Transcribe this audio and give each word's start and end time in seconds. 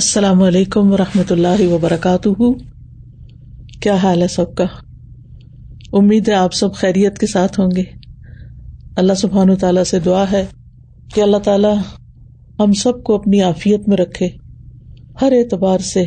السلام 0.00 0.42
علیکم 0.42 0.92
و 0.92 0.96
رحمۃ 0.96 1.30
اللہ 1.30 1.66
وبرکاتہ۔ 1.66 2.28
کیا 3.82 3.94
حال 3.94 4.22
ہے 4.22 4.28
سب 4.28 4.54
کا؟ 4.54 4.64
امید 5.92 6.28
ہے 6.28 6.34
آپ 6.34 6.54
سب 6.54 6.74
خیریت 6.74 7.18
کے 7.18 7.26
ساتھ 7.26 7.60
ہوں 7.60 7.68
گے۔ 7.76 7.82
اللہ 8.96 9.12
سبحان 9.12 9.50
و 9.50 9.56
تعالیٰ 9.56 9.84
سے 9.84 9.98
دعا 9.98 10.24
ہے 10.32 10.46
کہ 11.14 11.20
اللہ 11.20 11.36
تعالیٰ 11.36 11.76
ہم 12.58 12.72
سب 12.72 13.02
کو 13.04 13.14
اپنی 13.14 13.40
عافیت 13.40 13.88
میں 13.88 13.96
رکھے۔ 13.96 14.28
ہر 15.22 15.32
اعتبار 15.32 15.78
سے 15.78 16.04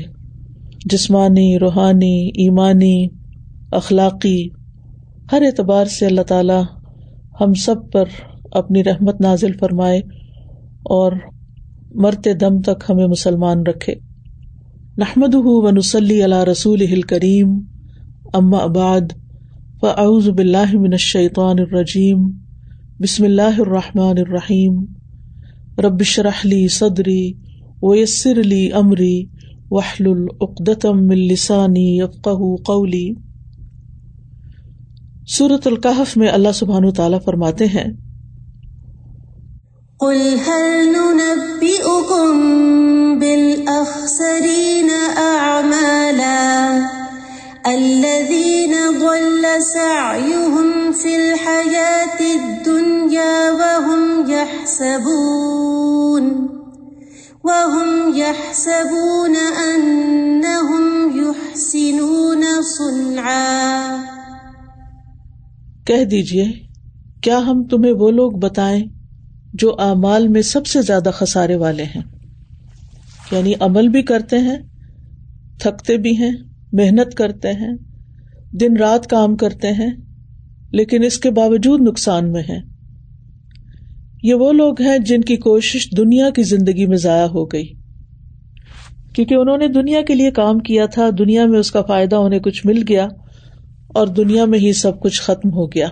جسمانی، 0.86 1.60
روحانی، 1.60 2.28
ایمانی، 2.28 3.08
اخلاقی، 3.72 4.50
ہر 5.32 5.42
اعتبار 5.42 5.86
سے 5.86 6.06
اللہ 6.06 6.22
تعالیٰ 6.22 6.64
ہم 7.42 7.54
سب 7.54 7.92
پر 7.92 8.06
اپنی 8.52 8.84
رحمت 8.84 9.22
نازل 9.22 9.54
فرمائے 9.60 10.00
اور 10.84 11.12
مرتے 11.96 12.34
دم 12.34 12.62
تک 12.62 12.84
ہمیں 12.90 13.08
مسلمان 13.08 13.64
رکھے۔ 13.64 13.96
نحمد 14.98 15.36
و 15.36 15.72
نسلی 15.72 16.24
اللہ 16.24 16.44
رسول 16.44 17.02
کریم 17.02 17.60
اما 18.34 18.58
اباد 18.58 19.14
فاعوذ 19.82 20.30
باللہ 20.30 20.74
من 20.74 20.92
الشیطان 20.92 21.60
الرجیم، 21.60 22.32
بسم 23.00 23.24
اللہ 23.24 23.60
الرحمٰن 23.60 24.18
الرحیم۔ 24.18 24.86
ربش 25.78 26.20
رحلی 26.20 26.68
صدری 26.68 27.34
ویسر 27.82 28.40
علی 28.40 28.72
عمری 28.72 29.26
وحل 29.72 30.08
العقدم 30.08 31.10
السانی 31.10 32.02
افقہ 32.02 32.56
قولی۔ 32.66 33.14
صورت 35.28 35.68
القحف 35.68 36.18
میں 36.18 36.30
اللہ 36.30 36.52
سبحان 36.54 36.92
تعالیٰ 36.92 37.20
فرماتے 37.26 37.66
ہیں 37.66 37.92
قل 40.04 40.38
هل 40.38 40.92
ننبئكم 40.92 42.32
بالأخسرين 43.20 44.90
أعمالا 45.18 46.90
الذين 47.68 48.74
ضل 49.00 49.44
سعيهم 49.62 50.92
في 50.92 51.16
الحياة 51.16 52.20
الدنيا 52.20 53.52
وهم 53.52 54.32
يحسبون 54.32 56.26
وهم 57.44 58.16
يحسبون 58.16 59.36
أنهم 59.36 60.86
يحسنون 61.20 62.44
صنعا 62.62 63.98
کہہ 65.88 66.04
دیجیے، 66.12 66.46
کیا 67.22 67.38
ہم 67.38 67.64
تمہیں 67.64 67.94
وہ 67.94 68.12
لوگ 68.12 68.32
بتائیں 68.32 69.03
جو 69.54 69.76
اعمال 69.80 70.28
میں 70.28 70.42
سب 70.42 70.66
سے 70.66 70.82
زیادہ 70.82 71.10
خسارے 71.14 71.56
والے 71.56 71.84
ہیں۔ 71.84 72.02
یعنی 73.32 73.54
عمل 73.60 73.88
بھی 73.88 74.02
کرتے 74.02 74.38
ہیں، 74.38 74.58
تھکتے 75.60 75.98
بھی 75.98 76.18
ہیں، 76.18 76.32
محنت 76.72 77.16
کرتے 77.16 77.52
ہیں، 77.52 77.74
دن 78.52 78.78
رات 78.78 79.08
کام 79.08 79.36
کرتے 79.36 79.72
ہیں، 79.72 79.92
لیکن 80.72 81.04
اس 81.04 81.18
کے 81.18 81.32
باوجود 81.32 81.82
نقصان 81.82 82.32
میں 82.32 82.44
ہے 82.50 82.74
یہ 84.24 84.34
وہ 84.34 84.54
لوگ 84.54 84.82
ہیں 84.82 84.98
جن 84.98 85.22
کی 85.22 85.38
کوشش 85.38 85.88
دنیا 85.98 86.30
کی 86.30 86.44
زندگی 86.44 86.86
میں 86.86 86.98
ضائع 86.98 87.26
ہو 87.26 87.46
گئی۔ 87.46 87.74
کیونکہ 89.16 89.36
انہوں 89.36 89.58
نے 89.58 89.68
دنیا 89.68 90.02
کے 90.02 90.16
لیے 90.16 90.32
کام 90.32 90.60
کیا 90.60 90.86
تھا، 90.86 91.10
دنیا 91.18 91.46
میں 91.46 91.60
اس 91.60 91.72
کا 91.72 91.82
فائدہ 91.82 92.16
انہیں 92.16 92.40
کچھ 92.40 92.66
مل 92.66 92.84
گیا 92.90 93.08
اور 93.88 94.08
دنیا 94.08 94.46
میں 94.46 94.60
ہی 94.60 94.74
سب 94.74 95.00
کچھ 95.00 95.22
ختم 95.22 95.50
ہو 95.50 95.68
گیا۔ 95.68 95.88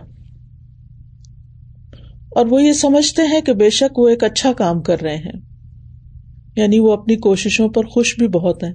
اور 2.32 2.46
وہ 2.46 2.64
یہ 2.64 2.74
سمجھتے 2.74 3.22
ہیں 3.22 3.42
کہ 3.42 3.54
بے 3.54 3.70
شک 3.70 4.00
وہ 4.00 4.08
ایک 4.08 4.24
اچھا 4.24 4.54
کام 4.54 4.82
کر 4.82 5.02
رہے 5.02 5.18
ہیں۔ 5.18 5.40
یعنی 6.56 6.80
وہ 6.80 6.94
اپنی 6.94 7.16
کوششوں 7.16 7.70
پر 7.70 7.84
خوش 7.84 8.18
بھی 8.18 8.28
بہت 8.28 8.64
ہیں۔ 8.64 8.74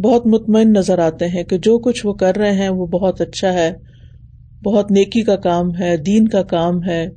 بہت 0.00 0.26
مطمئن 0.26 0.72
نظر 0.72 0.98
آتے 0.98 1.26
ہیں 1.26 1.44
کہ 1.44 1.58
جو 1.58 1.78
کچھ 1.78 2.06
وہ 2.06 2.14
کر 2.14 2.36
رہے 2.36 2.52
ہیں 2.52 2.68
وہ 2.68 2.86
بہت 2.86 3.20
اچھا 3.20 3.52
ہے۔ 3.52 3.72
بہت 4.64 4.90
نیکی 4.90 5.22
کا 5.22 5.36
کام 5.36 5.76
ہے، 5.78 5.96
دین 5.96 6.28
کا 6.28 6.42
کام 6.42 6.84
ہے۔ 6.84 7.08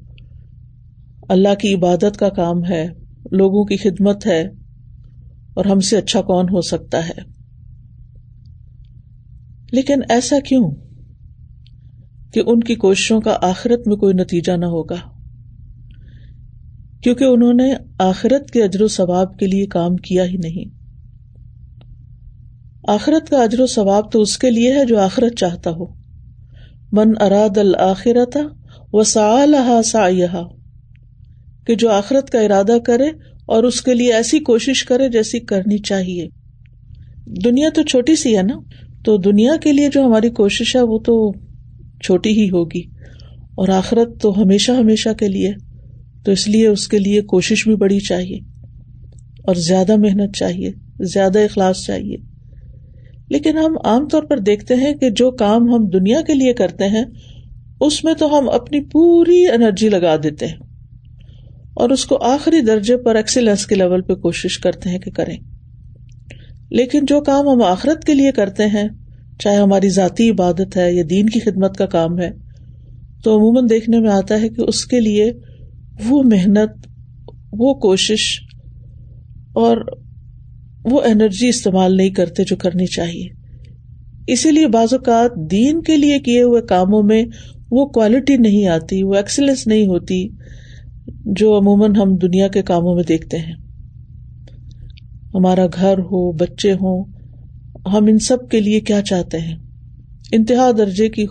اللہ 1.30 1.56
کی 1.60 1.74
عبادت 1.74 2.18
کا 2.18 2.30
کام 2.30 2.66
ہے۔ 2.66 2.88
لوگوں 3.32 3.64
کی 3.64 3.78
خدمت 3.78 4.28
ہے۔ 4.28 4.42
اور 5.54 5.66
ہم 5.66 5.80
سے 5.80 5.98
اچھا 5.98 6.22
کون 6.22 6.46
ہو 6.46 6.62
سکتا 6.62 7.10
ہے؟ 7.10 7.22
لیکن 9.72 10.00
ایسا 10.10 10.40
کیوں؟ 10.40 10.72
کہ 12.34 12.42
ان 12.46 12.60
کی 12.60 12.76
کوششوں 12.76 13.22
کا 13.22 13.38
آخرت 13.42 13.88
میں 13.88 13.96
کوئی 13.96 14.14
نتیجہ 14.14 14.52
نہ 14.52 14.66
ہوگا۔ 14.66 15.11
کیونکہ 17.02 17.24
انہوں 17.24 17.54
نے 17.54 17.74
آخرت 18.00 18.52
کے 18.52 18.64
اجر 18.64 18.82
و 18.82 18.88
ثواب 18.88 19.38
کے 19.38 19.48
لیے 19.48 19.66
کام 19.66 19.96
کیا 19.96 20.26
ہی 20.26 20.38
نہیں۔ 20.38 20.82
آخرت 22.88 23.30
کا 23.30 23.44
اجر 23.44 23.60
و 23.60 23.66
ثواب 23.66 24.12
تو 24.12 24.22
اس 24.22 24.38
کے 24.38 24.50
لیے 24.50 24.74
ہے 24.74 24.86
جو 24.86 25.00
آخرت 25.00 25.36
چاہتا 25.38 25.72
ہو۔ 25.72 25.86
من 26.92 27.14
اراد 27.20 27.58
الآخرت 27.58 28.38
و 28.94 29.04
سا 29.04 29.46
سا 29.84 30.10
کہ 31.68 31.76
جو 31.76 31.90
آخرت 31.90 32.30
کا 32.30 32.40
ارادہ 32.42 32.78
کرے 32.86 33.08
اور 33.46 33.64
اس 33.64 33.82
کے 33.82 33.94
لیے 33.94 34.14
ایسی 34.14 34.40
کوشش 34.40 34.86
کرے 34.86 35.10
جیسی 35.10 35.40
کرنی 35.40 35.78
چاہیے۔ 35.78 36.28
دنیا 37.46 37.70
تو 37.74 37.82
چھوٹی 37.84 38.16
سی 38.16 38.38
ہے 38.38 38.44
نا، 38.44 38.60
تو 39.04 39.18
دنیا 39.18 39.56
کے 39.62 39.72
لیے 39.72 39.90
جو 39.94 40.06
ہماری 40.06 40.30
کوشش 40.30 40.76
ہے 40.76 40.82
وہ 40.82 41.00
تو 41.00 41.32
چھوٹی 42.04 42.30
ہی 42.30 42.50
ہوگی۔ 42.50 42.82
اور 43.56 43.68
آخرت 43.68 44.22
تو 44.22 44.42
ہمیشہ 44.42 44.72
ہمیشہ 44.72 45.10
کے 45.20 45.28
لیے۔ 45.28 45.71
تو 46.24 46.32
اس 46.32 46.48
لیے 46.48 46.68
اس 46.68 46.88
کے 46.88 47.00
لیے 47.00 47.22
کوشش 47.22 47.68
بھی 47.68 47.76
بڑی 47.76 48.00
چاہیے 48.00 48.40
اور 49.46 49.56
زیادہ 49.56 49.96
محنت 49.96 50.36
چاہیے، 50.36 50.72
زیادہ 51.00 51.40
اخلاص 51.40 51.78
چاہیے۔ 51.86 52.18
لیکن 53.30 53.58
ہم 53.58 53.76
عام 53.86 54.08
طور 54.08 54.24
پر 54.24 54.40
دیکھتے 54.40 54.76
ہیں 54.76 54.94
کہ 54.94 55.10
جو 55.10 55.32
کام 55.32 55.74
ہم 55.74 55.88
دنیا 55.88 56.22
کے 56.22 56.34
لیے 56.34 56.54
کرتے 56.54 56.88
ہیں، 56.88 57.06
اس 57.82 58.04
میں 58.04 58.14
تو 58.14 58.40
ہم 58.40 58.50
اپنی 58.50 58.82
پوری 58.82 59.48
انرجی 59.48 59.90
لگا 59.90 60.16
دیتے 60.24 60.48
ہیں 60.48 60.58
اور 61.74 61.90
اس 61.90 62.06
کو 62.06 62.18
آخری 62.18 62.62
درجے 62.62 62.98
پر 62.98 63.16
ایکسیلنس 63.16 63.68
کے 63.68 63.76
لیول 63.76 64.02
پہ 64.02 64.14
کوشش 64.14 64.60
کرتے 64.60 64.90
ہیں 64.90 65.00
کہ 65.00 65.12
کریں۔ 65.12 65.38
لیکن 66.70 67.06
جو 67.06 67.22
کام 67.22 67.48
ہم 67.48 67.64
آخرت 67.64 68.04
کے 68.04 68.14
لیے 68.14 68.32
کرتے 68.32 68.66
ہیں، 68.66 68.88
چاہے 69.40 69.56
ہماری 69.56 69.90
ذاتی 69.90 70.30
عبادت 70.30 70.78
ہے 70.78 70.94
یا 70.94 71.04
دین 71.10 71.30
کی 71.30 71.40
خدمت 71.40 71.78
کا 71.78 71.86
کام 71.86 72.20
ہے، 72.20 72.32
تو 73.24 73.38
عموماً 73.38 73.66
دیکھنے 73.70 74.00
میں 74.00 74.10
آتا 74.10 74.42
ہے 74.42 74.50
کہ 74.50 74.62
اس 74.68 74.86
کے 74.86 75.00
لیے 75.00 75.34
وہ 76.06 76.24
محنت، 76.24 76.88
وہ 77.52 77.74
کوشش 77.74 78.40
اور 79.54 79.78
وہ 80.86 81.02
انرجی 81.02 81.48
استعمال 81.48 81.98
نہیں 81.98 82.10
کرتے 82.10 82.44
جو 82.44 82.56
کرنی 82.56 82.86
چاہیے۔ 82.86 83.28
اسی 84.28 84.52
لیے 84.52 84.68
بعض 84.68 84.94
اوقات 84.94 85.52
دین 85.52 85.82
کے 85.82 85.98
لیے 85.98 86.20
کیے 86.20 86.42
ہوئے 86.42 86.62
کاموں 86.62 87.04
میں 87.04 87.24
وہ 87.72 87.86
کوالٹی 87.86 88.38
نہیں 88.38 88.68
آتی، 88.68 89.04
وہ 89.04 89.14
ایکسلنس 89.14 89.68
نہیں 89.68 89.88
ہوتی 89.88 90.30
جو 91.26 91.58
عموماً 91.58 91.96
ہم 91.96 92.16
دنیا 92.16 92.48
کے 92.48 92.62
کاموں 92.62 92.96
میں 92.96 93.04
دیکھتے 93.04 93.38
ہیں۔ 93.38 93.56
ہمارا 95.34 95.66
گھر 95.74 95.98
ہو، 95.98 96.32
بچے 96.32 96.74
ہوں، 96.74 97.04
ہم 97.88 98.06
ان 98.06 98.18
سب 98.18 98.50
کے 98.50 98.60
لیے 98.60 98.80
کیا 98.80 99.02
چاہتے 99.02 99.38
ہیں؟ 99.38 99.58
انتہا 100.32 100.72
درجے 100.78 101.10
کی 101.10 101.26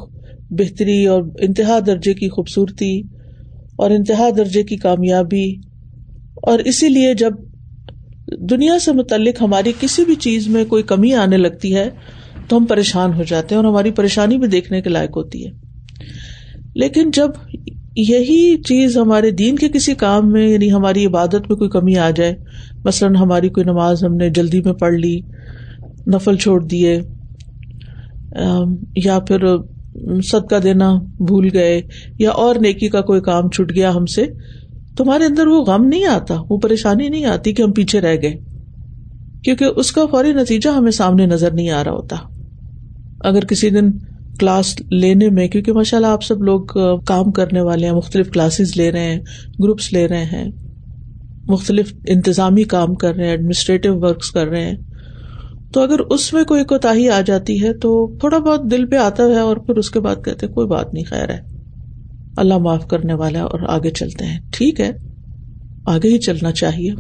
بہتری 0.50 1.06
اور 1.06 1.22
انتہا 1.40 1.78
درجے 1.86 2.14
کی 2.14 2.28
خوبصورتی 2.28 3.02
اور 3.80 3.90
انتہا 3.90 4.28
درجے 4.36 4.62
کی 4.62 4.76
کامیابی۔ 4.76 5.46
اور 6.42 6.58
اسی 6.58 6.88
لیے 6.88 7.14
جب 7.14 7.32
دنیا 8.50 8.78
سے 8.78 8.92
متعلق 8.92 9.42
ہماری 9.42 9.72
کسی 9.80 10.04
بھی 10.04 10.14
چیز 10.14 10.48
میں 10.48 10.64
کوئی 10.64 10.82
کمی 10.82 11.14
آنے 11.14 11.36
لگتی 11.36 11.74
ہے، 11.76 11.88
تو 12.48 12.56
ہم 12.56 12.64
پریشان 12.64 13.14
ہو 13.14 13.22
جاتے 13.22 13.54
ہیں 13.54 13.62
اور 13.62 13.70
ہماری 13.70 13.90
پریشانی 13.90 14.38
بھی 14.38 14.48
دیکھنے 14.48 14.80
کے 14.82 14.90
لائق 14.90 15.16
ہوتی 15.16 15.46
ہے۔ 15.46 15.50
لیکن 16.74 17.10
جب 17.10 17.30
یہی 17.96 18.62
چیز 18.62 18.96
ہمارے 18.96 19.30
دین 19.30 19.56
کے 19.56 19.68
کسی 19.68 19.94
کام 19.94 20.32
میں 20.32 20.48
یعنی 20.48 20.72
ہماری 20.72 21.06
عبادت 21.06 21.48
میں 21.48 21.56
کوئی 21.56 21.70
کمی 21.70 21.96
آ 21.98 22.10
جائے، 22.10 22.34
مثلاً 22.84 23.14
ہماری 23.16 23.48
کوئی 23.48 23.64
نماز 23.64 24.04
ہم 24.04 24.14
نے 24.14 24.30
جلدی 24.30 24.60
میں 24.60 24.72
پڑھ 24.72 24.94
لی، 24.94 25.20
نفل 26.06 26.36
چھوڑ 26.36 26.64
دیے 26.64 27.00
یا 28.96 29.18
پھر 29.18 29.38
صدقہ 30.24 30.56
دینا 30.56 30.94
بھول 31.18 31.48
گئے 31.54 31.80
یا 32.18 32.30
اور 32.30 32.56
نیکی 32.56 32.88
کا 32.88 33.00
کوئی 33.00 33.20
کام 33.20 33.50
چھٹ 33.50 33.74
گیا 33.74 33.94
ہم 33.94 34.06
سے، 34.06 34.26
تمہارے 34.96 35.24
اندر 35.24 35.46
وہ 35.46 35.64
غم 35.64 35.84
نہیں 35.84 36.04
آتا، 36.04 36.34
وہ 36.50 36.58
پریشانی 36.58 37.08
نہیں 37.08 37.24
آتی 37.24 37.52
کہ 37.52 37.62
ہم 37.62 37.72
پیچھے 37.72 38.00
رہ 38.00 38.16
گئے۔ 38.22 38.34
کیونکہ 39.44 39.64
اس 39.76 39.92
کا 39.92 40.06
فوری 40.06 40.32
نتیجہ 40.32 40.70
ہمیں 40.70 40.90
سامنے 40.90 41.26
نظر 41.26 41.50
نہیں 41.52 41.70
آ 41.70 41.84
رہا 41.84 41.92
ہوتا۔ 41.92 42.16
اگر 43.20 43.44
کسی 43.44 43.70
دن 43.70 43.90
کلاس 44.38 44.80
لینے 44.90 45.28
میں، 45.28 45.48
کیونکہ 45.48 45.72
ماشاء 45.72 45.98
اللہ 45.98 46.08
آپ 46.08 46.22
سب 46.22 46.42
لوگ 46.42 46.66
کام 47.06 47.30
کرنے 47.30 47.60
والے 47.60 47.86
ہیں، 47.86 47.94
مختلف 47.94 48.30
کلاسز 48.30 48.76
لے 48.76 48.92
رہے 48.92 49.14
ہیں، 49.14 49.20
گروپس 49.62 49.92
لے 49.92 50.08
رہے 50.08 50.24
ہیں، 50.24 50.50
مختلف 51.48 51.94
انتظامی 52.06 52.64
کام 52.64 52.94
کر 52.94 53.14
رہے 53.14 53.24
ہیں 53.24 53.30
ایڈمنسٹریٹو 53.30 54.00
ورکس 54.00 54.30
کر 54.30 54.46
رہے 54.46 54.64
ہیں 54.64 54.76
تو 55.72 55.80
اگر 55.80 55.98
اس 55.98 56.32
میں 56.32 56.44
کوئی 56.44 56.64
کوتا 56.64 56.92
آ 57.12 57.20
جاتی 57.20 57.62
ہے 57.62 57.72
تو 57.72 58.16
تھوڑا 58.20 58.38
بہت 58.38 58.70
دل 58.70 58.86
پہ 58.86 58.96
آتا 58.96 59.22
ہے 59.22 59.38
اور 59.38 59.56
پھر 59.56 59.74
اس 59.74 59.90
کے 59.90 60.00
بعد 60.00 60.16
کہتے 60.24 60.46
ہیں، 60.46 60.54
کوئی 60.54 60.66
بات 60.66 60.94
نہیں، 60.94 61.04
خیر 61.04 61.28
ہے۔ 61.28 61.38
اللہ 62.36 62.58
معاف 62.58 62.86
کرنے 62.86 63.14
والا 63.14 63.42
اور 63.42 63.60
آگے 63.68 63.90
چلتے 63.90 64.24
ہیں۔ 64.24 64.40
ٹھیک 64.52 64.80
ہے، 64.80 64.92
آگے 65.86 66.08
ہی 66.08 66.18
چلنا 66.18 66.52
چاہیے۔ 66.52 66.90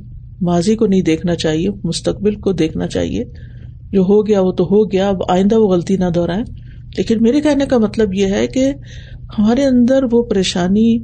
ماضی 0.40 0.76
کو 0.76 0.86
نہیں 0.86 1.02
دیکھنا 1.02 1.34
چاہیے، 1.34 1.68
مستقبل 1.84 2.34
کو 2.34 2.52
دیکھنا 2.52 2.86
چاہیے۔ 2.86 3.24
جو 3.92 4.02
ہو 4.02 4.26
گیا 4.26 4.40
وہ 4.40 4.52
تو 4.52 4.64
ہو 4.64 4.92
گیا، 4.92 5.08
اب 5.08 5.16
آئندہ 5.28 5.54
وہ 5.54 5.68
غلطی 5.68 5.96
نہ 5.96 6.04
دہرائیں۔ 6.04 6.44
لیکن 6.96 7.16
میرے 7.20 7.40
کہنے 7.40 7.66
کا 7.66 7.78
مطلب 7.78 8.14
یہ 8.14 8.26
ہے 8.26 8.46
کہ 8.46 8.72
ہمارے 9.38 9.64
اندر 9.64 10.04
وہ 10.12 10.22
پریشانی، 10.22 10.98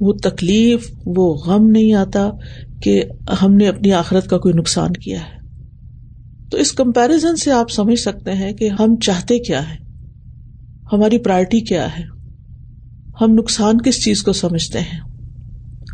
وہ 0.00 0.12
تکلیف، 0.12 0.90
وہ 1.06 1.34
غم 1.34 1.66
نہیں 1.66 1.92
آتا 1.92 2.30
کہ 2.82 3.04
ہم 3.42 3.54
نے 3.54 3.68
اپنی 3.68 3.92
آخرت 3.92 4.26
کا 4.28 4.38
کوئی 4.38 4.54
نقصان 4.54 4.92
کیا 4.92 5.18
ہے۔ 5.18 5.37
تو 6.50 6.56
اس 6.56 6.72
کمپیرزن 6.72 7.36
سے 7.36 7.52
آپ 7.52 7.70
سمجھ 7.70 8.00
سکتے 8.00 8.32
ہیں 8.32 8.52
کہ 8.52 8.68
ہم 8.80 8.96
چاہتے 8.96 9.38
کیا 9.38 9.70
ہے 9.70 9.76
ہماری 10.92 11.18
پرائرٹی 11.18 11.60
کیا 11.60 11.98
ہے؟ 11.98 12.04
ہم 13.20 13.34
نقصان 13.34 13.78
کس 13.78 14.04
چیز 14.04 14.22
کو 14.22 14.32
سمجھتے 14.32 14.80
ہیں؟ 14.80 15.00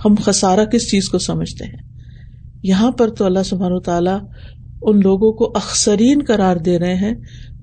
ہم 0.04 0.14
خسارا 0.24 0.64
کس 0.64 0.90
چیز 0.90 1.08
کو 1.08 1.18
سمجھتے 1.18 1.64
ہیں؟ 1.64 1.82
یہاں 2.62 2.90
پر 2.90 3.10
تو 3.10 3.24
اللہ 3.24 3.42
سبحان 3.44 3.72
و 3.72 3.80
تعالیٰ 3.80 4.18
ان 4.82 5.00
لوگوں 5.00 5.32
کو 5.32 5.52
اکثرین 5.54 6.22
قرار 6.28 6.56
دے 6.56 6.78
رہے 6.78 6.94
ہیں 6.94 7.14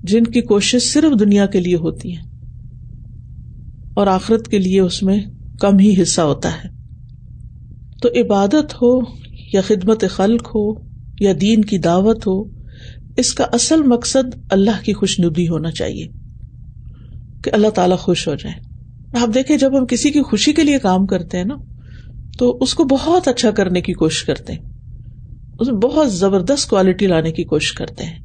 جن 0.02 0.24
کی 0.24 0.40
کوشش 0.40 0.92
صرف 0.92 1.20
دنیا 1.20 1.46
کے 1.46 1.60
لیے 1.60 1.76
ہوتی 1.76 2.16
ہے۔ 2.16 2.22
اور 3.94 4.06
آخرت 4.06 4.48
کے 4.48 4.58
لیے 4.58 4.80
اس 4.80 5.02
میں 5.02 5.20
کم 5.60 5.78
ہی 5.78 6.02
حصہ 6.02 6.20
ہوتا 6.20 6.50
ہے۔ 6.52 6.68
تو 8.02 8.08
عبادت 8.08 8.74
ہو 8.82 9.00
یا 9.52 9.60
خدمت 9.60 10.04
خلق 10.10 10.48
ہو 10.54 10.72
یا 11.20 11.32
دین 11.40 11.62
کی 11.62 11.78
دعوت 11.78 12.26
ہو 12.26 12.61
اس 13.16 13.34
کا 13.34 13.44
اصل 13.52 13.82
مقصد 13.82 14.34
اللہ 14.50 14.84
کی 14.84 14.92
خوش 14.92 15.20
ندی 15.20 15.48
ہونا 15.48 15.70
چاہیے 15.70 16.08
کہ 17.44 17.50
اللہ 17.52 17.68
تعالیٰ 17.68 17.98
خوش 17.98 18.28
ہو 18.28 18.34
جائے۔ 18.34 18.54
آپ 19.22 19.34
دیکھیں، 19.34 19.56
جب 19.56 19.78
ہم 19.78 19.86
کسی 19.86 20.10
کی 20.10 20.22
خوشی 20.22 20.52
کے 20.52 20.64
لیے 20.64 20.78
کام 20.78 21.06
کرتے 21.06 21.36
ہیں 21.36 21.44
نا، 21.44 21.56
تو 22.38 22.58
اس 22.60 22.74
کو 22.74 22.84
بہت 22.84 23.28
اچھا 23.28 23.50
کرنے 23.50 23.80
کی 23.80 23.92
کوشش 23.92 24.24
کرتے 24.24 24.52
ہیں۔ 24.52 24.60
اس 25.60 25.68
میں 25.68 25.78
بہت 25.78 26.12
زبردست 26.12 26.70
کوالٹی 26.70 27.06
لانے 27.06 27.32
کی 27.32 27.44
کوشش 27.44 27.72
کرتے 27.72 28.04
ہیں۔ 28.04 28.18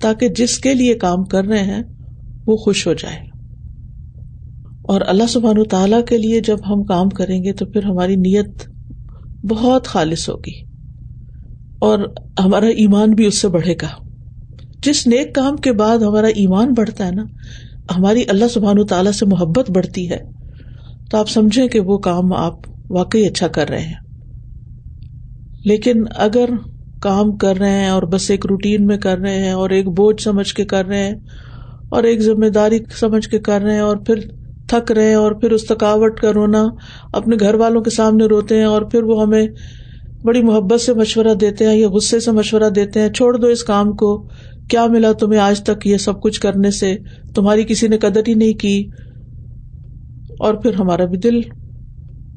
تاکہ 0.00 0.28
جس 0.28 0.58
کے 0.58 0.74
لیے 0.74 0.94
کام 0.94 1.24
کر 1.24 1.44
رہے 1.44 1.62
ہیں، 1.62 1.82
وہ 2.46 2.56
خوش 2.56 2.86
ہو 2.86 2.92
جائے۔ 2.92 3.18
اور 4.82 5.00
اللہ 5.06 5.26
سبحان 5.28 5.64
تعالی 5.70 5.96
کے 6.08 6.18
لیے 6.18 6.40
جب 6.40 6.56
ہم 6.68 6.84
کام 6.84 7.08
کریں 7.08 7.44
گے، 7.44 7.52
تو 7.52 7.66
پھر 7.66 7.84
ہماری 7.84 8.16
نیت 8.16 8.70
بہت 9.44 9.86
خالص 9.86 10.28
ہوگی۔ 10.28 10.65
اور 11.78 11.98
ہمارا 12.44 12.66
ایمان 12.66 13.10
بھی 13.10 13.26
اس 13.26 13.38
سے 13.38 13.48
بڑھے 13.48 13.74
گا۔ 13.82 13.88
جس 14.82 15.06
نیک 15.06 15.34
کام 15.34 15.56
کے 15.56 15.72
بعد 15.72 15.98
ہمارا 15.98 16.26
ایمان 16.26 16.72
بڑھتا 16.76 17.06
ہے 17.06 17.10
نا، 17.10 17.24
ہماری 17.96 18.22
اللہ 18.28 18.44
سبحان 18.54 18.86
تعالیٰ 18.86 19.12
سے 19.12 19.26
محبت 19.26 19.70
بڑھتی 19.70 20.10
ہے۔ 20.10 20.18
تو 21.10 21.18
آپ 21.18 21.30
سمجھیں 21.30 21.68
کہ 21.68 21.80
وہ 21.80 21.98
کام 21.98 22.32
آپ 22.32 22.54
واقعی 22.90 23.26
اچھا 23.26 23.48
کر 23.48 23.68
رہے 23.68 23.80
ہیں۔ 23.80 23.94
لیکن 25.64 26.02
اگر 26.16 26.48
کام 27.00 27.36
کر 27.36 27.56
رہے 27.56 27.70
ہیں 27.70 27.88
اور 27.88 28.02
بس 28.02 28.30
ایک 28.30 28.46
روٹین 28.46 28.86
میں 28.86 28.98
کر 28.98 29.18
رہے 29.18 29.38
ہیں 29.38 29.52
اور 29.52 29.70
ایک 29.70 29.88
بوجھ 29.88 30.22
سمجھ 30.22 30.54
کے 30.54 30.64
کر 30.64 30.86
رہے 30.86 31.04
ہیں 31.04 31.14
اور 31.88 32.02
ایک 32.02 32.20
ذمہ 32.20 32.46
داری 32.46 32.78
سمجھ 33.00 33.28
کے 33.28 33.38
کر 33.38 33.60
رہے 33.60 33.72
ہیں 33.72 33.80
اور 33.80 33.96
پھر 33.96 34.20
تھک 34.68 34.92
رہے 34.92 35.08
ہیں 35.08 35.14
اور 35.14 35.32
پھر 35.32 35.50
اس 35.50 35.66
تھکاوٹ 35.66 36.20
کا 36.20 36.32
رونا، 36.32 36.66
اپنے 37.12 37.36
گھر 37.40 37.54
والوں 37.54 37.80
کے 37.80 37.90
سامنے 37.90 38.24
روتے 38.24 38.56
ہیں 38.56 38.64
اور 38.64 38.82
پھر 38.82 39.02
وہ 39.02 39.22
ہمیں 39.22 39.46
بڑی 40.26 40.42
محبت 40.42 40.80
سے 40.80 40.94
مشورہ 40.94 41.34
دیتے 41.34 41.66
ہیں 41.66 41.76
یا 41.76 41.88
غصے 41.88 42.20
سے 42.20 42.30
مشورہ 42.30 42.70
دیتے 42.70 43.00
ہیں، 43.00 43.08
چھوڑ 43.08 43.36
دو 43.36 43.46
اس 43.46 43.64
کام 43.64 43.92
کو۔ 43.92 44.28
کیا 44.68 44.86
ملا 44.86 45.12
تمہیں 45.12 45.40
آج 45.40 45.62
تک 45.62 45.86
یہ 45.86 45.96
سب 45.96 46.20
کچھ 46.22 46.40
کرنے 46.40 46.70
سے؟ 46.70 46.96
تمہاری 47.34 47.64
کسی 47.64 47.88
نے 47.88 47.98
قدر 47.98 48.20
ہی 48.28 48.34
نہیں 48.34 48.52
کی۔ 48.52 48.88
اور 50.40 50.54
پھر 50.54 50.74
ہمارا 50.74 51.04
بھی 51.04 51.18
دل 51.18 51.40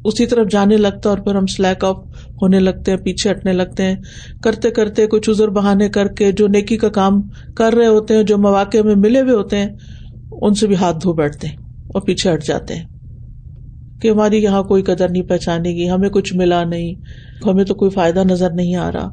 اسی 0.05 0.25
طرف 0.25 0.47
جانے 0.51 0.77
لگتا 0.77 1.09
ہے 1.09 1.15
اور 1.15 1.23
پھر 1.23 1.35
ہم 1.35 1.45
سلیک 1.45 1.85
آف 1.85 1.97
ہونے 2.41 2.59
لگتے 2.59 2.91
ہیں، 2.91 2.97
پیچھے 2.97 3.31
ہٹنے 3.31 3.53
لگتے 3.53 3.83
ہیں۔ 3.83 3.95
کرتے 4.43 4.69
کرتے 4.69 5.07
کچھ 5.07 5.29
ازر 5.29 5.47
بہانے 5.47 5.89
کر 5.89 6.07
کے 6.07 6.31
جو 6.31 6.47
نیکی 6.47 6.77
کا 6.77 6.89
کام 6.89 7.13
کر 7.55 7.73
رہے 7.73 7.87
ہوتے 7.87 8.15
ہیں، 8.15 8.23
جو 8.23 8.37
مواقع 8.37 8.77
میں 8.85 8.95
ملے 8.95 9.21
ہوئے 9.21 9.33
ہوتے 9.33 9.57
ہیں، 9.57 9.69
ان 10.31 10.53
سے 10.53 10.67
بھی 10.67 10.75
ہاتھ 10.75 10.97
دھو 11.03 11.13
بیٹھتے 11.13 11.47
ہیں 11.47 11.55
اور 11.87 12.01
پیچھے 12.01 12.33
ہٹ 12.33 12.43
جاتے 12.43 12.75
ہیں۔ 12.75 12.98
کہ 14.01 14.11
ہماری 14.11 14.43
یہاں 14.43 14.63
کوئی 14.63 14.83
قدر 14.83 15.09
نہیں 15.09 15.23
پہچانے 15.23 15.69
گی، 15.69 15.89
ہمیں 15.89 16.09
کچھ 16.09 16.35
ملا 16.35 16.63
نہیں، 16.63 16.93
ہمیں 17.45 17.63
تو 17.63 17.73
کوئی 17.73 17.91
فائدہ 17.91 18.19
نظر 18.19 18.49
نہیں 18.49 18.75
آ 18.75 18.91
رہا۔ 18.91 19.09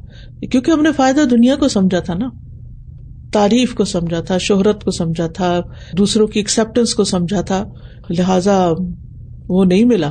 کیونکہ 0.50 0.70
ہم 0.70 0.82
نے 0.82 0.92
فائدہ 0.92 1.20
دنیا 1.20 1.56
کو 1.56 1.68
سمجھا 1.68 2.00
تھا 2.00 2.14
نا۔ 2.14 2.28
تعریف 3.32 3.74
کو 3.74 3.84
سمجھا 3.84 4.20
تھا، 4.20 4.38
شہرت 4.38 4.84
کو 4.84 4.90
سمجھا 4.90 5.26
تھا، 5.26 5.60
دوسروں 5.98 6.26
کی 6.26 6.40
ایکسپٹینس 6.40 6.94
کو 6.94 7.04
سمجھا 7.04 7.40
تھا، 7.40 7.64
لہذا 8.10 8.72
وہ 9.48 9.64
نہیں 9.64 9.84
ملا۔ 9.84 10.10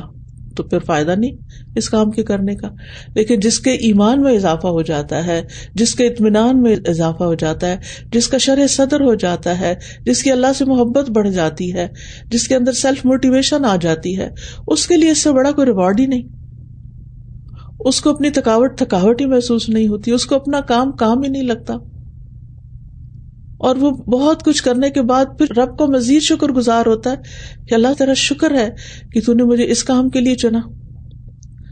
تو 0.56 0.62
پھر 0.62 0.78
فائدہ 0.78 1.10
نہیں 1.10 1.30
اس 1.76 1.88
کام 1.88 2.10
کے 2.10 2.22
کرنے 2.22 2.54
کا۔ 2.54 2.68
لیکن 3.14 3.40
جس 3.40 3.58
کے 3.58 3.70
ایمان 3.70 4.22
میں 4.22 4.34
اضافہ 4.34 4.66
ہو 4.66 4.82
جاتا 4.82 5.26
ہے، 5.26 5.42
جس 5.74 5.94
کے 5.94 6.06
اطمینان 6.06 6.62
میں 6.62 6.76
اضافہ 6.88 7.24
ہو 7.24 7.34
جاتا 7.34 7.68
ہے، 7.68 7.76
جس 8.12 8.28
کا 8.28 8.38
شرح 8.38 8.66
صدر 8.66 9.00
ہو 9.00 9.14
جاتا 9.14 9.60
ہے، 9.60 9.74
جس 10.06 10.22
کی 10.22 10.32
اللہ 10.32 10.46
سے 10.58 10.64
محبت 10.64 11.10
بڑھ 11.10 11.30
جاتی 11.30 11.74
ہے، 11.74 11.88
جس 12.28 12.48
کے 12.48 12.56
اندر 12.56 12.72
سیلف 12.72 13.04
موٹیویشن 13.04 13.64
آ 13.64 13.76
جاتی 13.80 14.18
ہے، 14.18 14.28
اس 14.68 14.86
کے 14.86 14.96
لیے 14.96 15.10
اس 15.10 15.18
سے 15.18 15.32
بڑا 15.32 15.50
کوئی 15.50 15.66
ریوارڈ 15.66 16.00
ہی 16.00 16.06
نہیں۔ 16.06 16.22
اس 17.80 18.00
کو 18.00 18.10
اپنی 18.10 18.30
تھکاوٹ 18.30 18.78
تھکاوٹ 18.78 19.20
ہی 19.20 19.26
محسوس 19.26 19.68
نہیں 19.68 19.88
ہوتی، 19.88 20.10
اس 20.10 20.26
کو 20.26 20.34
اپنا 20.34 20.60
کام 20.60 20.92
کام 20.92 21.22
ہی 21.22 21.28
نہیں 21.28 21.42
لگتا۔ 21.42 21.74
اور 23.58 23.76
وہ 23.76 23.90
بہت 23.90 24.44
کچھ 24.44 24.62
کرنے 24.62 24.90
کے 24.90 25.02
بعد 25.02 25.24
پھر 25.38 25.58
رب 25.58 25.78
کو 25.78 25.86
مزید 25.86 26.22
شکر 26.22 26.48
گزار 26.48 26.86
ہوتا 26.86 27.10
ہے 27.10 27.16
کہ 27.68 27.74
اللہ 27.74 27.88
تیرا 27.98 28.14
شکر 28.14 28.54
ہے 28.54 28.70
کہ 29.12 29.20
تو 29.26 29.34
نے 29.34 29.44
مجھے 29.44 29.70
اس 29.70 29.84
کام 29.84 30.08
کے 30.08 30.20
لیے 30.20 30.34
چنا۔ 30.34 30.60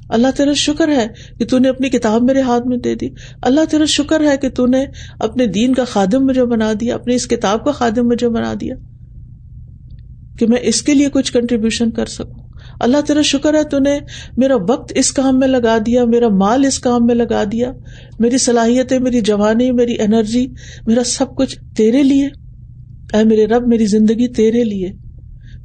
اللہ 0.08 0.28
تیرا 0.36 0.52
شکر 0.52 0.88
ہے 0.88 1.06
کہ 1.38 1.46
تو 1.46 1.58
نے 1.58 1.68
اپنی 1.68 1.88
کتاب 1.88 2.22
میرے 2.22 2.40
ہاتھ 2.40 2.66
میں 2.66 2.76
دے 2.76 2.94
دی۔ 2.94 3.08
اللہ 3.42 3.60
تیرا 3.70 3.84
شکر 3.84 4.20
ہے 4.20 4.36
کہ 4.36 4.50
تو 4.50 4.66
نے 4.66 4.86
اپنے 5.20 5.46
دین 5.46 5.74
کا 5.74 5.84
خادم 5.84 6.26
مجھے 6.26 6.44
بنا 6.44 6.72
دیا 6.80 6.94
اپنی 6.94 7.14
اس 7.14 7.28
کتاب 7.28 7.64
کا 7.64 7.72
خادم 7.72 8.08
مجھے 8.08 8.28
بنا 8.28 8.54
دیا 8.60 8.74
کہ 10.38 10.46
میں 10.46 10.58
اس 10.62 10.82
کے 10.82 10.94
لیے 10.94 11.08
کچھ 11.12 11.32
کنٹریبیوشن 11.32 11.90
کر 11.90 12.06
سکوں۔ 12.06 12.43
اللہ 12.80 13.00
تیرا 13.00 13.22
شکر 13.22 13.54
ہے 13.54 13.64
تو 13.64 13.78
نے 13.78 13.98
میرا 14.36 14.54
وقت 14.68 14.92
اس 14.96 15.12
کام 15.12 15.38
میں 15.38 15.48
لگا 15.48 15.78
دیا، 15.86 16.04
میرا 16.04 16.28
مال 16.28 16.64
اس 16.64 16.78
کام 16.78 17.06
میں 17.06 17.14
لگا 17.14 17.44
دیا، 17.52 17.72
میری 18.18 18.38
صلاحیتیں، 18.38 18.98
میری 18.98 19.20
جوانی، 19.20 19.72
میری 19.72 20.00
انرجی، 20.00 20.46
میرا 20.86 21.04
سب 21.04 21.36
کچھ 21.36 21.58
تیرے 21.76 22.02
لیے۔ 22.02 22.28
اے 23.12 23.24
میرے 23.24 23.46
رب، 23.46 23.68
میری 23.68 23.86
زندگی 23.86 24.28
تیرے 24.28 24.64
لیے، 24.64 24.92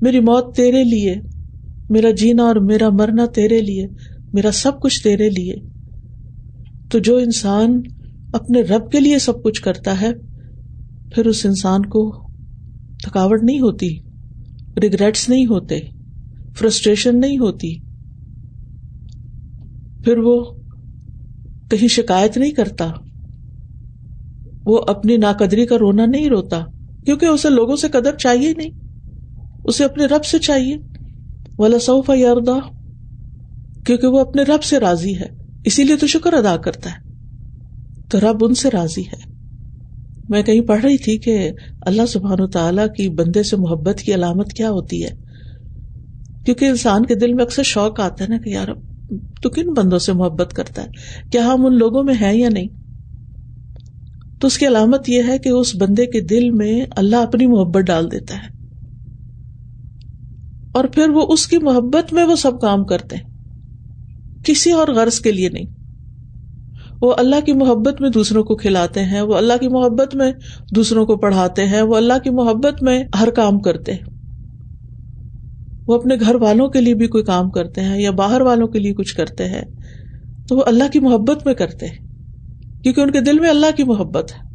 میری 0.02 0.20
موت 0.20 0.56
تیرے 0.56 0.84
لیے، 0.84 1.16
میرا 1.90 2.12
جینا 2.12 2.44
اور 2.44 2.56
میرا 2.56 2.90
مرنا 2.90 3.26
تیرے 3.26 3.62
لیے، 3.62 3.88
میرا 4.34 4.52
سب 4.52 4.80
کچھ 4.82 5.04
تیرے 5.04 5.30
لیے۔ 5.30 5.56
تو 6.92 7.00
جو 7.00 7.18
انسان 7.18 7.82
اپنے 8.34 8.62
رب 8.62 8.92
کے 8.92 9.00
لیے 9.00 9.20
سب 9.20 9.44
کچھ 9.44 9.62
کرتا 9.62 10.02
ہے، 10.02 10.14
پھر 11.16 11.26
اس 11.26 11.46
انسان 11.46 11.86
کو 11.86 12.12
تھکاوٹ 13.04 13.44
نہیں 13.44 13.60
ہوتی 13.60 14.00
ریگریٹس 14.82 15.30
نہیں 15.30 15.46
ہوتے۔ 15.46 15.80
فرسٹریشن 16.56 17.20
نہیں 17.20 17.38
ہوتی۔ 17.38 17.76
پھر 20.04 20.18
وہ 20.18 20.44
کہیں 21.70 21.88
شکایت 21.88 22.38
نہیں 22.38 22.52
کرتا۔ 22.52 22.92
وہ 24.66 24.82
اپنی 24.88 25.18
ناقدری 25.18 25.66
کا 25.66 25.78
رونا 25.80 26.06
نہیں 26.06 26.30
روتا، 26.30 26.60
کیونکہ 27.06 27.26
اسے 27.26 27.50
لوگوں 27.50 27.76
سے 27.76 27.88
قدر 27.88 28.16
چاہیے 28.16 28.54
نہیں۔ 28.58 28.70
اسے 29.64 29.84
اپنے 29.84 30.06
رب 30.06 30.26
سے 30.26 30.40
چاہیے۔ 30.40 30.78
والا 31.60 31.80
سوفا 31.80 32.14
یاردا 32.18 32.60
کیونکہ 33.86 34.08
وہ 34.08 34.20
اپنے 34.20 34.44
رب 34.44 34.64
سے 34.64 34.80
راضی 34.80 35.20
ہے۔ 35.20 35.30
اسی 35.66 35.84
لیے 35.84 35.96
تو 35.96 36.08
شکر 36.08 36.34
ادا 36.34 36.58
کرتا 36.58 36.90
ہے۔ 36.90 37.10
تو 38.10 38.20
رب 38.20 38.46
ان 38.46 38.54
سے 38.54 38.70
راضی 38.74 39.02
ہے۔ 39.02 39.30
میں 40.30 40.44
کہیں 40.44 40.62
پڑھ 40.62 40.82
رہی 40.82 40.98
تھی 40.98 41.18
کہ 41.18 41.52
اللہ 41.82 42.06
سبحان 42.06 42.42
و 42.42 42.48
تعالیٰ 42.48 42.88
کی 42.98 43.10
بندے 43.10 43.44
سے 43.44 43.56
محبت 43.56 44.00
کی 44.00 44.14
علامت 44.14 44.54
کیا 44.54 44.70
ہوتی 44.70 45.04
ہے؟ 45.04 45.29
کیونکہ 46.46 46.66
انسان 46.66 47.06
کے 47.06 47.16
دل 47.16 47.34
میں 47.34 47.44
اکثر 47.44 47.64
شوق 47.64 48.00
آتا 48.00 48.24
ہے 48.24 48.30
نا 48.30 48.38
کہ 48.38 48.50
یار 48.50 48.68
تو 49.42 49.50
کن 49.50 49.74
بندوں 49.74 50.00
سے 50.00 50.14
محبت 50.14 50.54
کرتا 50.54 50.84
ہے؟ 50.84 50.88
کیا 51.32 51.46
ہم 51.46 51.66
ان 51.66 51.78
لوگوں 51.78 52.04
میں 52.04 52.14
ہیں 52.14 52.34
یا 52.34 52.50
نہیں؟ 52.50 52.68
تو 54.40 54.48
اس 54.48 54.58
کی 54.58 54.68
علامت 54.68 55.10
یہ 55.10 55.22
ہے 55.28 55.38
کہ 55.38 55.50
اس 55.50 55.76
بندے 55.76 56.06
کے 56.06 56.22
دل 56.22 56.52
میں 56.52 56.86
اللہ 56.96 57.16
اپنی 57.16 57.48
محبت 57.48 57.84
ڈال 57.84 58.12
دیتا 58.12 58.36
ہے۔ 58.36 58.60
اور 60.72 60.84
پھر 60.86 61.10
وہ 61.10 61.26
اس 61.30 61.48
کی 61.48 61.58
محبت 61.58 62.14
میں 62.14 62.24
وہ 62.24 62.36
سب 62.36 62.60
کام 62.62 62.86
کرتے 62.86 63.16
ہیں۔ 63.16 63.24
کسی 64.44 64.72
اور 64.72 64.88
غرض 64.88 65.20
کے 65.20 65.32
لیے 65.32 65.50
نہیں۔ 65.50 65.66
وہ 67.02 67.14
اللہ 67.18 67.36
کی 67.46 67.54
محبت 67.54 68.02
میں 68.02 68.10
دوسروں 68.10 68.44
کو 68.44 68.56
کھلاتے 68.56 69.06
ہیں، 69.06 69.22
وہ 69.22 69.34
اللہ 69.34 69.54
کی 69.62 69.68
محبت 69.68 70.16
میں 70.16 70.32
دوسروں 70.76 71.06
کو 71.06 71.18
پڑھاتے 71.18 71.66
ہیں، 71.66 71.82
وہ 71.82 71.96
اللہ 71.96 72.14
کی 72.24 72.30
محبت 72.30 72.84
میں 72.84 73.04
ہر 73.20 73.30
کام 73.30 73.60
کرتے 73.60 73.94
ہیں۔ 73.94 74.09
وہ 75.90 75.96
اپنے 75.96 76.16
گھر 76.20 76.36
والوں 76.36 76.68
کے 76.70 76.82
لیے 76.82 76.96
بھی 76.96 77.08
کوئی 77.08 77.24
کام 77.24 77.50
کرتے 77.50 77.82
ہیں 77.82 78.02
یا 78.02 78.12
باہر 78.12 78.42
والوں 78.42 78.68
کے 78.68 78.80
لیے 78.80 78.94
کچھ 78.94 79.16
کرتے 79.16 79.46
ہیں، 79.50 79.62
تو 80.48 80.56
وہ 80.56 80.64
اللہ 80.66 80.92
کی 80.94 81.00
محبت 81.00 81.46
میں 81.46 81.54
کرتے 81.54 81.88
ہیں، 81.88 81.98
کیونکہ 82.84 83.02
ان 83.02 83.12
کے 83.12 83.22
دل 83.22 83.40
میں 83.40 83.50
اللہ 83.50 83.76
کی 83.78 83.84
محبت 83.84 84.32
ہے۔ 84.32 84.48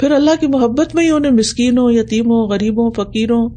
پھر 0.00 0.10
اللہ 0.10 0.40
کی 0.40 0.46
محبت 0.46 0.94
میں 0.94 1.04
ہی 1.04 1.10
انہیں 1.10 1.32
مسکینوں، 1.32 1.90
یتیموں، 1.92 2.46
غریبوں، 2.48 2.90
فقیروں 2.90 3.48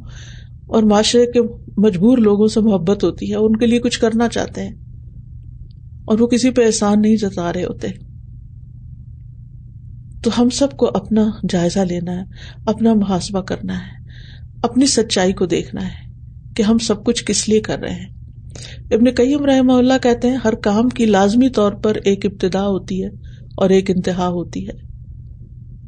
اور 0.68 0.84
معاشرے 0.84 1.25
کے 1.25 1.41
مجبور 1.77 2.18
لوگوں 2.18 2.48
سے 2.48 2.60
محبت 2.60 3.03
ہوتی 3.03 3.29
ہے، 3.32 3.36
ان 3.36 3.56
کے 3.56 3.65
لیے 3.65 3.79
کچھ 3.79 4.00
کرنا 4.00 4.27
چاہتے 4.27 4.63
ہیں، 4.63 4.75
اور 6.06 6.20
وہ 6.20 6.27
کسی 6.27 6.50
پہ 6.50 6.65
احسان 6.65 7.01
نہیں 7.01 7.15
جتا 7.15 7.53
رہے 7.53 7.65
ہوتے۔ 7.65 7.88
تو 10.24 10.32
ہم 10.38 10.50
سب 10.50 10.77
کو 10.77 10.89
اپنا 10.94 11.29
جائزہ 11.50 11.79
لینا 11.79 12.12
ہے، 12.12 12.24
اپنا 12.65 12.94
محاسبہ 12.94 13.41
کرنا 13.41 13.77
ہے۔ 13.77 13.99
اپنی 14.63 14.85
سچائی 14.85 15.33
کو 15.33 15.45
دیکھنا 15.45 15.85
ہے 15.85 16.13
کہ 16.55 16.63
ہم 16.63 16.77
سب 16.77 17.03
کچھ 17.03 17.25
کس 17.25 17.49
لیے 17.49 17.61
کر 17.61 17.79
رہے 17.79 17.93
ہیں۔ 17.93 18.09
ابن 18.91 19.11
قیم 19.15 19.45
رحمہ 19.45 19.73
اللہ 19.73 19.93
کہتے 20.01 20.29
ہیں، 20.29 20.37
ہر 20.43 20.55
کام 20.55 20.89
کی 20.89 21.05
لازمی 21.05 21.49
طور 21.49 21.71
پر 21.71 21.95
ایک 21.95 22.25
ابتدا 22.25 22.67
ہوتی 22.67 23.03
ہے 23.03 23.09
اور 23.57 23.69
ایک 23.69 23.91
انتہا 23.91 24.27
ہوتی 24.27 24.67
ہے۔ 24.67 24.89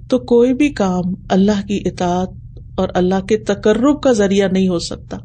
تو 0.09 0.19
کوئی 0.19 0.53
بھی 0.53 0.69
کام 0.69 1.01
اللہ 1.29 1.67
کی 1.67 1.81
اطاعت 1.85 2.29
اور 2.77 2.89
اللہ 2.93 3.21
کے 3.21 3.37
تقرب 3.37 4.01
کا 4.01 4.11
ذریعہ 4.11 4.47
نہیں 4.47 4.67
ہو 4.67 4.79
سکتا۔ 4.79 5.17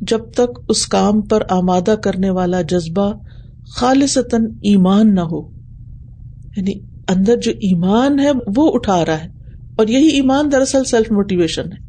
جب 0.00 0.18
تک 0.34 0.58
اس 0.68 0.86
کام 0.86 1.20
پر 1.20 1.42
آمادہ 1.50 1.94
کرنے 2.04 2.30
والا 2.30 2.62
جذبہ 2.62 3.12
خالصتاً 3.76 4.44
ایمان 4.44 5.14
نہ 5.14 5.20
ہو 5.20 5.50
یعنی 6.56 6.72
اندر 7.08 7.36
جو 7.36 7.50
ایمان 7.50 8.20
ہے 8.20 8.30
وہ 8.56 8.70
اٹھا 8.74 9.04
رہا 9.06 9.24
ہے 9.24 9.28
اور 9.76 9.86
یہی 9.86 10.08
ایمان 10.08 10.52
دراصل 10.52 10.84
سیلف 10.84 11.12
موٹیویشن 11.12 11.72
ہے۔ 11.72 11.81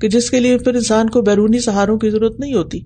کہ 0.00 0.08
جس 0.08 0.30
کے 0.30 0.40
لیے 0.40 0.58
پھر 0.58 0.74
انسان 0.74 1.08
کو 1.08 1.22
بیرونی 1.22 1.60
سہاروں 1.60 1.98
کی 1.98 2.10
ضرورت 2.10 2.40
نہیں 2.40 2.54
ہوتی۔ 2.54 2.80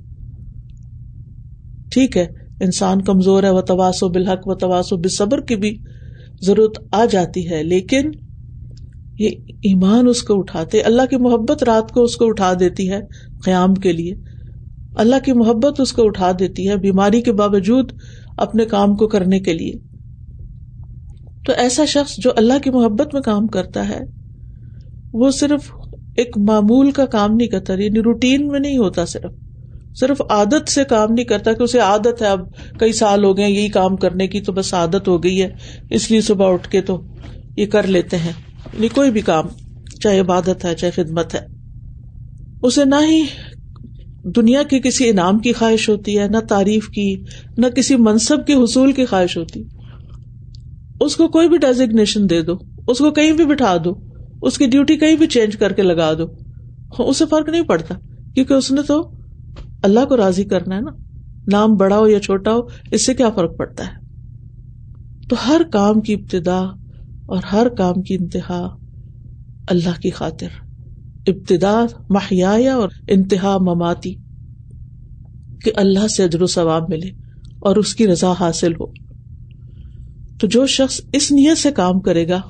ٹھیک 1.90 2.16
ہے، 2.16 2.26
انسان 2.60 3.02
کمزور 3.02 3.42
ہے، 3.42 3.50
وہ 3.50 3.60
تواسو 3.60 4.08
بالحق 4.08 4.48
و 4.48 4.54
تواسو 4.54 4.96
بصبر 4.96 5.40
کی 5.40 5.56
بھی 5.56 5.78
ضرورت 6.42 6.78
آ 6.92 7.04
جاتی 7.04 7.50
ہے، 7.50 7.62
لیکن 7.62 8.10
یہ 9.18 9.28
ایمان 9.48 10.08
اس 10.08 10.22
کو 10.22 10.38
اٹھاتے، 10.38 10.80
اللہ 10.80 11.02
کی 11.10 11.16
محبت 11.16 11.62
رات 11.62 11.92
کو 11.92 12.02
اس 12.02 12.16
کو 12.16 12.28
اٹھا 12.28 12.52
دیتی 12.60 12.90
ہے، 12.90 13.00
قیام 13.44 13.74
کے 13.74 13.92
لیے۔ 13.92 14.14
اللہ 14.96 15.16
کی 15.24 15.32
محبت 15.32 15.80
اس 15.80 15.92
کو 15.92 16.04
اٹھا 16.04 16.32
دیتی 16.38 16.68
ہے، 16.68 16.76
بیماری 16.76 17.22
کے 17.22 17.32
باوجود 17.32 17.92
اپنے 18.36 18.64
کام 18.64 18.96
کو 18.96 19.08
کرنے 19.08 19.40
کے 19.40 19.52
لیے۔ 19.52 19.72
تو 21.46 21.52
ایسا 21.56 21.84
شخص 21.84 22.16
جو 22.18 22.30
اللہ 22.36 22.58
کی 22.62 22.70
محبت 22.70 23.14
میں 23.14 23.22
کام 23.22 23.46
کرتا 23.46 23.88
ہے، 23.88 24.00
وہ 25.12 25.30
صرف 25.30 25.72
ایک 26.16 26.38
معمول 26.38 26.90
کا 26.90 27.06
کام 27.06 27.36
نہیں 27.36 27.48
کرتا 27.48 27.72
یعنی 27.72 28.00
روٹین 28.00 28.48
میں 28.48 28.60
نہیں 28.60 28.78
ہوتا 28.78 29.04
صرف۔ 29.04 29.32
صرف 30.00 30.22
عادت 30.28 30.70
سے 30.70 30.84
کام 30.84 31.12
نہیں 31.12 31.24
کرتا 31.24 31.52
کہ 31.52 31.62
اسے 31.62 31.78
عادت 31.78 32.22
ہے، 32.22 32.26
اب 32.26 32.40
کئی 32.78 32.92
سال 32.92 33.24
ہو 33.24 33.36
گئے 33.36 33.50
یہی 33.50 33.68
کام 33.68 33.96
کرنے 33.96 34.26
کی، 34.26 34.40
تو 34.40 34.52
بس 34.52 34.74
عادت 34.74 35.08
ہو 35.08 35.22
گئی 35.22 35.42
ہے۔ 35.42 35.48
اس 35.90 36.10
لیے 36.10 36.20
صبح 36.20 36.52
اٹھ 36.52 36.68
کے 36.68 36.80
تو 36.80 37.02
یہ 37.56 37.66
کر 37.66 37.86
لیتے 37.86 38.16
ہیں۔ 38.16 38.32
یعنی 38.72 38.88
کوئی 38.88 39.10
بھی 39.10 39.20
کام، 39.20 39.44
چاہے 40.02 40.20
عبادت 40.20 40.64
ہے، 40.64 40.74
چاہے 40.74 40.90
خدمت 40.90 41.34
ہے، 41.34 41.40
اسے 42.62 42.84
نہ 42.84 42.94
ہی 42.94 43.22
دنیا 44.24 44.62
کی 44.62 44.80
کسی 44.80 45.08
انعام 45.08 45.38
کی 45.38 45.52
خواہش 45.52 45.88
ہوتی 45.88 46.18
ہے، 46.18 46.28
نہ 46.28 46.38
تعریف 46.38 46.88
کی، 46.88 47.24
نہ 47.58 47.66
کسی 47.66 47.96
منصب 47.96 48.46
کے 48.46 48.54
حصول 48.54 48.92
کی 48.92 49.04
خواہش 49.04 49.36
ہوتی۔ 49.36 49.62
اس 51.00 51.16
کو 51.16 51.28
کوئی 51.28 51.48
بھی 51.48 51.58
ڈیزیگنیشن 51.58 52.30
دے 52.30 52.42
دو، 52.42 52.52
اس 52.88 52.98
کو 52.98 53.10
کہیں 53.10 53.32
بھی 53.32 53.44
بٹھا 53.44 53.76
دو۔ 53.84 54.11
اس 54.42 54.58
کی 54.58 54.66
ڈیوٹی 54.66 54.96
کہیں 54.96 55.16
بھی 55.16 55.26
چینج 55.26 55.56
کر 55.56 55.72
کے 55.72 55.82
لگا 55.82 56.14
دو۔ 56.14 56.24
ہاں، 56.98 57.06
اسے 57.06 57.24
فرق 57.30 57.48
نہیں 57.48 57.62
پڑتا، 57.62 57.94
کیونکہ 58.34 58.54
اس 58.54 58.70
نے 58.70 58.82
تو 58.82 59.10
اللہ 59.82 60.04
کو 60.08 60.16
راضی 60.16 60.44
کرنا 60.44 60.76
ہے 60.76 60.80
نا۔ 60.80 60.90
نام 61.52 61.74
بڑا 61.74 61.98
ہو 61.98 62.08
یا 62.08 62.20
چھوٹا 62.20 62.54
ہو 62.54 62.58
اس 62.90 63.06
سے 63.06 63.14
کیا 63.14 63.30
فرق 63.30 63.56
پڑتا 63.56 63.84
ہے؟ 63.84 63.92
تو 65.28 65.36
ہر 65.46 65.60
کام 65.72 66.00
کی 66.00 66.14
ابتدا 66.14 66.58
اور 67.26 67.42
ہر 67.52 67.68
کام 67.68 68.02
کی 68.02 68.14
انتہا 68.14 68.76
اللہ 69.68 70.00
کی 70.00 70.10
خاطر۔ 70.10 70.46
ابتدا 71.26 71.84
محیا 72.08 72.74
اور 72.74 72.88
انتہا 73.08 73.58
مماتی۔ 73.58 74.14
کہ 75.64 75.72
اللہ 75.76 76.08
سے 76.08 76.24
اجر 76.24 76.42
و 76.42 76.46
ثواب 76.46 76.84
ملے 76.88 77.10
اور 77.58 77.76
اس 77.76 77.94
کی 77.94 78.06
رضا 78.06 78.32
حاصل 78.40 78.72
ہو۔ 78.72 78.86
تو 80.40 80.46
جو 80.46 80.66
شخص 80.66 81.00
اس 81.12 81.32
نیت 81.32 81.58
سے 81.58 81.72
کام 81.72 82.00
کرے 82.00 82.28
گا 82.28 82.40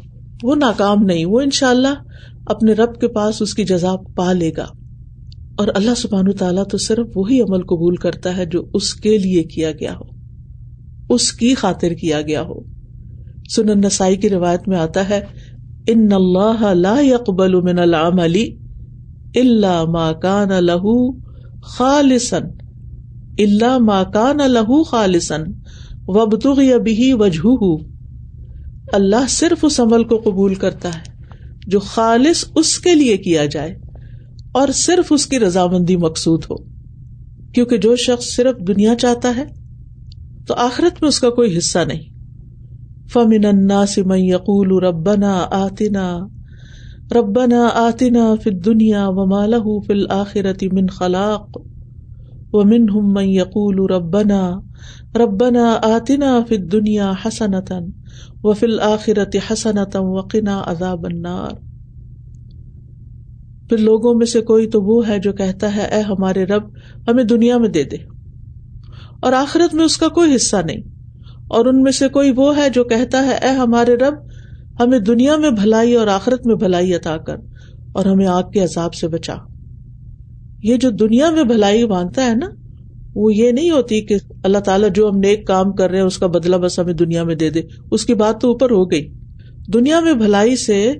وہ 0.43 0.55
ناکام 0.55 1.03
نہیں، 1.03 1.25
وہ 1.25 1.41
ان 1.41 1.51
شاء 1.51 1.71
اللہ 1.71 1.95
اپنے 2.47 2.73
رب 2.73 3.01
کے 3.01 3.09
پاس 3.09 3.43
اس 3.43 3.55
کی 3.55 3.65
جزا 3.65 3.97
پا 4.15 4.33
لے 4.33 4.51
گا۔ 4.57 4.67
اور 5.59 5.69
اللہ 5.75 5.95
سبحان 5.97 6.33
تعالیٰ 6.33 6.65
تو 6.71 6.79
صرف 6.79 7.07
وہی 7.15 7.41
عمل 7.41 7.63
قبول 7.63 7.97
کرتا 7.97 8.37
ہے 8.37 8.47
جو 8.47 8.67
اس 8.75 8.95
کے 8.95 9.19
لیے 9.19 9.43
کیا 9.43 9.71
گیا 9.71 9.95
ہو، 9.95 10.05
اس 11.15 11.33
کی 11.33 11.55
خاطر 11.55 11.91
کیا 11.91 12.23
گیا 12.23 12.43
ہو۔ 12.43 12.61
سنن 13.55 13.81
نسائی 13.81 14.17
کی 14.17 14.31
روایت 14.31 14.69
میں 14.69 14.79
آتا 14.79 15.09
ہے، 15.09 15.21
ان 15.87 16.13
اللہ 16.13 16.75
لا 16.75 17.01
يقبل 17.01 17.61
من 17.61 17.79
العمل 17.79 18.37
الا 19.35 19.85
ما 19.85 20.13
كان 20.13 20.49
له 20.49 21.03
خالصا، 21.63 22.39
الا 23.39 23.79
ما 23.79 24.03
كان 24.05 24.37
له 24.37 24.83
خالصا 24.83 25.37
وابتغي 26.09 26.73
به 26.73 27.27
وجهه 27.27 27.92
اللہ 28.93 29.29
صرف 29.29 29.65
اس 29.65 29.81
عمل 29.81 30.05
کو 30.05 30.23
قبول 30.25 30.55
کرتا 30.55 30.89
ہے 30.89 31.13
جو 31.67 31.81
خالص 31.81 32.45
اس 32.55 32.79
کے 32.79 32.95
لیے 32.95 33.17
کیا 33.17 33.47
جائے 33.47 33.75
اور 34.53 34.69
صرف 34.69 35.07
اس 35.11 35.27
کی 35.27 35.39
رضامندی 35.39 35.97
مقصود 35.97 36.45
ہو۔ 36.51 36.57
کیونکہ 37.53 37.77
جو 37.77 37.97
شخص 37.97 38.25
صرف 38.25 38.67
دنیا 38.67 38.95
چاہتا 38.95 39.37
ہے، 39.37 39.45
تو 40.47 40.55
آخرت 40.55 41.03
میں 41.03 41.09
اس 41.09 41.21
کا 41.21 41.31
کوئی 41.31 41.59
حصہ 41.59 41.79
نہیں۔ 41.79 42.03
فمن 43.13 43.45
الناس 43.45 43.99
من 43.99 44.19
يقول 44.19 44.85
ربنا 44.85 45.47
آتنا 45.51 46.19
ربنا 47.15 47.69
آتنا 47.75 48.35
في 48.43 48.51
الدنيا 48.51 49.09
وما 49.09 49.47
له 49.47 49.79
في 49.87 49.93
الآخرة 49.93 50.69
من 50.73 50.87
خلاق، 50.87 51.59
ومنهم 52.53 53.13
من 53.13 53.25
يقول 53.25 53.91
ربنا 53.91 54.61
ربنا 55.17 55.79
آتنا 55.83 56.41
في 56.49 56.55
الدنيا 56.55 57.13
حسنة 57.25 57.87
وفي 58.43 58.67
الآخرة 58.67 59.39
حسنة 59.51 60.05
وقنا 60.05 60.63
عذاب 60.67 61.07
النار۔ 61.07 61.51
پھر 63.69 63.79
لوگوں 63.79 64.15
میں 64.15 64.27
سے 64.27 64.41
کوئی 64.41 64.67
تو 64.67 64.83
وہ 64.83 65.09
ہے 65.09 65.19
جو 65.19 65.33
کہتا 65.33 65.77
ہے، 65.77 65.83
اے 65.83 66.01
ہمارے 66.01 66.45
رب، 66.45 66.63
ہمیں 67.09 67.25
دنیا 67.25 67.59
میں 67.59 67.69
دے 67.69 67.85
دے۔ 67.85 67.97
اور 69.21 69.33
آخرت 69.33 69.75
میں 69.75 69.85
اس 69.85 69.97
کا 69.97 70.09
کوئی 70.09 70.37
حصہ 70.37 70.57
نہیں۔ 70.57 70.83
اور 71.49 71.67
ان 71.67 71.83
میں 71.83 71.93
سے 71.93 72.09
کوئی 72.09 72.33
وہ 72.37 72.57
ہے 72.57 72.71
جو 72.71 72.85
کہتا 72.85 73.25
ہے، 73.27 73.35
اے 73.35 73.49
ہمارے 73.49 73.95
رب، 73.95 74.15
ہمیں 74.81 74.99
دنیا 74.99 75.37
میں 75.37 75.51
بھلائی 75.51 75.95
اور 75.95 76.07
آخرت 76.07 76.47
میں 76.47 76.55
بھلائی 76.55 76.95
عطا 76.95 77.17
کر 77.17 77.37
اور 77.93 78.07
ہمیں 78.07 78.27
آگ 78.27 78.43
کے 78.43 78.61
عذاب 78.61 78.95
سے 78.95 79.09
بچا۔ 79.09 79.35
یہ 80.63 80.77
جو 80.77 80.91
دنیا 80.91 81.31
میں 81.31 81.45
بھلائی 81.45 81.87
مانگتا 81.87 82.27
ہے 82.27 82.35
نا 82.35 82.47
وہ 83.15 83.35
یہ 83.35 83.53
نہیں 83.53 83.71
ہوتی 83.71 84.01
کہ 84.01 84.15
اللہ 84.45 84.59
تعالیٰ 84.59 84.89
جو 84.95 85.09
ہم 85.09 85.19
نیک 85.19 85.47
کام 85.47 85.73
کر 85.73 85.91
رہے 85.91 85.99
ہیں، 85.99 86.07
اس 86.07 86.19
کا 86.19 86.27
بدلا 86.27 86.57
بس 86.57 86.79
ہمیں 86.79 86.95
دنیا 86.95 87.25
میں 87.25 87.35
دے 87.35 87.51
دے۔ 87.51 87.63
اس 87.91 88.07
کی 88.07 88.15
بات 88.15 88.41
تو 88.41 88.49
اوپر 88.49 88.71
ہو 88.71 88.91
گئی۔ 88.91 89.09
دنیا 89.75 90.01
میں 90.01 90.15
بھلائی 90.15 90.57
سے 90.57 90.93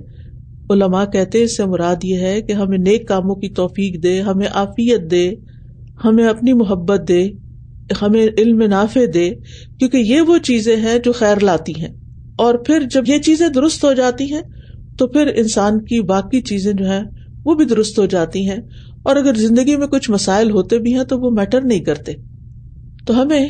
علماء 0.69 1.05
کہتے 1.05 1.43
اس 1.43 1.57
سے 1.57 1.65
مراد 1.65 1.95
یہ 2.03 2.17
ہے 2.17 2.41
کہ 2.41 2.53
ہمیں 2.53 2.77
نیک 2.77 3.07
کاموں 3.07 3.35
کی 3.35 3.49
توفیق 3.49 4.03
دے، 4.03 4.21
ہمیں 4.21 4.47
عافیت 4.53 5.11
دے، 5.11 5.31
ہمیں 6.05 6.25
اپنی 6.27 6.53
محبت 6.53 7.01
دے، 7.07 7.29
ہمیں 8.01 8.27
علم 8.37 8.61
نافع 8.61 8.99
دے۔ 9.13 9.29
کیونکہ 9.79 9.97
یہ 9.97 10.21
وہ 10.21 10.37
چیزیں 10.37 10.75
ہیں 10.75 10.99
جو 10.99 11.11
خیر 11.11 11.39
لاتی 11.41 11.73
ہیں۔ 11.79 11.89
اور 12.37 12.55
پھر 12.55 12.79
جب 12.93 13.03
یہ 13.07 13.17
چیزیں 13.17 13.49
درست 13.49 13.83
ہو 13.83 13.93
جاتی 13.93 14.33
ہیں، 14.33 14.41
تو 14.97 15.07
پھر 15.07 15.27
انسان 15.35 15.83
کی 15.83 16.01
باقی 16.01 16.41
چیزیں 16.41 16.73
جو 16.73 16.89
ہے 16.89 17.01
وہ 17.45 17.55
بھی 17.55 17.65
درست 17.65 17.99
ہو 17.99 18.05
جاتی 18.05 18.49
ہیں۔ 18.49 18.57
اور 19.03 19.15
اگر 19.15 19.33
زندگی 19.33 19.75
میں 19.75 19.87
کچھ 19.87 20.11
مسائل 20.11 20.51
ہوتے 20.51 20.79
بھی 20.79 20.95
ہیں 20.95 21.03
تو 21.03 21.19
وہ 21.19 21.31
میٹر 21.31 21.61
نہیں 21.61 21.79
کرتے۔ 21.79 22.13
تو 23.05 23.21
ہمیں 23.21 23.49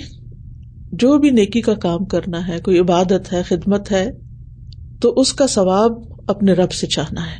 جو 0.91 1.17
بھی 1.17 1.29
نیکی 1.29 1.61
کا 1.61 1.73
کام 1.73 2.05
کرنا 2.05 2.47
ہے، 2.47 2.57
کوئی 2.63 2.79
عبادت 2.79 3.33
ہے، 3.33 3.41
خدمت 3.43 3.91
ہے، 3.91 4.11
تو 5.01 5.13
اس 5.17 5.33
کا 5.33 5.47
ثواب 5.47 5.91
اپنے 6.27 6.53
رب 6.53 6.71
سے 6.71 6.87
چاہنا 6.87 7.21
ہے۔ 7.21 7.37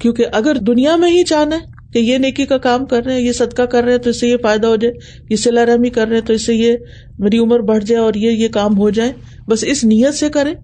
کیونکہ 0.00 0.24
اگر 0.32 0.54
دنیا 0.54 0.96
میں 0.96 1.10
ہی 1.10 1.24
چاہنا 1.24 1.56
ہے 1.56 1.60
کہ 1.92 1.98
یہ 1.98 2.18
نیکی 2.18 2.46
کا 2.46 2.58
کام 2.58 2.86
کر 2.86 3.04
رہے 3.04 3.14
ہیں، 3.14 3.20
یہ 3.20 3.32
صدقہ 3.32 3.62
کر 3.62 3.84
رہے 3.84 3.92
ہیں، 3.92 3.98
تو 3.98 4.10
اس 4.10 4.20
سے 4.20 4.28
یہ 4.28 4.36
فائدہ 4.42 4.66
ہو 4.66 4.76
جائے، 4.76 4.94
یہ 5.30 5.36
سلا 5.36 5.66
رحمی 5.66 5.90
کر 5.90 6.08
رہے 6.08 6.16
ہیں، 6.16 6.26
تو 6.26 6.32
اس 6.32 6.46
سے 6.46 6.54
یہ 6.54 6.76
میری 7.18 7.38
عمر 7.38 7.60
بڑھ 7.60 7.84
جائے 7.84 8.02
اور 8.02 8.14
یہ 8.14 8.30
یہ 8.30 8.48
کام 8.48 8.78
ہو 8.78 8.90
جائے۔ 8.90 9.12
بس 9.48 9.64
اس 9.64 9.84
نیت 9.84 10.14
سے 10.14 10.28
کرے 10.28 10.54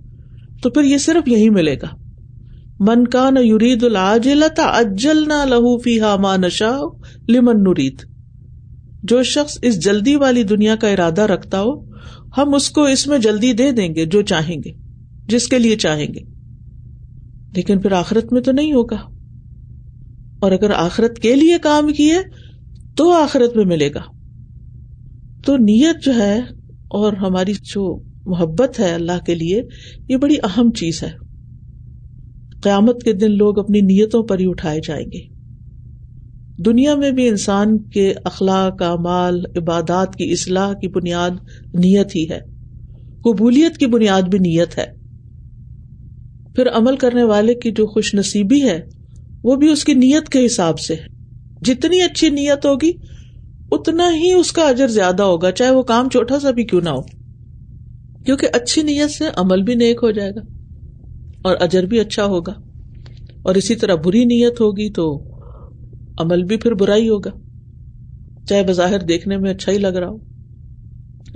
تو 0.62 0.70
پھر 0.70 0.82
یہ 0.82 0.98
صرف 0.98 1.28
یہی 1.28 1.50
ملے 1.50 1.74
گا۔ 1.74 2.05
من 2.80 3.04
کا 3.04 3.30
نہ 3.30 3.38
یورید 3.38 3.82
العاجلتا 3.82 4.62
اجل 4.62 5.28
نہ 5.28 5.44
لہو 5.44 5.78
فی 5.78 6.00
ہا 6.00 6.16
ماں 6.16 6.36
نشا 6.38 6.78
لمن 7.28 7.62
نورید 7.62 8.02
جو 9.02 9.22
شخص 9.22 9.58
اس 9.62 9.84
جلدی 9.84 10.16
والی 10.16 10.42
دنیا 10.42 10.76
کا 10.76 10.88
ارادہ 10.88 11.20
رکھتا 11.20 11.60
ہو، 11.60 11.84
ہم 12.38 12.54
اس 12.54 12.70
کو 12.70 12.84
اس 12.84 13.06
میں 13.06 13.18
جلدی 13.18 13.52
دے 13.52 13.72
دیں 13.72 13.94
گے 13.94 14.06
جو 14.06 14.22
چاہیں 14.22 14.56
گے، 14.56 14.70
جس 15.28 15.48
کے 15.48 15.58
لیے 15.58 15.76
چاہیں 15.76 16.06
گے۔ 16.06 16.20
لیکن 17.56 17.80
پھر 17.80 17.92
آخرت 17.92 18.32
میں 18.32 18.42
تو 18.42 18.52
نہیں 18.52 18.72
ہوگا۔ 18.72 18.96
اور 20.40 20.52
اگر 20.52 20.70
آخرت 20.70 21.18
کے 21.18 21.34
لیے 21.34 21.58
کام 21.58 21.92
کیے 21.92 22.18
تو 22.96 23.10
آخرت 23.10 23.56
میں 23.56 23.64
ملے 23.64 23.94
گا۔ 23.94 24.02
تو 25.46 25.56
نیت 25.56 26.04
جو 26.04 26.14
ہے، 26.14 26.40
اور 26.88 27.12
ہماری 27.12 27.52
جو 27.52 28.02
محبت 28.26 28.80
ہے 28.80 28.94
اللہ 28.94 29.24
کے 29.26 29.34
لیے، 29.34 29.62
یہ 30.08 30.16
بڑی 30.16 30.36
اہم 30.42 30.70
چیز 30.70 31.02
ہے۔ 31.02 31.25
قیامت 32.66 33.02
کے 33.02 33.12
دن 33.12 33.36
لوگ 33.36 33.58
اپنی 33.58 33.80
نیتوں 33.80 34.22
پر 34.22 34.38
ہی 34.38 34.44
اٹھائے 34.48 34.80
جائیں 34.86 35.06
گے۔ 35.06 35.18
دنیا 36.62 36.94
میں 36.94 37.10
بھی 37.10 37.28
انسان 37.28 37.78
کے 37.78 38.14
اخلاق 38.24 38.82
مال 38.82 39.42
عبادات 39.56 40.16
کی 40.16 40.32
اصلاح 40.32 40.72
کی 40.72 40.88
بنیاد 40.88 41.30
نیت 41.74 42.16
ہی 42.16 42.30
ہے۔ 42.30 42.40
قبولیت 43.24 43.76
کی 43.76 43.86
بنیاد 43.86 44.22
بھی 44.22 44.38
نیت 44.38 44.78
ہے۔ 44.78 44.84
پھر 46.54 46.68
عمل 46.68 46.96
کرنے 46.96 47.22
والے 47.22 47.54
کی 47.54 47.70
جو 47.70 47.86
خوش 47.86 48.14
نصیبی 48.14 48.62
ہے، 48.62 48.80
وہ 49.44 49.56
بھی 49.56 49.68
اس 49.68 49.84
کی 49.84 49.94
نیت 49.94 50.28
کے 50.28 50.46
حساب 50.46 50.78
سے 50.78 50.94
ہے۔ 50.94 51.06
جتنی 51.62 52.02
اچھی 52.02 52.30
نیت 52.30 52.66
ہوگی، 52.66 52.92
اتنا 53.70 54.10
ہی 54.14 54.32
اس 54.32 54.52
کا 54.52 54.68
اجر 54.68 54.88
زیادہ 54.88 55.22
ہوگا، 55.22 55.50
چاہے 55.50 55.70
وہ 55.70 55.82
کام 55.82 56.08
چھوٹا 56.08 56.40
سا 56.40 56.50
بھی 56.50 56.64
کیوں 56.64 56.80
نہ 56.80 56.88
ہو۔ 56.88 57.02
کیونکہ 58.24 58.48
اچھی 58.52 58.82
نیت 58.82 59.10
سے 59.10 59.24
عمل 59.34 59.62
بھی 59.62 59.74
نیک 59.74 60.00
ہو 60.02 60.10
جائے 60.10 60.30
گا۔ 60.30 60.55
اور 61.46 61.56
اجر 61.60 61.82
بھی 61.82 62.00
اچھا 62.00 62.24
ہوگا۔ 62.24 62.52
اور 63.42 63.54
اسی 63.54 63.74
طرح 63.74 63.94
بری 63.94 64.24
نیت 64.24 64.60
ہوگی 64.60 64.90
تو 64.90 65.06
عمل 66.18 66.42
بھی 66.44 66.56
پھر 66.56 66.74
برا 66.74 66.96
ہی 66.96 67.08
ہوگا۔ 67.08 67.30
چاہے 68.46 68.62
بظاہر 68.62 68.98
دیکھنے 68.98 69.36
میں 69.36 69.50
اچھا 69.50 69.72
ہی 69.72 69.78
لگ 69.78 69.96
رہا 69.96 70.08
ہو، 70.08 70.16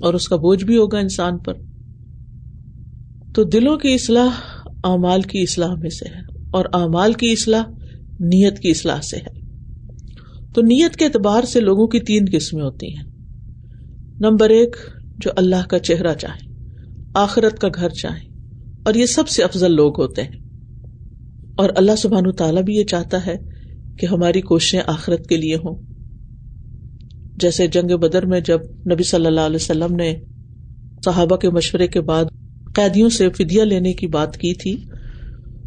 اور 0.03 0.15
اس 0.15 0.29
کا 0.29 0.37
بوجھ 0.37 0.65
بھی 0.65 0.77
ہوگا 0.77 0.99
انسان 0.99 1.39
پر۔ 1.39 1.55
تو 3.35 3.45
دلوں 3.45 3.77
کی 3.77 3.95
اصلاح 3.95 4.39
اعمال 4.85 5.23
کی 5.23 5.43
اصلاح 5.43 5.75
میں 5.75 5.91
سے 5.91 6.09
ہے، 6.09 6.21
اور 6.51 6.65
اعمال 6.73 7.13
کی 7.13 7.33
اصلاح 7.33 7.65
نیت 8.21 8.59
کی 8.59 8.71
اصلاح 8.71 9.01
سے 9.01 9.17
ہے۔ 9.17 9.39
تو 10.55 10.61
نیت 10.61 10.97
کے 10.97 11.05
اعتبار 11.05 11.43
سے 11.43 11.61
لوگوں 11.61 11.87
کی 11.87 12.01
تین 12.01 12.25
قسمیں 12.33 12.63
ہوتی 12.63 12.97
ہیں۔ 12.97 13.05
نمبر 14.21 14.51
ایک، 14.51 14.77
جو 15.19 15.31
اللہ 15.37 15.67
کا 15.69 15.79
چہرہ 15.79 16.15
چاہے 16.15 16.49
آخرت 17.15 17.59
کا 17.59 17.69
گھر 17.75 17.89
چاہے 17.89 18.30
اور 18.85 18.95
یہ 18.95 19.07
سب 19.07 19.29
سے 19.29 19.43
افضل 19.43 19.73
لوگ 19.73 20.01
ہوتے 20.01 20.23
ہیں۔ 20.23 20.39
اور 21.57 21.71
اللہ 21.77 21.97
سبحان 21.99 22.33
تعالیٰ 22.33 22.63
بھی 22.63 22.77
یہ 22.77 22.85
چاہتا 22.85 23.27
ہے 23.27 23.37
کہ 23.99 24.07
ہماری 24.07 24.41
کوششیں 24.41 24.81
آخرت 24.87 25.27
کے 25.27 25.37
لیے 25.37 25.57
ہوں۔ 25.57 25.83
جیسے 27.37 27.67
جنگ 27.67 27.97
بدر 27.97 28.27
میں 28.27 28.41
جب 28.41 28.61
نبی 28.63 29.03
صلی 29.03 29.27
اللہ 29.27 29.41
علیہ 29.41 29.57
وسلم 29.57 29.97
نے 29.97 30.15
صحابہ 31.05 31.37
کے 31.37 31.51
مشورے 31.51 31.87
کے 31.87 32.01
بعد 32.01 32.25
قیدیوں 32.75 33.09
سے 33.09 33.29
فدیہ 33.31 33.63
لینے 33.63 33.93
کی 33.93 34.07
بات 34.07 34.37
کی 34.37 34.55
تھی، 34.55 34.77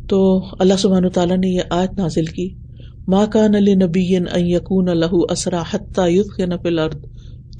تو 0.10 0.42
اللہ 0.60 0.74
سبحان 0.78 1.10
تعالیٰ 1.10 1.38
نے 1.38 1.48
یہ 1.48 1.62
آیت 1.70 2.00
نازل 2.00 2.26
کی۔ 2.26 2.56
ماں 3.08 3.28
کا 3.28 3.48
نل 3.48 3.84
نبی 3.84 4.16
یقون 4.36 4.90
اللہ 4.90 5.32
اسرا 5.32 5.64
حتہ 5.72 6.10
یوتھ 6.10 6.36
کے 6.38 6.46
نفل 6.46 6.80
ارد 6.80 7.02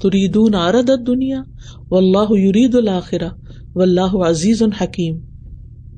تریدون 0.02 0.54
آرد 0.54 0.90
دنیا 1.06 1.42
و 1.90 1.96
اللہ 1.96 2.30
یرید 2.30 2.74
الآخرہ 2.74 3.28
و 3.74 3.82
اللہ 3.82 4.16
عزیز 4.26 4.62
الحکیم 4.62 5.18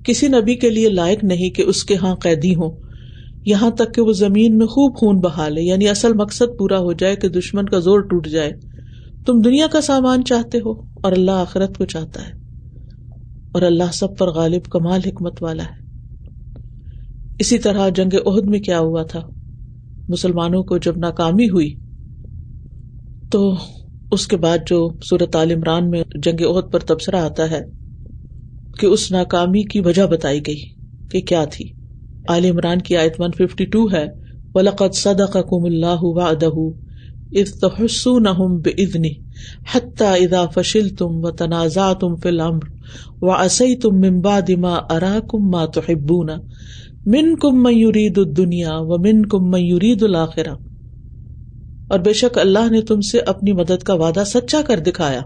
کسی 0.07 0.29
نبی 0.29 0.55
کے 0.55 0.71
لیے 0.71 0.89
لائق 0.89 1.25
نہیں 1.25 1.51
کہ 1.51 1.63
اس 1.63 1.85
کے 1.85 1.97
ہاں 1.97 2.17
قیدی 2.17 2.55
ہوں۔ 2.55 2.71
یہاں 3.45 3.71
تک 3.71 3.95
کہ 3.95 4.01
وہ 4.01 4.13
زمین 4.13 4.59
میں 4.59 4.67
خوب 4.67 4.97
خون 4.97 5.21
بہا 5.21 5.49
لے 5.49 5.63
یعنی 5.63 5.89
اصل 5.89 6.13
مقصد 6.13 6.59
پورا 6.59 6.79
ہو 6.79 6.93
جائے 6.93 7.17
کہ 7.17 7.29
دشمن 7.29 7.67
کا 7.67 7.79
زور 7.79 8.01
ٹوٹ 8.01 8.29
جائے۔ 8.29 8.53
تم 9.27 9.41
دنیا 9.41 9.67
کا 9.67 9.81
سامان 9.81 10.25
چاہتے 10.25 10.59
ہو 10.59 10.71
اور 10.73 11.13
اللہ 11.13 11.31
آخرت 11.31 11.79
کو 11.79 11.85
چاہتا 11.85 12.29
ہے۔ 12.29 12.33
اور 13.53 13.63
اللہ 13.63 13.93
سب 13.93 14.17
پر 14.19 14.29
غالب 14.29 14.65
کمال 14.65 15.01
حکمت 15.07 15.43
والا 15.43 15.63
ہے۔ 15.63 15.87
اسی 17.39 17.59
طرح 17.59 17.89
جنگ 17.89 18.17
عہد 18.27 18.47
میں 18.47 18.61
کیا 18.61 18.79
ہوا 18.79 19.03
تھا؟ 19.03 19.21
مسلمانوں 20.09 20.63
کو 20.63 20.79
جب 20.79 20.97
ناکامی 20.97 21.49
ہوئی، 21.49 21.75
تو 23.31 23.55
اس 24.13 24.27
کے 24.27 24.37
بعد 24.37 24.59
جو 24.67 24.91
صورت 25.11 25.37
عال 25.37 25.51
عمران 25.51 25.91
میں 25.91 26.03
جنگ 26.23 26.47
عہد 26.47 26.73
پر 26.73 26.79
تبصرہ 26.79 27.17
آتا 27.17 27.51
ہے 27.51 27.86
کہ 28.79 28.87
اس 28.87 29.11
ناکامی 29.13 29.63
کی 29.63 29.81
وجہ 29.81 30.07
بتائی 30.07 30.41
گئی 30.47 30.61
کہ 31.11 31.21
کیا 31.21 31.45
تھی۔ 31.45 31.65
عال 32.29 32.45
عمران 32.45 32.79
کی 32.79 32.97
آیت 32.97 33.21
ون 33.21 33.31
ففٹی 33.39 33.65
ٹو 33.65 33.87
ہے 33.93 34.07
ولقت 34.55 34.95
صدق 34.95 35.37
کم 35.51 35.65
اللہ 35.65 36.03
وعدہ 36.03 36.55
اذ 37.33 37.53
تحسونہم 37.59 38.57
بإذنہ 38.59 39.09
حتی 39.75 40.05
اذا 40.05 40.45
فشلتم 40.55 41.25
وتنازعتم 41.25 42.17
فی 42.17 42.29
الامر 42.29 42.65
وعصیتم 43.23 44.01
من 44.01 44.21
بعد 44.21 44.51
ما 44.51 44.75
اراکم 44.91 45.51
ما 45.51 45.65
تحبون 45.67 46.31
من 47.07 47.35
کم 47.37 47.63
میورید 47.63 48.19
دنیا 48.37 48.79
و 48.79 48.99
من 48.99 49.27
کم 49.27 49.55
اور 51.91 51.99
بے 51.99 52.13
شک 52.13 52.39
اللہ 52.39 52.71
نے 52.71 52.81
تم 52.83 53.01
سے 53.01 53.19
اپنی 53.19 53.53
مدد 53.53 53.83
کا 53.83 53.95
وعدہ 53.95 54.23
سچا 54.27 54.61
کر 54.67 54.79
دکھایا۔ 54.79 55.21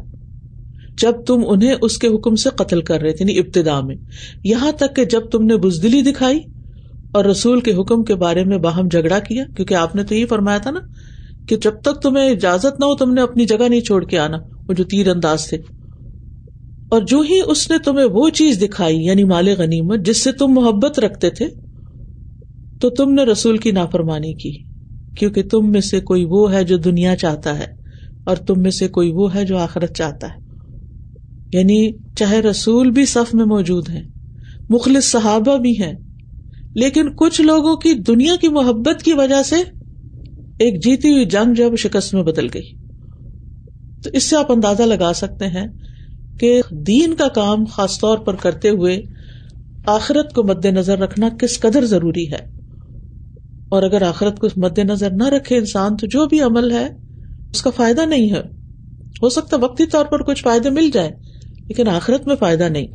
جب 1.01 1.13
تم 1.27 1.43
انہیں 1.47 1.75
اس 1.83 1.99
کے 1.99 2.09
حکم 2.09 2.35
سے 2.35 2.49
قتل 2.57 2.81
کر 2.81 3.01
رہے 3.01 3.13
تھے 3.13 3.25
یعنی 3.25 3.39
ابتدا 3.39 3.81
میں۔ 3.81 3.97
یہاں 4.45 4.73
تک 4.73 4.97
کہ 4.97 5.05
جب 5.05 5.21
تم 5.21 5.45
نے 5.45 5.57
بزدلی 5.57 6.03
دکھائی 6.03 6.39
اور 7.13 7.25
رسول 7.25 7.61
کے 7.61 7.75
حکم 7.75 8.05
کے 8.05 8.15
بارے 8.15 8.45
میں 8.45 8.59
باہم 8.59 8.89
جھگڑا 8.89 9.19
کیا، 9.19 9.45
کیونکہ 9.57 9.75
آپ 9.75 9.97
نے 9.97 10.05
تو 10.05 10.15
یہی 10.15 10.27
فرمایا 10.27 10.59
تھا 10.59 10.71
نا 10.71 10.81
کہ 11.49 11.57
جب 11.57 11.73
تک 11.83 12.03
تمہیں 12.03 12.31
اجازت 12.31 12.81
نہ 12.81 12.85
ہو، 12.85 12.97
تم 12.97 13.15
نے 13.15 13.21
اپنی 13.21 13.47
جگہ 13.47 13.69
نہیں 13.69 13.81
چھوڑ 13.81 14.05
کے 14.05 14.19
آنا، 14.19 14.39
وہ 14.69 14.73
جو 14.73 14.85
تیر 14.85 15.09
انداز 15.09 15.49
تھے۔ 15.49 15.57
اور 16.89 17.01
جو 17.01 17.21
ہی 17.21 17.41
اس 17.47 17.71
نے 17.71 17.79
تمہیں 17.79 18.07
وہ 18.07 18.29
چیز 18.29 18.63
دکھائی 18.63 18.97
یعنی 18.97 19.25
مال 19.25 19.49
غنیمت، 19.59 20.01
جس 20.01 20.25
سے 20.25 20.33
تم 20.33 20.47
محبت 20.47 20.99
رکھتے 20.99 21.31
تھے، 21.31 21.47
تو 22.81 22.91
تم 22.91 23.13
نے 23.13 23.25
رسول 23.25 23.59
کی 23.59 23.71
نافرمانی 23.71 24.35
کی، 24.35 24.53
کیونکہ 25.17 25.43
تم 25.43 25.71
میں 25.71 25.81
سے 25.81 26.01
کوئی 26.01 26.25
وہ 26.25 26.53
ہے 26.53 26.65
جو 26.65 26.77
دنیا 26.77 27.17
چاہتا 27.17 27.59
ہے 27.59 27.67
اور 28.25 28.37
تم 28.37 28.63
میں 28.63 28.71
سے 28.71 28.89
کوئی 28.89 29.11
وہ 29.11 29.35
ہے 29.35 29.45
جو 29.45 29.59
آخرت 29.59 29.97
چاہتا 29.97 30.27
ہے۔ 30.27 30.50
یعنی 31.53 31.93
چاہے 32.17 32.41
رسول 32.41 32.91
بھی 32.91 33.07
صف 33.07 33.35
میں 33.35 33.45
موجود 33.45 33.89
ہیں، 33.89 34.03
مخلص 34.69 35.05
صحابہ 35.05 35.57
بھی 35.57 35.83
ہیں، 35.83 35.93
لیکن 36.75 37.11
کچھ 37.17 37.41
لوگوں 37.41 37.77
کی 37.77 37.95
دنیا 37.95 38.37
کی 38.41 38.49
محبت 38.49 39.03
کی 39.03 39.13
وجہ 39.13 39.43
سے 39.43 39.57
ایک 40.59 40.83
جیتی 40.83 41.13
ہوئی 41.13 41.25
جنگ 41.25 41.55
جو 41.55 41.77
شکست 41.77 42.15
میں 42.15 42.23
بدل 42.23 42.47
گئی۔ 42.55 42.73
تو 44.03 44.11
اس 44.13 44.25
سے 44.25 44.37
آپ 44.37 44.53
اندازہ 44.53 44.83
لگا 44.83 45.13
سکتے 45.15 45.47
ہیں 45.47 45.67
کہ 46.39 46.61
دین 46.71 47.15
کا 47.15 47.29
کام 47.29 47.65
خاص 47.65 48.01
طور 48.01 48.19
پر 48.19 48.37
کرتے 48.37 48.69
ہوئے 48.69 49.03
آخرت 49.87 50.33
کو 50.33 50.43
مد 50.43 50.65
نظر 50.65 50.99
رکھنا 50.99 51.29
کس 51.29 51.61
قدر 51.61 51.85
ضروری 51.85 52.33
ہے۔ 52.33 52.61
اور 53.69 53.83
اگر 53.83 54.03
آخرت 54.03 54.39
کو 54.39 54.47
مد 54.57 54.79
نظر 54.79 55.11
نہ 55.11 55.25
رکھے 55.25 55.57
انسان، 55.57 55.97
تو 55.97 56.07
جو 56.07 56.27
بھی 56.27 56.41
عمل 56.41 56.71
ہے، 56.71 56.89
اس 57.51 57.63
کا 57.63 57.71
فائدہ 57.71 58.01
نہیں 58.01 58.33
ہے۔ 58.33 58.41
ہو 59.23 59.29
سکتا 59.29 59.57
وقتی 59.57 59.87
طور 59.87 60.05
پر 60.05 60.23
کچھ 60.23 60.43
فائدے 60.43 60.71
مل 60.71 60.91
جائے 60.91 61.11
لیکن 61.71 61.89
آخرت 61.89 62.27
میں 62.27 62.37
فائدہ 62.37 62.69
نہیں۔ 62.69 62.87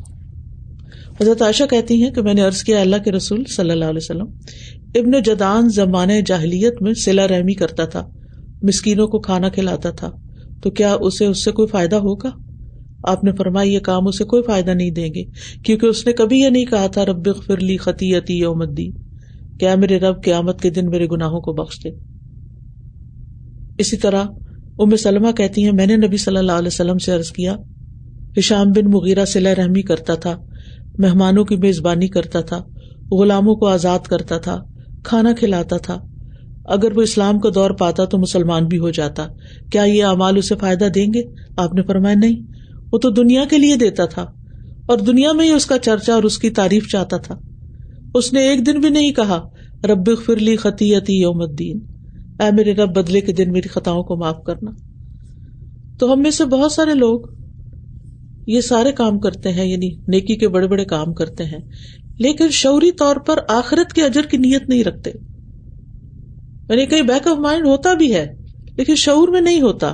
حضرت 1.20 1.42
عائشہ 1.42 1.64
کہتی 1.70 2.02
ہیں 2.02 2.10
کہ 2.10 2.22
میں 2.22 2.34
نے 2.34 2.40
عرض 2.40 2.62
کیا 2.62 2.80
اللہ 2.80 2.96
کے 3.04 3.12
رسول 3.12 3.44
صلی 3.44 3.70
اللہ 3.70 3.84
علیہ 3.84 4.00
وسلم، 4.02 4.26
ابن 4.94 5.22
جدان 5.22 5.68
زمانے 5.68 6.22
جاہلیت 6.26 6.82
میں 6.82 6.94
سلا 6.94 7.28
رحمی 7.28 7.54
کرتا 7.54 7.84
تھا، 7.84 8.08
مسکینوں 8.62 9.06
کو 9.06 9.18
کھانا 9.18 9.48
کھلاتا 9.48 9.90
تھا۔ 9.90 10.10
تو 10.62 10.70
کیا 10.70 10.96
اسے، 11.00 11.26
اس 11.26 11.44
سے 11.44 11.52
کوئی 11.52 11.68
فائدہ 11.68 11.96
ہوگا؟ 11.96 12.30
آپ 13.04 13.24
نے 13.24 13.32
فرمایا، 13.32 13.72
یہ 13.72 13.78
کام 13.78 14.06
اسے 14.06 14.24
کوئی 14.24 14.42
فائدہ 14.42 14.70
نہیں 14.70 14.90
دیں 14.90 15.14
گے، 15.14 15.24
کیونکہ 15.62 15.86
اس 15.86 16.06
نے 16.06 16.12
کبھی 16.12 16.40
یہ 16.40 16.48
نہیں 16.48 16.64
کہا 16.64 16.86
تھا، 16.86 17.04
رب 17.04 17.28
فرلی 17.46 17.76
خطیتی 17.76 18.38
یوم 18.38 18.62
کیا 19.60 19.74
میرے 19.74 19.98
رب 19.98 20.24
قیامت 20.24 20.60
کے 20.60 20.70
دن 20.70 20.86
میرے 20.86 21.06
گناہوں 21.12 21.40
کو 21.40 21.52
بخش 21.52 21.78
دے؟ 21.84 21.90
اسی 23.78 23.96
طرح 23.96 24.24
ام 24.78 24.96
سلمہ 24.96 25.32
کہتی 25.32 25.64
ہیں، 25.64 25.72
میں 25.72 25.86
نے 25.86 25.96
نبی 25.96 26.16
صلی 26.16 26.36
اللہ 26.36 26.52
علیہ 26.52 26.66
وسلم 26.66 26.98
سے 26.98 27.12
عرض 27.12 27.30
کیا 27.30 27.56
ہشام 28.38 28.72
بن 28.72 28.90
مغیرہ 28.90 29.24
سلا 29.24 29.54
رحمی 29.54 29.82
کرتا 29.82 30.14
تھا، 30.14 30.40
مہمانوں 30.98 31.44
کی 31.44 31.56
میزبانی 31.56 32.08
کرتا 32.08 32.40
تھا، 32.40 32.62
غلاموں 33.10 33.54
کو 33.54 33.66
آزاد 33.66 33.98
کرتا 33.98 34.38
تھا، 34.38 34.62
کھانا 35.04 35.32
کھلاتا 35.32 35.76
تھا۔ 35.76 36.06
اگر 36.64 36.96
وہ 36.96 37.02
اسلام 37.02 37.40
کا 37.40 37.48
دور 37.54 37.70
پاتا 37.70 38.04
تو 38.04 38.18
مسلمان 38.18 38.66
بھی 38.66 38.78
ہو 38.78 38.90
جاتا۔ 38.90 39.26
کیا 39.72 39.82
یہ 39.82 40.04
اعمال 40.04 40.36
اسے 40.36 40.54
فائدہ 40.56 40.84
دیں 40.84 41.06
گے؟ 41.14 41.22
آپ 41.56 41.74
نے 41.74 41.82
فرمایا 41.82 42.14
نہیں۔ 42.14 42.42
وہ 42.92 42.98
تو 42.98 43.10
دنیا 43.10 43.44
کے 43.50 43.58
لیے 43.58 43.76
دیتا 43.76 44.04
تھا۔ 44.04 44.22
اور 44.86 44.98
دنیا 44.98 45.32
میں 45.32 45.44
ہی 45.44 45.50
اس 45.50 45.66
کا 45.66 45.78
چرچا 45.78 46.14
اور 46.14 46.22
اس 46.22 46.38
کی 46.38 46.50
تعریف 46.50 46.88
چاہتا 46.88 47.16
تھا۔ 47.16 47.38
اس 48.14 48.32
نے 48.32 48.40
ایک 48.40 48.66
دن 48.66 48.80
بھی 48.80 48.88
نہیں 48.88 49.12
کہا، 49.12 49.48
رب 49.84 50.10
فرلی 50.26 50.56
خطیتی 50.56 51.20
یوم 51.20 51.40
الدین۔ 51.40 51.80
اے 52.40 52.54
میرے 52.54 52.74
رب، 52.74 52.96
بدلے 52.96 53.20
کے 53.20 53.32
دن 53.32 53.52
میری 53.52 53.68
خطاؤں 53.68 54.02
کو 54.02 54.16
معاف 54.16 54.42
کرنا۔ 54.46 54.70
تو 55.98 56.12
ہم 56.12 56.22
میں 56.22 56.30
سے 56.30 56.44
بہت 56.44 56.72
سارے 56.72 56.94
لوگ 56.94 57.20
یہ 58.46 58.60
سارے 58.60 58.92
کام 58.92 59.18
کرتے 59.18 59.52
ہیں 59.52 59.64
یعنی 59.64 59.90
نیکی 60.08 60.36
کے 60.36 60.48
بڑے 60.48 60.68
بڑے 60.68 60.84
کام 60.84 61.14
کرتے 61.14 61.44
ہیں۔ 61.44 61.58
لیکن 62.18 62.48
شعوری 62.50 62.92
طور 62.92 63.16
پر 63.16 63.38
آخرت 63.48 63.92
کے 63.92 64.02
اجر 64.02 64.22
کی 64.22 64.36
نیت 64.36 64.68
نہیں 64.68 64.84
رکھتے۔ 64.84 65.10
یعنی 66.68 66.86
کہیں 66.86 67.02
بیک 67.02 67.26
آف 67.26 67.38
مائنڈ 67.38 67.66
ہوتا 67.66 67.92
بھی 67.92 68.14
ہے، 68.14 68.36
لیکن 68.76 68.94
شعور 68.94 69.28
میں 69.28 69.40
نہیں 69.40 69.60
ہوتا۔ 69.60 69.92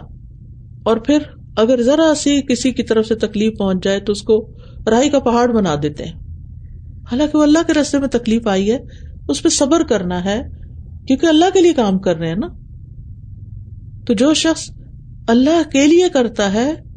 اور 0.82 0.96
پھر 0.96 1.18
اگر 1.56 1.82
ذرا 1.82 2.14
سی 2.16 2.40
کسی 2.40 2.70
کی 2.70 2.82
طرف 2.82 3.06
سے 3.06 3.14
تکلیف 3.14 3.58
پہنچ 3.58 3.84
جائے 3.84 4.00
تو 4.00 4.12
اس 4.12 4.22
کو 4.22 4.50
رائی 4.86 5.10
کا 5.10 5.18
پہاڑ 5.18 5.52
بنا 5.52 5.74
دیتے 5.82 6.04
ہیں۔ 6.04 6.12
حالانکہ 7.02 7.38
وہ 7.38 7.42
اللہ 7.42 7.58
کے 7.66 7.72
رستے 7.72 7.98
میں 7.98 8.08
تکلیف 8.08 8.46
آئی 8.46 8.72
ہے، 8.72 8.78
اس 9.28 9.42
پہ 9.42 9.48
صبر 9.48 9.82
کرنا 9.82 10.24
ہے، 10.24 10.42
کیونکہ 11.06 11.26
اللہ 11.26 11.44
کے 11.54 11.60
لیے 11.60 11.72
کام 11.72 11.98
کر 11.98 12.16
رہے 12.16 12.28
ہیں 12.28 12.36
نا۔ 12.36 12.48
تو 14.06 14.14
جو 14.14 14.34
شخص 14.34 14.70
اللہ 15.28 15.70
کے 15.72 15.86
لیے 15.86 16.08
کرتا 16.12 16.52
ہے 16.52 16.91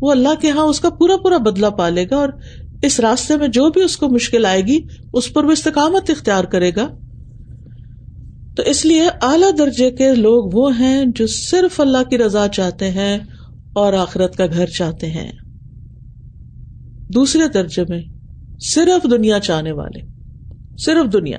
وہ 0.00 0.10
اللہ 0.10 0.34
کے 0.40 0.48
یہاں 0.48 0.64
اس 0.64 0.80
کا 0.80 0.90
پورا 0.90 1.16
پورا 1.16 1.36
بدلا 1.36 1.70
پالے 1.70 2.04
گا 2.10 2.16
اور 2.16 2.28
اس 2.82 3.00
راستے 3.00 3.36
میں 3.36 3.48
جو 3.48 3.70
بھی 3.70 3.82
اس 3.82 3.96
کو 3.96 4.08
مشکل 4.08 4.46
آئے 4.46 4.62
گی، 4.62 4.80
اس 5.12 5.32
پر 5.32 5.44
وہ 5.44 5.50
استقامت 5.50 6.10
اختیار 6.10 6.44
کرے 6.44 6.70
گا۔ 6.76 6.88
تو 8.56 8.62
اس 8.62 8.84
لیے 8.84 9.02
اعلی 9.22 9.52
درجے 9.58 9.90
کے 9.90 10.14
لوگ 10.14 10.50
وہ 10.52 10.78
ہیں 10.78 11.04
جو 11.14 11.26
صرف 11.26 11.80
اللہ 11.80 12.02
کی 12.10 12.18
رضا 12.18 12.48
چاہتے 12.48 12.90
ہیں 12.90 13.18
اور 13.74 13.92
آخرت 13.92 14.36
کا 14.36 14.46
گھر 14.46 14.66
چاہتے 14.66 15.06
ہیں۔ 15.06 15.32
دوسرے 17.14 17.48
درجے 17.48 17.82
میں، 17.88 18.02
صرف 18.60 19.10
دنیا 19.10 19.40
چاہنے 19.40 19.72
والے۔ 19.72 20.00
صرف 20.78 21.12
دنیا۔ 21.12 21.38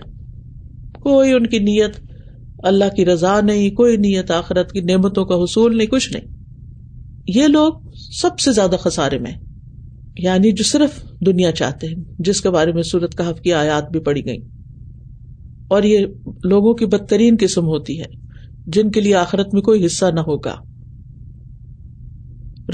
کوئی 0.99 1.33
ان 1.33 1.47
کی 1.47 1.59
نیت 1.59 1.99
اللہ 2.63 2.95
کی 2.95 3.05
رضا 3.05 3.41
نہیں، 3.41 3.71
کوئی 3.71 3.97
نیت 3.97 4.31
آخرت 4.31 4.71
کی 4.71 4.79
نعمتوں 4.79 5.25
کا 5.25 5.35
حصول 5.35 5.77
نہیں، 5.77 5.87
کچھ 5.87 6.13
نہیں۔ 6.13 6.38
یہ 7.35 7.47
لوگ 7.47 7.73
سب 7.95 8.39
سے 8.39 8.51
زیادہ 8.51 8.75
خسارے 8.75 9.19
میں 9.19 9.31
یعنی 10.17 10.51
جو 10.51 10.63
صرف 10.63 11.03
دنیا 11.25 11.51
چاہتے 11.51 11.87
ہیں، 11.87 11.95
جس 12.19 12.41
کے 12.41 12.49
بارے 12.49 12.71
میں 12.71 12.83
سورت 12.83 13.17
کہف 13.17 13.41
کی 13.41 13.53
آیات 13.53 13.91
بھی 13.91 13.99
پڑی 13.99 14.25
گئی 14.25 14.37
اور 15.67 15.83
یہ 15.83 15.99
لوگوں 16.43 16.73
کی 16.73 16.85
بدترین 16.85 17.35
قسم 17.39 17.65
ہوتی 17.65 17.99
ہے، 17.99 18.05
جن 18.67 18.91
کے 18.91 19.01
لیے 19.01 19.15
آخرت 19.15 19.53
میں 19.53 19.61
کوئی 19.61 19.85
حصہ 19.85 20.05
نہ 20.05 20.19
ہوگا۔ 20.19 20.55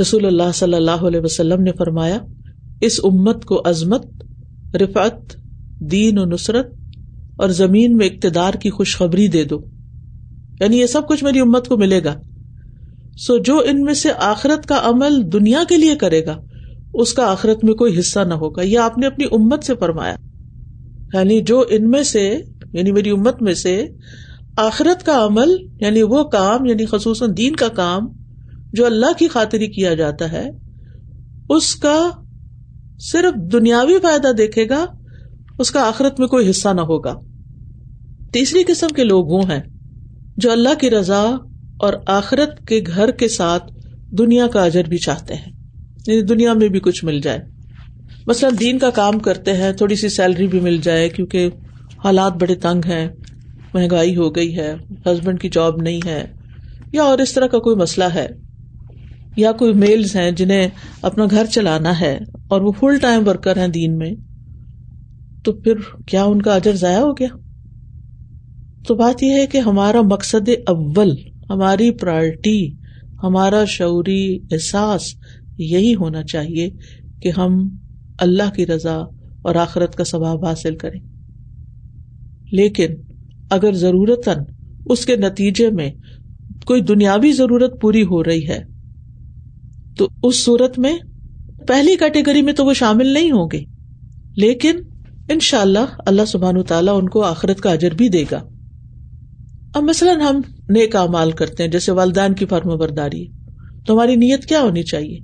رسول 0.02 0.26
اللہ 0.26 0.52
صلی 0.54 0.74
اللہ 0.74 0.91
علیہ 0.91 1.20
وسلم 1.24 1.62
نے 1.62 1.72
فرمایا، 1.72 2.20
اس 2.82 3.00
امت 3.04 3.46
کو 3.46 3.62
عظمت، 3.65 4.08
رفعت، 4.76 5.36
دین 5.80 6.20
و 6.20 6.26
نصرت 6.26 6.74
اور 7.36 7.50
زمین 7.50 7.98
میں 7.98 8.08
اقتدار 8.08 8.54
کی 8.54 8.70
خوشخبری 8.70 9.28
دے 9.28 9.44
دو۔ 9.44 9.65
یعنی 10.60 10.80
یہ 10.80 10.86
سب 10.86 11.08
کچھ 11.08 11.24
میری 11.24 11.39
امت 11.39 11.68
کو 11.68 11.78
ملے 11.78 12.04
گا۔ 12.04 12.22
سو 13.17 13.38
جو 13.38 13.62
ان 13.65 13.82
میں 13.82 13.93
سے 13.93 14.10
آخرت 14.12 14.65
کا 14.65 14.82
عمل 14.84 15.34
دنیا 15.34 15.63
کے 15.69 15.78
لیے 15.78 15.95
کرے 15.95 16.25
گا، 16.25 16.41
اس 16.93 17.13
کا 17.13 17.32
آخرت 17.32 17.63
میں 17.63 17.73
کوئی 17.73 17.99
حصہ 17.99 18.19
نہ 18.19 18.34
ہوگا۔ 18.34 18.62
یہ 18.62 18.80
آپ 18.80 18.97
نے 18.97 19.08
اپنی 19.08 19.25
امت 19.32 19.63
سے 19.63 19.75
فرمایا۔ 19.75 20.15
یعنی 21.13 21.41
جو 21.41 21.63
ان 21.69 21.89
میں 21.89 22.04
سے 22.04 22.41
یعنی 22.73 22.91
میری 22.91 23.10
امت 23.10 23.41
میں 23.41 23.54
سے 23.54 23.86
آخرت 24.58 25.06
کا 25.06 25.25
عمل 25.25 25.56
یعنی 25.82 26.04
وہ 26.04 26.23
کام 26.23 26.65
یعنی 26.65 26.86
خصوصاً 26.86 27.30
دین 27.38 27.56
کا 27.56 27.67
کام 27.67 28.08
جو 28.73 28.86
اللہ 28.86 29.13
کی 29.17 29.28
خاطری 29.28 29.67
کیا 29.67 29.93
جاتا 29.93 30.32
ہے، 30.32 30.49
اس 31.49 31.75
کا 31.75 32.10
صرف 32.99 33.51
دنیاوی 33.51 33.99
فائدہ 34.01 34.32
دیکھے 34.32 34.69
گا، 34.69 34.86
اس 35.60 35.71
کا 35.71 35.88
آخرت 35.88 36.19
میں 36.19 36.28
کوئی 36.28 36.49
حصہ 36.49 36.69
نہ 36.69 36.82
ہوگا۔ 36.82 37.19
تیسری 38.34 38.63
قسم 38.67 38.88
کے 38.88 39.04
لوگ 39.04 39.25
وہ 39.25 39.51
ہیں 39.51 39.62
جو 40.38 40.51
اللہ 40.51 40.69
کی 40.80 40.89
رضا 40.89 41.36
اور 41.80 41.94
آخرت 42.08 42.68
کے 42.68 42.82
گھر 42.88 43.12
کے 43.12 43.28
ساتھ 43.28 43.74
دنیا 44.12 44.48
کا 44.48 44.64
اجر 44.64 44.84
بھی 44.84 44.98
چاہتے 44.98 45.36
ہیں۔ 45.36 45.52
یعنی 46.08 46.22
دنیا 46.22 46.54
میں 46.54 46.68
بھی 46.68 46.80
کچھ 46.80 47.06
مل 47.06 47.22
جائے۔ 47.22 47.40
مثلاً 48.28 48.54
دین 48.60 48.80
کا 48.80 48.90
کام 48.90 49.20
کرتے 49.20 49.54
ہیں، 49.54 49.74
تھوڑی 49.74 49.96
سی 49.96 50.10
سیلری 50.10 50.48
بھی 50.48 50.60
مل 50.60 50.78
جائے 50.78 51.10
کیونکہ 51.10 51.50
حالات 52.04 52.34
بڑے 52.34 52.56
تنگ 52.56 52.82
ہیں، 52.86 53.08
مہنگائی 53.74 54.16
ہو 54.16 54.36
گئی 54.36 54.58
ہے 54.58 54.74
ہسبینڈ 55.06 55.42
کی 55.42 55.50
جاب 55.50 55.82
نہیں 55.82 56.00
ہے، 56.06 56.26
یا 56.94 57.04
اور 57.04 57.18
اس 57.18 57.34
طرح 57.34 57.48
کا 57.48 57.60
کوئی 57.60 57.76
مسئلہ 57.76 58.04
ہے۔ 58.16 58.28
یا 59.38 59.52
کوئی 59.52 59.74
میلز 59.74 60.16
ہیں 60.16 60.32
جنہیں 60.32 60.68
اپنا 61.02 61.26
گھر 61.32 61.46
چلانا 61.46 62.00
ہے 62.00 62.20
اور 62.48 62.62
وہ 62.62 62.72
فل 62.72 62.98
ٹائم 62.98 63.28
ورکر 63.28 63.58
ہیں 63.58 63.68
دین 63.68 63.98
میں۔ 63.98 64.12
تو 65.44 65.54
پھر 65.54 65.74
کیا 66.08 66.24
ان 66.24 66.42
کا 66.42 66.56
اجر 66.56 66.76
ضائع 66.76 67.00
ہو 67.00 67.12
گیا؟ 67.12 67.28
تو 68.88 68.96
بات 68.96 69.24
یہ 69.24 69.32
ہے 69.32 69.48
کہ 69.48 69.58
ہمارا 69.58 70.02
مقصد 70.02 70.50
اول 70.68 71.16
ہماری 71.50 71.92
پرائرٹی 71.92 72.72
ہمارا 73.24 73.66
شعوری 73.66 74.40
احساس 74.52 75.16
یہی 75.58 75.96
ہونا 75.96 76.24
چاہیے 76.24 76.70
کہ 77.22 77.32
ہم 77.38 77.78
اللہ 78.20 78.56
کی 78.56 78.66
رضا 78.66 78.96
اور 79.42 79.56
آخرت 79.56 79.96
کا 79.96 80.04
ثواب 80.04 80.46
حاصل 80.46 80.76
کریں۔ 80.76 81.00
لیکن 82.52 82.88
اگر 83.50 83.74
ضرورت 83.74 84.30
اس 84.86 85.06
کے 85.06 85.16
نتیجے 85.16 85.70
میں 85.70 85.92
کوئی 86.66 86.82
دنیاوی 86.82 87.32
ضرورت 87.32 87.82
پوری 87.82 88.04
ہو 88.04 88.24
رہی 88.24 88.48
ہے، 88.48 88.64
تو 89.98 90.10
اس 90.24 90.46
صورت 90.46 90.80
میں 90.80 90.98
پہلی 91.68 91.96
کیٹیگری 91.96 92.42
میں 92.42 92.54
تو 92.54 92.66
وہ 92.66 92.74
شامل 92.74 93.08
نہیں 93.08 93.32
ہوں 93.32 93.50
گے۔ 93.54 93.64
لیکن 94.38 94.80
ان 95.30 95.40
شاء 95.40 95.60
اللہ 95.60 95.86
اللہ 96.06 96.26
سبحان 96.28 96.64
تعالیٰ 96.64 96.98
ان 96.98 97.10
کو 97.10 97.22
آخرت 97.22 97.60
کا 97.60 97.72
اجر 97.72 97.94
بھی 97.94 98.10
دے 98.10 98.24
گا۔ 98.32 98.48
اب 99.76 99.84
مثلاً 99.84 100.22
ہم 100.22 100.42
نیک 100.70 100.96
مال 100.96 101.32
کرتے 101.32 101.64
ہیں، 101.64 101.72
جیسے 101.72 101.92
والدین 101.92 102.34
کی 102.34 102.46
فرم 102.46 102.78
برداری، 102.78 103.28
تو 103.86 103.94
ہماری 103.94 104.16
نیت 104.16 104.46
کیا 104.46 104.62
ہونی 104.62 104.84
چاہیے؟ 104.84 105.20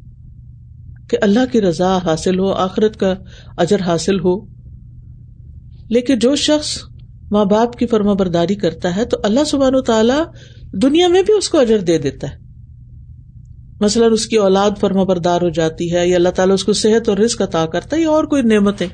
کہ 1.10 1.18
اللہ 1.22 1.40
کی 1.52 1.62
رضا 1.62 1.98
حاصل 1.98 2.40
ہو، 2.40 2.52
آخرت 2.52 2.98
کا 2.98 3.14
اجر 3.58 3.82
حاصل 3.82 4.20
ہو۔ 4.20 4.46
لیکن 5.90 6.20
جو 6.20 6.36
شخص 6.36 6.78
ماں 7.32 7.46
باپ 7.46 7.76
کی 7.76 7.88
فرما 7.88 8.14
برداری 8.14 8.56
کرتا 8.56 8.96
ہے، 8.96 9.06
تو 9.06 9.18
اللہ 9.24 9.44
سبحان 9.44 9.76
و 9.76 9.82
تعالیٰ 9.82 10.24
دنیا 10.74 11.08
میں 11.08 11.24
بھی 11.24 11.34
اس 11.38 11.50
کو 11.50 11.60
اجر 11.60 11.80
دے 11.80 11.98
دیتا 11.98 12.32
ہے۔ 12.32 12.38
مثلاً 13.80 14.14
اس 14.14 14.28
کی 14.28 14.36
اولاد 14.36 14.72
فرما 14.80 15.04
بردار 15.04 15.42
ہو 15.42 15.50
جاتی 15.50 15.96
ہے، 15.96 16.08
یا 16.08 16.16
اللہ 16.16 16.30
تعالیٰ 16.30 16.54
اس 16.54 16.64
کو 16.64 16.74
صحت 16.74 17.10
اور 17.10 17.18
رزق 17.18 17.42
عطا 17.42 17.66
کرتا 17.66 17.96
ہے، 17.96 18.02
یا 18.02 18.10
اور 18.10 18.24
کوئی 18.24 18.42
نعمتیں۔ 18.42 18.88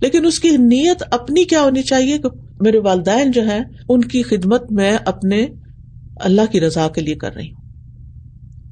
لیکن 0.00 0.26
اس 0.26 0.40
کی 0.40 0.50
نیت 0.50 1.02
اپنی 1.10 1.44
کیا 1.44 1.62
ہونی 1.62 1.82
چاہیے 1.82 2.18
کہ 2.18 2.28
میرے 2.60 2.78
والدین 2.78 3.30
جو 3.30 3.42
ہیں، 3.42 3.60
ان 3.88 4.00
کی 4.00 4.22
خدمت 4.22 4.72
میں 4.72 4.98
اپنے 5.06 5.46
اللہ 6.16 6.42
کی 6.52 6.60
رضا 6.60 6.88
کے 6.88 7.00
لیے 7.00 7.14
کر 7.14 7.34
رہی 7.34 7.52
ہوں۔ 7.52 7.58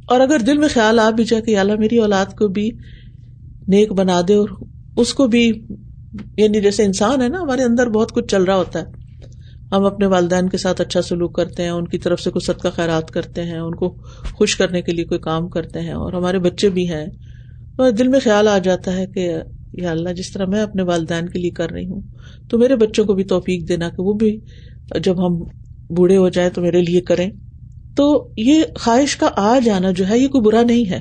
اور 0.08 0.20
اگر 0.20 0.38
دل 0.38 0.58
میں 0.58 0.68
خیال 0.68 0.98
آ 0.98 1.10
بھی 1.10 1.24
جائے 1.24 1.42
کہ 1.42 1.58
اللہ 1.58 1.72
میری 1.78 1.98
اولاد 1.98 2.26
کو 2.26 2.48
بھی 2.48 2.70
نیک 3.68 3.92
بنا 3.92 4.20
دے 4.28 4.34
اور 4.34 4.48
اس 4.96 5.14
کو 5.14 5.26
بھی 5.26 5.52
یعنی 6.36 6.60
جیسے 6.60 6.84
انسان 6.84 7.22
ہے 7.22 7.28
نا، 7.28 7.40
ہمارے 7.40 7.62
اندر 7.62 7.88
بہت 7.88 8.12
کچھ 8.12 8.26
چل 8.26 8.42
رہا 8.42 8.56
ہوتا 8.56 8.78
ہے۔ 8.78 8.84
ہم 9.72 9.84
اپنے 9.84 10.06
والدین 10.06 10.48
کے 10.48 10.56
ساتھ 10.56 10.80
اچھا 10.80 11.02
سلوک 11.02 11.34
کرتے 11.34 11.62
ہیں، 11.62 11.70
ان 11.70 11.88
کی 11.88 11.98
طرف 11.98 12.20
سے 12.20 12.30
کچھ 12.30 12.44
صدقہ 12.44 12.68
خیرات 12.74 13.10
کرتے 13.10 13.42
ہیں، 13.42 13.58
ان 13.58 13.74
کو 13.74 13.96
خوش 14.34 14.56
کرنے 14.56 14.82
کے 14.82 14.92
لیے 14.92 15.04
کوئی 15.04 15.20
کام 15.20 15.48
کرتے 15.48 15.80
ہیں 15.80 15.92
اور 15.92 16.12
ہمارے 16.12 16.38
بچے 16.38 16.68
بھی 16.68 16.90
ہیں۔ 16.90 17.06
اور 17.76 17.90
دل 17.90 18.08
میں 18.08 18.20
خیال 18.20 18.48
آ 18.48 18.58
جاتا 18.58 18.96
ہے 18.96 19.06
کہ 19.06 19.34
یا 19.76 19.90
اللہ، 19.90 20.12
جس 20.12 20.32
طرح 20.32 20.44
میں 20.44 20.60
اپنے 20.60 20.82
والدین 20.82 21.28
کے 21.28 21.38
لیے 21.38 21.50
کر 21.50 21.70
رہی 21.70 21.86
ہوں، 21.86 22.00
تو 22.50 22.58
میرے 22.58 22.76
بچوں 22.76 23.04
کو 23.04 23.14
بھی 23.14 23.24
توفیق 23.24 23.68
دینا 23.68 23.88
کہ 23.88 24.02
وہ 24.02 24.12
بھی 24.12 24.40
جب 25.02 25.26
ہم 25.26 25.42
بوڑھے 25.90 26.16
ہو 26.16 26.28
جائیں 26.28 26.50
تو 26.50 26.62
میرے 26.62 26.82
لیے 26.82 27.00
کریں۔ 27.00 27.30
تو 27.96 28.32
یہ 28.36 28.62
خواہش 28.80 29.16
کا 29.16 29.28
آ 29.36 29.58
جانا 29.64 29.90
جو 29.90 30.08
ہے، 30.08 30.18
یہ 30.18 30.28
کوئی 30.28 30.42
برا 30.42 30.62
نہیں 30.62 30.90
ہے۔ 30.90 31.00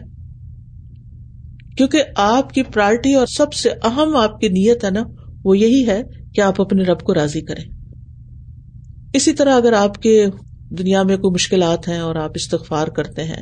کیونکہ 1.78 2.04
آپ 2.16 2.54
کی 2.54 2.64
پرائرٹی 2.64 3.14
اور 3.14 3.28
سب 3.28 3.54
سے 3.54 3.70
اہم 3.70 4.16
آپ 4.16 4.40
کی 4.40 4.48
نیت 4.48 4.86
ہے 4.86 4.90
نا، 4.90 5.04
وہ 5.44 5.58
یہی 5.58 5.88
ہے 5.88 6.02
کہ 6.36 6.42
آپ 6.42 6.62
اپنے 6.62 6.84
رب 6.84 7.00
کو 7.00 7.14
راضی 7.14 7.42
کریں۔ 7.42 7.64
اسی 9.14 9.34
طرح 9.34 9.56
اگر 9.56 9.74
آپ 9.74 10.02
کے 10.02 10.26
دنیا 10.70 11.04
میں 11.04 11.18
کوئی 11.18 11.34
مشکلات 11.34 11.88
ہیں 11.88 11.98
اور 11.98 12.16
آپ 12.16 12.32
استغفار 12.36 12.88
کرتے 12.88 13.24
ہیں، 13.24 13.42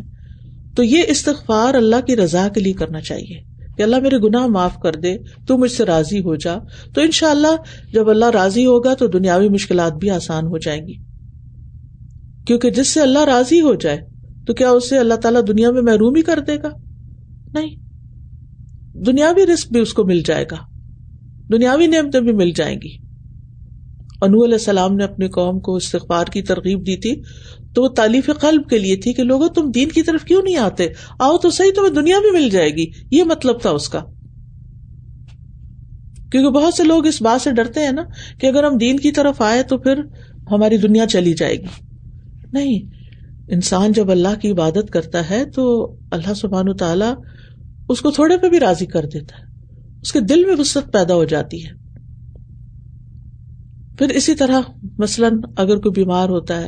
تو 0.75 0.83
یہ 0.83 1.01
استغفار 1.07 1.73
اللہ 1.73 2.01
کی 2.07 2.15
رضا 2.15 2.47
کے 2.53 2.59
لیے 2.59 2.73
کرنا 2.73 3.01
چاہیے۔ 3.01 3.52
کہ 3.77 3.83
اللہ 3.83 3.99
میرے 3.99 4.17
گناہ 4.17 4.47
معاف 4.47 4.79
کر 4.79 4.91
دے، 4.91 5.17
تو 5.47 5.57
مجھ 5.57 5.71
سے 5.71 5.85
راضی 5.85 6.19
ہو 6.19 6.35
جا۔ 6.35 6.57
تو 6.93 7.01
ان 7.01 7.11
شاء 7.11 7.29
اللہ 7.29 7.55
جب 7.93 8.09
اللہ 8.09 8.25
راضی 8.25 8.65
ہوگا 8.65 8.93
تو 8.93 9.07
دنیاوی 9.07 9.49
مشکلات 9.49 9.93
بھی 9.93 10.09
آسان 10.09 10.47
ہو 10.47 10.57
جائیں 10.57 10.87
گی۔ 10.87 10.93
کیونکہ 12.47 12.69
جس 12.69 12.87
سے 12.87 13.01
اللہ 13.01 13.23
راضی 13.23 13.61
ہو 13.61 13.75
جائے، 13.75 14.01
تو 14.47 14.53
کیا 14.53 14.69
اسے 14.69 14.97
اللہ 14.97 15.13
تعالیٰ 15.13 15.41
دنیا 15.47 15.71
میں 15.71 15.81
محروم 15.81 16.15
ہی 16.15 16.21
کر 16.21 16.39
دے 16.39 16.55
گا؟ 16.55 16.69
نہیں۔ 17.53 17.75
دنیاوی 18.93 19.45
رسک 19.45 19.71
بھی 19.71 19.79
اس 19.79 19.93
کو 19.93 20.03
مل 20.03 20.21
جائے 20.25 20.45
گا۔ 20.51 20.55
دنیاوی 21.51 21.87
نعمتیں 21.87 22.19
بھی 22.19 22.33
مل 22.33 22.51
جائیں 22.51 22.77
گی۔ 22.81 23.02
انو 24.23 24.43
علیہ 24.43 24.53
السلام 24.53 24.95
نے 24.95 25.03
اپنی 25.03 25.27
قوم 25.27 25.59
کو 25.59 25.75
استغفار 25.75 26.25
کی 26.25 26.41
ترغیب 26.41 26.81
دی 26.81 26.97
تھی 26.97 27.21
تو 27.73 27.83
وہ 27.83 27.87
تعلیف 27.87 28.29
قلب 28.41 28.69
کے 28.69 28.77
لیے 28.77 28.95
تھی 28.95 29.13
کہ 29.13 29.23
لوگوں، 29.23 29.49
تم 29.49 29.71
دین 29.71 29.89
کی 29.89 30.01
طرف 30.01 30.23
کیوں 30.23 30.41
نہیں 30.43 30.55
آتے؟ 30.55 30.87
آؤ 31.19 31.37
تو 31.37 31.49
صحیح، 31.49 31.71
تمہیں 31.75 31.93
دنیا 31.93 32.19
بھی 32.19 32.31
مل 32.31 32.49
جائے 32.49 32.69
گی۔ 32.69 32.85
یہ 33.11 33.23
مطلب 33.23 33.61
تھا 33.61 33.69
اس 33.69 33.89
کا۔ 33.89 33.99
کیونکہ 36.31 36.49
بہت 36.49 36.73
سے 36.73 36.83
لوگ 36.83 37.07
اس 37.07 37.21
بات 37.21 37.41
سے 37.41 37.51
ڈرتے 37.51 37.79
ہیں 37.79 37.91
نا 37.91 38.03
کہ 38.39 38.47
اگر 38.47 38.63
ہم 38.63 38.77
دین 38.77 38.99
کی 38.99 39.11
طرف 39.11 39.41
آئے 39.41 39.63
تو 39.63 39.77
پھر 39.77 39.99
ہماری 40.51 40.77
دنیا 40.77 41.05
چلی 41.05 41.33
جائے 41.33 41.55
گی۔ 41.55 41.85
نہیں، 42.53 42.79
انسان 43.47 43.91
جب 43.91 44.11
اللہ 44.11 44.39
کی 44.41 44.51
عبادت 44.51 44.91
کرتا 44.91 45.29
ہے 45.29 45.45
تو 45.45 45.95
اللہ 46.11 46.33
سبحان 46.33 46.77
تعالیٰ 46.77 47.13
اس 47.89 48.01
کو 48.01 48.11
تھوڑے 48.11 48.37
پہ 48.37 48.49
بھی 48.49 48.59
راضی 48.59 48.85
کر 48.85 49.05
دیتا 49.05 49.35
ہے۔ 49.37 49.43
اس 50.01 50.11
کے 50.11 50.19
دل 50.19 50.45
میں 50.45 50.55
وسط 50.59 50.91
پیدا 50.93 51.15
ہو 51.15 51.23
جاتی 51.23 51.65
ہے۔ 51.65 51.82
پھر 53.97 54.09
اسی 54.09 54.35
طرح 54.35 54.59
مثلاً 54.97 55.39
اگر 55.57 55.77
کوئی 55.77 55.91
بیمار 55.91 56.29
ہوتا 56.29 56.61
ہے، 56.61 56.67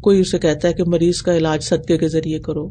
کوئی 0.00 0.20
اسے 0.20 0.38
کہتا 0.38 0.68
ہے 0.68 0.72
کہ 0.72 0.84
مریض 0.86 1.22
کا 1.22 1.36
علاج 1.36 1.62
صدقے 1.62 1.98
کے 1.98 2.08
ذریعے 2.08 2.38
کرو، 2.38 2.68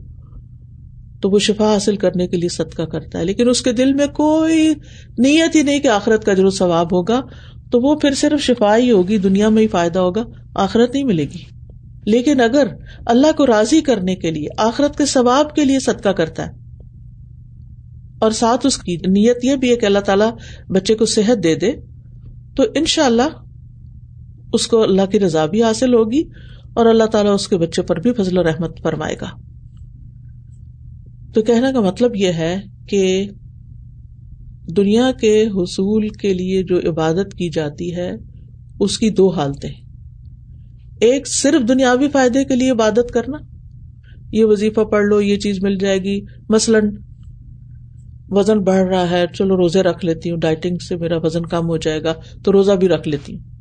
تو 1.21 1.29
وہ 1.29 1.39
شفا 1.39 1.73
حاصل 1.73 1.95
کرنے 1.95 2.27
کے 2.27 2.37
لیے 2.37 2.49
صدقہ 2.49 2.81
کرتا 2.81 3.19
ہے۔ 3.19 3.25
لیکن 3.25 3.49
اس 3.49 3.61
کے 3.61 3.73
دل 3.73 3.93
میں 3.93 4.07
کوئی 4.07 4.73
نیت 5.17 5.55
ہی 5.55 5.63
نہیں 5.63 5.79
کہ 5.79 5.87
آخرت 5.87 6.25
کا 6.25 6.33
جو 6.33 6.49
ثواب 6.49 6.93
ہوگا، 6.93 7.21
تو 7.71 7.79
وہ 7.81 7.95
پھر 7.95 8.13
صرف 8.13 8.41
شفا 8.41 8.77
ہی 8.77 8.91
ہوگی، 8.91 9.17
دنیا 9.17 9.49
میں 9.49 9.61
ہی 9.61 9.67
فائدہ 9.67 9.99
ہوگا، 9.99 10.23
آخرت 10.55 10.93
نہیں 10.93 11.03
ملے 11.03 11.23
گی۔ 11.23 11.43
لیکن 12.05 12.41
اگر 12.41 12.67
اللہ 13.05 13.31
کو 13.37 13.47
راضی 13.47 13.81
کرنے 13.81 14.15
کے 14.15 14.31
لیے، 14.31 14.47
آخرت 14.57 14.97
کے 14.97 15.05
ثواب 15.05 15.55
کے 15.55 15.65
لیے 15.65 15.79
صدقہ 15.79 16.09
کرتا 16.09 16.47
ہے، 16.47 16.51
اور 18.21 18.31
ساتھ 18.31 18.65
اس 18.65 18.77
کی 18.77 18.95
نیت 18.95 19.45
یہ 19.45 19.55
بھی 19.55 19.71
ہے 19.71 19.75
کہ 19.75 19.85
اللہ 19.85 19.99
تعالیٰ 19.99 20.31
بچے 20.69 20.95
کو 20.95 21.05
صحت 21.05 21.43
دے 21.43 21.55
دے، 21.55 21.71
تو 22.55 22.63
ان 22.75 22.85
شاء 22.85 23.05
اللہ 23.05 23.37
اس 24.53 24.67
کو 24.67 24.83
اللہ 24.83 25.05
کی 25.05 25.19
رضا 25.19 25.45
بھی 25.45 25.63
حاصل 25.63 25.93
ہوگی 25.93 26.23
اور 26.73 26.85
اللہ 26.85 27.03
تعالیٰ 27.03 27.33
اس 27.33 27.47
کے 27.47 27.57
بچے 27.57 27.81
پر 27.81 27.99
بھی 27.99 28.13
فضل 28.13 28.37
و 28.37 28.43
رحمت 28.43 28.81
فرمائے 28.83 29.15
گا۔ 29.21 29.29
تو 31.33 31.41
کہنے 31.41 31.67
کا 31.73 31.81
مطلب 31.81 32.15
یہ 32.15 32.27
ہے 32.27 32.61
کہ 32.87 33.29
دنیا 34.77 35.11
کے 35.21 35.47
حصول 35.47 36.07
کے 36.07 36.33
لیے 36.33 36.63
جو 36.63 36.79
عبادت 36.89 37.33
کی 37.33 37.49
جاتی 37.49 37.95
ہے، 37.95 38.11
اس 38.79 38.97
کی 38.97 39.09
دو 39.09 39.29
حالتیں۔ 39.29 39.69
ایک، 41.01 41.27
صرف 41.27 41.67
دنیاوی 41.67 42.09
فائدے 42.09 42.43
کے 42.43 42.55
لیے 42.55 42.71
عبادت 42.71 43.11
کرنا۔ 43.11 43.37
یہ 44.31 44.45
وظیفہ 44.45 44.81
پڑھ 44.81 45.05
لو، 45.05 45.21
یہ 45.21 45.35
چیز 45.35 45.63
مل 45.63 45.77
جائے 45.77 46.03
گی۔ 46.03 46.21
مثلاً، 46.49 46.95
وزن 48.29 48.59
بڑھ 48.59 48.87
رہا 48.87 49.09
ہے، 49.09 49.25
چلو 49.33 49.57
روزے 49.57 49.83
رکھ 49.83 50.05
لیتی 50.05 50.31
ہوں، 50.31 50.37
ڈائٹنگ 50.37 50.77
سے 50.77 50.95
میرا 50.95 51.17
وزن 51.17 51.45
کم 51.45 51.67
ہو 51.67 51.77
جائے 51.77 52.03
گا، 52.03 52.13
تو 52.43 52.51
روزہ 52.51 52.71
بھی 52.71 52.87
رکھ 52.87 53.07
لیتی 53.07 53.35
ہوں۔ 53.35 53.58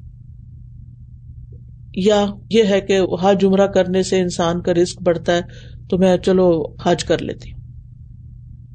یا 2.07 2.27
یہ 2.51 2.63
ہے 2.63 2.81
کہ 2.81 3.01
حج 3.23 3.45
عمرہ 3.45 3.67
کرنے 3.67 4.03
سے 4.03 4.21
انسان 4.21 4.63
کا 4.63 4.75
رسک 4.75 5.03
بڑھتا 5.03 5.37
ہے، 5.37 5.41
تو 5.91 5.99
میں 5.99 6.17
چلو 6.17 6.63
حج 6.83 7.05
کر 7.05 7.23
لیتی 7.23 7.53
ہوں۔ 7.53 7.59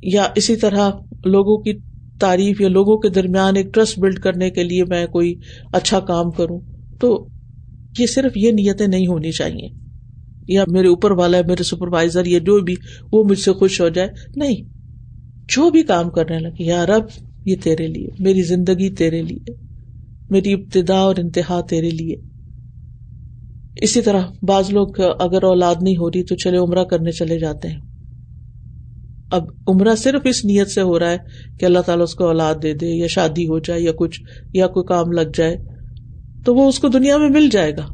یا 0.03 0.27
اسی 0.36 0.55
طرح 0.55 0.89
لوگوں 1.25 1.57
کی 1.57 1.73
تعریف 2.19 2.62
یا 2.62 2.67
لوگوں 2.67 2.97
کے 2.97 3.09
درمیان 3.09 3.55
ایک 3.55 3.73
ٹرسٹ 3.73 3.99
بلڈ 3.99 4.19
کرنے 4.19 4.49
کے 4.49 4.63
لیے 4.63 4.83
میں 4.83 5.07
کوئی 5.07 5.36
اچھا 5.71 5.99
کام 5.99 6.31
کروں، 6.31 6.59
تو 6.99 7.27
یہ 7.99 8.05
صرف 8.05 8.31
یہ 8.36 8.51
نیتیں 8.51 8.88
نہیں 8.88 9.07
ہونی 9.07 9.31
چاہیے۔ 9.31 9.69
یا 10.47 10.63
میرے 10.67 10.88
اوپر 10.88 11.12
والا 11.12 11.38
ہے 11.38 11.43
میرے 11.43 11.63
سپروائزر، 11.63 12.25
یا 12.25 12.39
جو 12.39 12.59
بھی، 12.59 12.75
وہ 13.12 13.23
مجھ 13.23 13.39
سے 13.39 13.53
خوش 13.53 13.81
ہو 13.81 13.89
جائے۔ 13.89 14.09
نہیں، 14.36 14.55
جو 15.47 15.69
بھی 15.69 15.83
کام 15.83 16.09
کرنے 16.09 16.39
لگے 16.39 16.63
یار 16.63 16.89
اب 16.89 17.03
یہ 17.45 17.55
تیرے 17.63 17.88
لیے، 17.88 18.07
میری 18.19 18.41
زندگی 18.41 18.89
تیرے 18.89 19.21
لیے، 19.21 19.51
میری 20.29 20.53
ابتدا 20.53 20.97
اور 20.97 21.15
انتہا 21.17 21.62
تیرے 21.62 21.89
لیے۔ 21.89 22.15
اسی 23.81 24.01
طرح 24.01 24.21
بعض 24.41 24.69
لوگ 24.69 24.88
اگر 25.19 25.43
اولاد 25.43 25.75
نہیں 25.81 25.97
ہو 25.97 26.09
رہی 26.09 26.23
تو 26.23 26.36
چلے 26.36 26.57
عمرہ 26.57 26.83
کرنے 26.83 27.12
چلے 27.12 27.39
جاتے 27.39 27.67
ہیں۔ 27.67 27.79
اب 29.31 29.43
عمرہ 29.67 29.95
صرف 29.95 30.21
اس 30.23 30.45
نیت 30.45 30.69
سے 30.69 30.81
ہو 30.81 30.99
رہا 30.99 31.12
ہے 31.12 31.17
کہ 31.59 31.65
اللہ 31.65 31.79
تعالیٰ 31.79 32.03
اس 32.03 32.15
کو 32.15 32.25
اولاد 32.25 32.55
دے 32.63 32.73
دے، 32.73 32.88
یا 32.88 33.07
شادی 33.07 33.47
ہو 33.47 33.59
جائے، 33.59 33.81
یا 33.81 33.91
کچھ، 33.97 34.21
یا 34.53 34.67
کوئی 34.67 34.86
کام 34.86 35.12
لگ 35.12 35.31
جائے، 35.33 35.57
تو 36.45 36.55
وہ 36.55 36.67
اس 36.67 36.79
کو 36.79 36.88
دنیا 36.88 37.17
میں 37.17 37.29
مل 37.29 37.49
جائے 37.49 37.71
گا۔ 37.71 37.86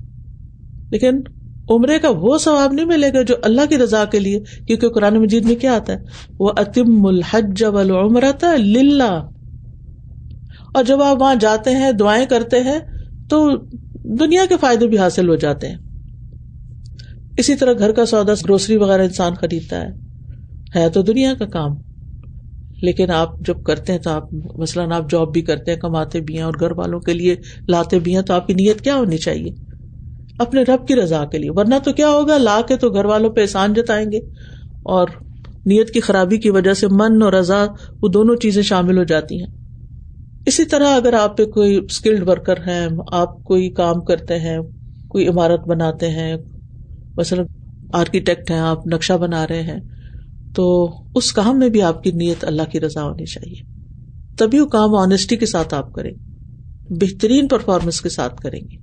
لیکن 0.92 1.22
عمرے 1.70 2.00
کا 2.00 2.10
وہ 2.10 2.38
ثواب 2.38 2.74
نہیں 2.74 2.86
ملے 2.86 3.10
گا 3.14 3.22
جو 3.22 3.36
اللہ 3.44 3.62
کی 3.70 3.78
رضا 3.78 4.06
کے 4.06 4.20
لیے، 4.20 4.40
کیونکہ 4.68 4.90
قرآن 4.90 5.18
مجید 5.18 5.46
میں 5.46 5.56
کیا 5.56 5.76
آتا 5.76 5.94
ہے؟ 5.94 5.98
وہ 6.40 6.52
اتم 6.58 7.06
الحج 7.06 7.64
والعمرۃ 7.64 8.44
للہ 8.58 9.28
اور 10.74 10.84
جب 10.84 11.02
آپ 11.02 11.22
وہاں 11.22 11.36
جاتے 11.36 11.76
ہیں، 11.76 11.92
دعائیں 11.92 12.26
کرتے 12.26 12.60
ہیں، 12.60 12.80
تو 13.30 13.50
دنیا 14.10 14.46
کے 14.50 14.58
فائدے 14.58 14.88
بھی 14.88 14.98
حاصل 14.98 15.30
ہو 15.30 15.36
جاتے 15.36 15.68
ہیں۔ 15.68 15.78
اسی 17.38 17.56
طرح 17.56 17.74
گھر 17.78 17.92
کا 17.92 18.06
سودا 18.06 18.34
گروسری 18.34 18.78
وغیرہ 18.78 19.02
انسان 19.02 19.36
خریدتا 19.36 19.82
ہے۔ 19.82 19.90
ہے 20.76 20.90
تو 20.90 21.02
دنیا 21.02 21.34
کا 21.40 21.46
کام۔ 21.46 21.72
لیکن 22.82 23.12
آپ 23.12 23.40
جب 23.40 23.64
کرتے 23.64 23.92
ہیں 23.92 24.00
تو 24.00 24.10
آپ 24.10 24.34
مثلاً 24.58 24.92
آپ 24.92 25.10
جاب 25.10 25.34
بھی 25.34 25.42
کرتے 25.42 25.72
ہیں، 25.72 25.80
کماتے 25.80 26.20
بھی 26.20 26.36
ہیں 26.36 26.44
اور 26.44 26.54
گھر 26.60 26.72
والوں 26.72 27.00
کے 27.00 27.14
لیے 27.14 27.36
لاتے 27.68 28.00
بھی 28.00 28.16
ہیں 28.16 28.22
تو 28.22 28.34
آپ 28.34 28.48
کی 28.48 28.54
نیت 28.54 28.82
کیا 28.82 28.96
ہونی 28.96 29.18
چاہیے؟ 29.18 29.52
اپنے 30.40 30.62
رب 30.62 30.88
کی 30.88 30.96
رضا 30.96 31.26
کے 31.26 31.38
لیے۔ 31.38 31.50
ورنہ 31.52 31.76
تو 31.84 31.94
کیا 31.94 32.10
ہوگا؟ 32.10 32.38
لا 32.38 32.62
کے 32.68 32.78
تو 32.78 32.90
گھر 32.90 33.06
والوں 33.06 33.30
پہ 33.30 33.42
احسان 33.42 33.74
جتائیں 33.74 34.12
گے۔ 34.12 34.20
اور 34.84 35.08
نیت 35.66 35.92
کی 35.92 36.00
خرابی 36.00 36.38
کی 36.38 36.50
وجہ 36.50 36.74
سے 36.74 36.88
من 36.88 37.24
اور 37.24 37.34
رضا 37.34 37.66
وہ 38.02 38.08
دونوں 38.08 38.36
چیزیں 38.36 38.62
شامل 38.62 38.98
ہو 38.98 39.04
جاتی 39.04 39.44
ہیں۔ 39.44 39.59
اسی 40.46 40.66
طرح 40.66 40.88
اگر 40.88 41.14
آپ 41.14 41.38
پہ 41.38 41.46
کوئی 41.46 41.76
اسکلڈ 41.76 42.28
ورکر 42.28 42.58
ہیں، 42.58 42.88
آپ 43.12 43.44
کوئی 43.44 43.70
کام 43.70 44.02
کرتے 44.02 44.40
ہیں، 44.40 44.58
کوئی 45.08 45.28
عمارت 45.28 45.68
بناتے 45.68 46.08
ہیں، 46.08 46.36
مثلاً 47.18 47.46
آرکیٹیکٹ 47.94 48.52
ہیں، 48.52 48.60
آپ 48.60 48.88
نقشہ 48.88 49.14
بنا 49.14 49.48
رہے 49.48 49.62
ہیں، 49.62 49.80
تو 50.56 50.90
اس 51.16 51.34
کام 51.34 51.60
میں 51.60 51.70
بھی 51.70 51.82
آپ 51.82 52.04
کی 52.04 52.12
نیت 52.12 52.46
اللہ 52.46 52.62
کی 52.72 52.80
رضا 52.80 53.04
ہونی 53.04 53.26
چاہیے۔ 53.26 53.80
تبھی 54.38 54.60
وہ 54.60 54.66
کام 54.66 54.96
آنےسٹی 54.96 55.36
کے 55.36 55.46
ساتھ 55.46 55.74
آپ 55.74 55.94
کریں 55.94 56.12
بہترین 56.90 57.48
پرفارمنس 57.48 58.02
کے 58.02 58.10
ساتھ 58.10 58.42
کریں 58.42 58.60
گے۔ 58.60 58.78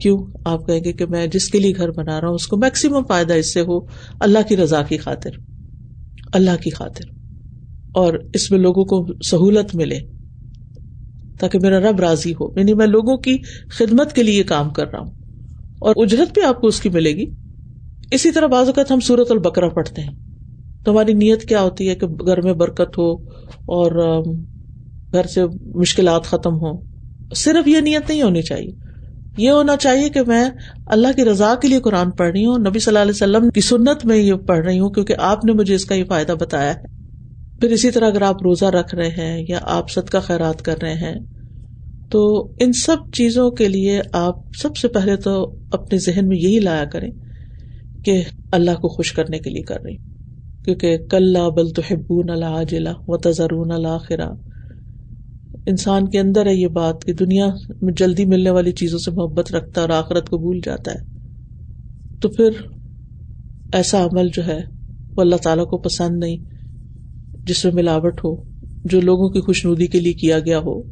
کیوں؟ 0.00 0.18
آپ 0.44 0.66
کہیں 0.66 0.84
گے 0.84 0.92
کہ 0.92 1.06
میں 1.06 1.26
جس 1.26 1.48
کے 1.48 1.58
لیے 1.58 1.72
گھر 1.76 1.90
بنا 1.90 2.20
رہا 2.20 2.28
ہوں، 2.28 2.34
اس 2.34 2.46
کو 2.46 2.56
میکسیمم 2.56 3.02
فائدہ 3.08 3.34
اس 3.34 3.54
سے 3.54 3.60
ہو، 3.60 3.80
اللہ 4.20 4.38
کی 4.48 4.56
رضا 4.56 4.82
کی 4.82 4.96
خاطر۔ 4.96 5.30
اللہ 6.32 6.62
کی 6.62 6.70
خاطر۔ 6.70 7.04
اور 7.92 8.14
اس 8.34 8.50
میں 8.50 8.58
لوگوں 8.58 8.84
کو 8.84 9.06
سہولت 9.24 9.74
ملے۔ 9.74 9.98
تاکہ 11.38 11.58
میرا 11.58 11.80
رب 11.80 12.00
راضی 12.00 12.32
ہو۔ 12.32 12.58
یعنی 12.58 12.74
میں 12.74 12.86
لوگوں 12.86 13.16
کی 13.16 13.36
خدمت 13.70 14.12
کے 14.12 14.22
لیے 14.22 14.42
کام 14.42 14.70
کر 14.70 14.90
رہا 14.90 14.98
ہوں۔ 14.98 15.10
اور 15.78 15.94
اجرت 15.96 16.34
بھی 16.34 16.42
آپ 16.42 16.60
کو 16.60 16.66
اس 16.66 16.80
کی 16.80 16.88
ملے 16.88 17.12
گی۔ 17.12 17.24
اسی 18.10 18.30
طرح 18.30 18.46
بعض 18.46 18.66
اوقات 18.66 18.90
ہم 18.90 19.00
سورت 19.00 19.30
البکرا 19.30 19.68
پڑھتے 19.68 20.02
ہیں۔ 20.02 20.12
تو 20.84 20.92
ہماری 20.92 21.12
نیت 21.12 21.42
کیا 21.42 21.62
ہوتی 21.62 21.88
ہے 21.88 21.94
کہ 21.94 22.06
گھر 22.06 22.42
میں 22.42 22.52
برکت 22.52 22.98
ہو 22.98 23.12
اور 23.66 24.22
گھر 25.12 25.26
سے 25.26 25.40
مشکلات 25.74 26.24
ختم 26.24 26.54
ہو 26.54 26.80
صرف 27.34 27.68
یہ 27.68 27.80
نیت 27.80 28.10
نہیں 28.10 28.22
ہونی 28.22 28.42
چاہیے۔ 28.42 28.72
یہ 29.36 29.50
ہونا 29.50 29.76
چاہیے 29.76 30.08
کہ 30.08 30.20
میں 30.26 30.50
اللہ 30.86 31.08
کی 31.16 31.24
رضا 31.24 31.54
کے 31.62 31.68
لیے 31.68 31.80
قرآن 31.80 32.10
پڑھ 32.10 32.30
رہی 32.30 32.46
ہوں۔ 32.46 32.58
نبی 32.58 32.78
صلی 32.78 32.90
اللہ 32.90 32.98
علیہ 32.98 33.38
وسلم 33.38 33.50
کی 33.50 33.60
سنت 33.60 34.06
میں 34.06 34.16
یہ 34.16 34.34
پڑھ 34.34 34.66
رہی 34.66 34.78
ہوں 34.78 34.90
کیونکہ 34.90 35.14
آپ 35.18 35.44
نے 35.44 35.52
مجھے 35.52 35.74
اس 35.74 35.84
کا 35.84 35.94
یہ 35.94 36.04
فائدہ 36.04 36.32
بتایا 36.32 36.74
ہے۔ 36.74 36.95
پھر 37.60 37.70
اسی 37.70 37.90
طرح 37.90 38.06
اگر 38.06 38.22
آپ 38.22 38.42
روزہ 38.42 38.64
رکھ 38.64 38.94
رہے 38.94 39.08
ہیں 39.08 39.46
یا 39.48 39.58
آپ 39.62 39.90
صد 39.90 40.08
کا 40.08 40.20
خیرات 40.20 40.62
کر 40.62 40.74
رہے 40.82 40.94
ہیں، 40.94 41.14
تو 42.08 42.52
ان 42.60 42.72
سب 42.72 42.96
چیزوں 43.12 43.50
کے 43.50 43.68
لیے 43.68 44.00
آپ 44.12 44.34
سب 44.62 44.76
سے 44.76 44.88
پہلے 44.88 45.16
تو 45.16 45.56
اپنے 45.70 45.98
ذہن 45.98 46.28
میں 46.28 46.36
یہی 46.36 46.58
لایا 46.58 46.84
کریں 46.84 47.10
کہ 48.04 48.22
اللہ 48.52 48.70
کو 48.70 48.88
خوش 48.88 49.12
کرنے 49.12 49.38
کے 49.38 49.50
لیے 49.50 49.62
کر 49.62 49.80
رہی۔ 49.84 49.96
کیونکہ 50.64 50.98
کل 50.98 51.36
بل 51.56 51.70
تو 51.70 51.82
حبون 51.90 52.30
اللہ 52.30 52.64
جلا 52.68 52.92
و 53.06 53.16
تذرون 53.16 53.72
اللہ 53.72 53.98
خرا 54.08 54.28
انسان 55.66 56.08
کے 56.08 56.20
اندر 56.20 56.46
ہے 56.46 56.54
یہ 56.54 56.66
بات 56.66 57.04
کہ 57.04 57.12
دنیا 57.12 57.46
میں 57.82 57.94
جلدی 57.96 58.24
ملنے 58.24 58.50
والی 58.50 58.72
چیزوں 58.72 58.98
سے 58.98 59.10
محبت 59.10 59.52
رکھتا 59.52 59.80
ہے 59.80 59.86
اور 59.86 60.04
آخرت 60.04 60.28
کو 60.28 60.38
بھول 60.38 60.60
جاتا 60.64 60.90
ہے۔ 60.90 60.98
تو 62.20 62.28
پھر 62.28 62.50
ایسا 63.72 64.04
عمل 64.04 64.28
جو 64.32 64.46
ہے 64.46 64.60
وہ 65.16 65.22
اللہ 65.22 65.36
تعالیٰ 65.36 65.66
کو 65.66 65.78
پسند 65.78 66.18
نہیں۔ 66.18 66.55
جس 67.46 67.64
میں 67.64 67.72
ملاوٹ 67.72 68.24
ہو، 68.24 68.36
جو 68.84 69.00
لوگوں 69.00 69.28
کی 69.28 69.40
خوش 69.40 69.66
ندی 69.66 69.86
کے 69.86 70.00
لیے 70.00 70.12
کیا 70.12 70.38
گیا 70.38 70.58
ہو۔ 70.58 70.82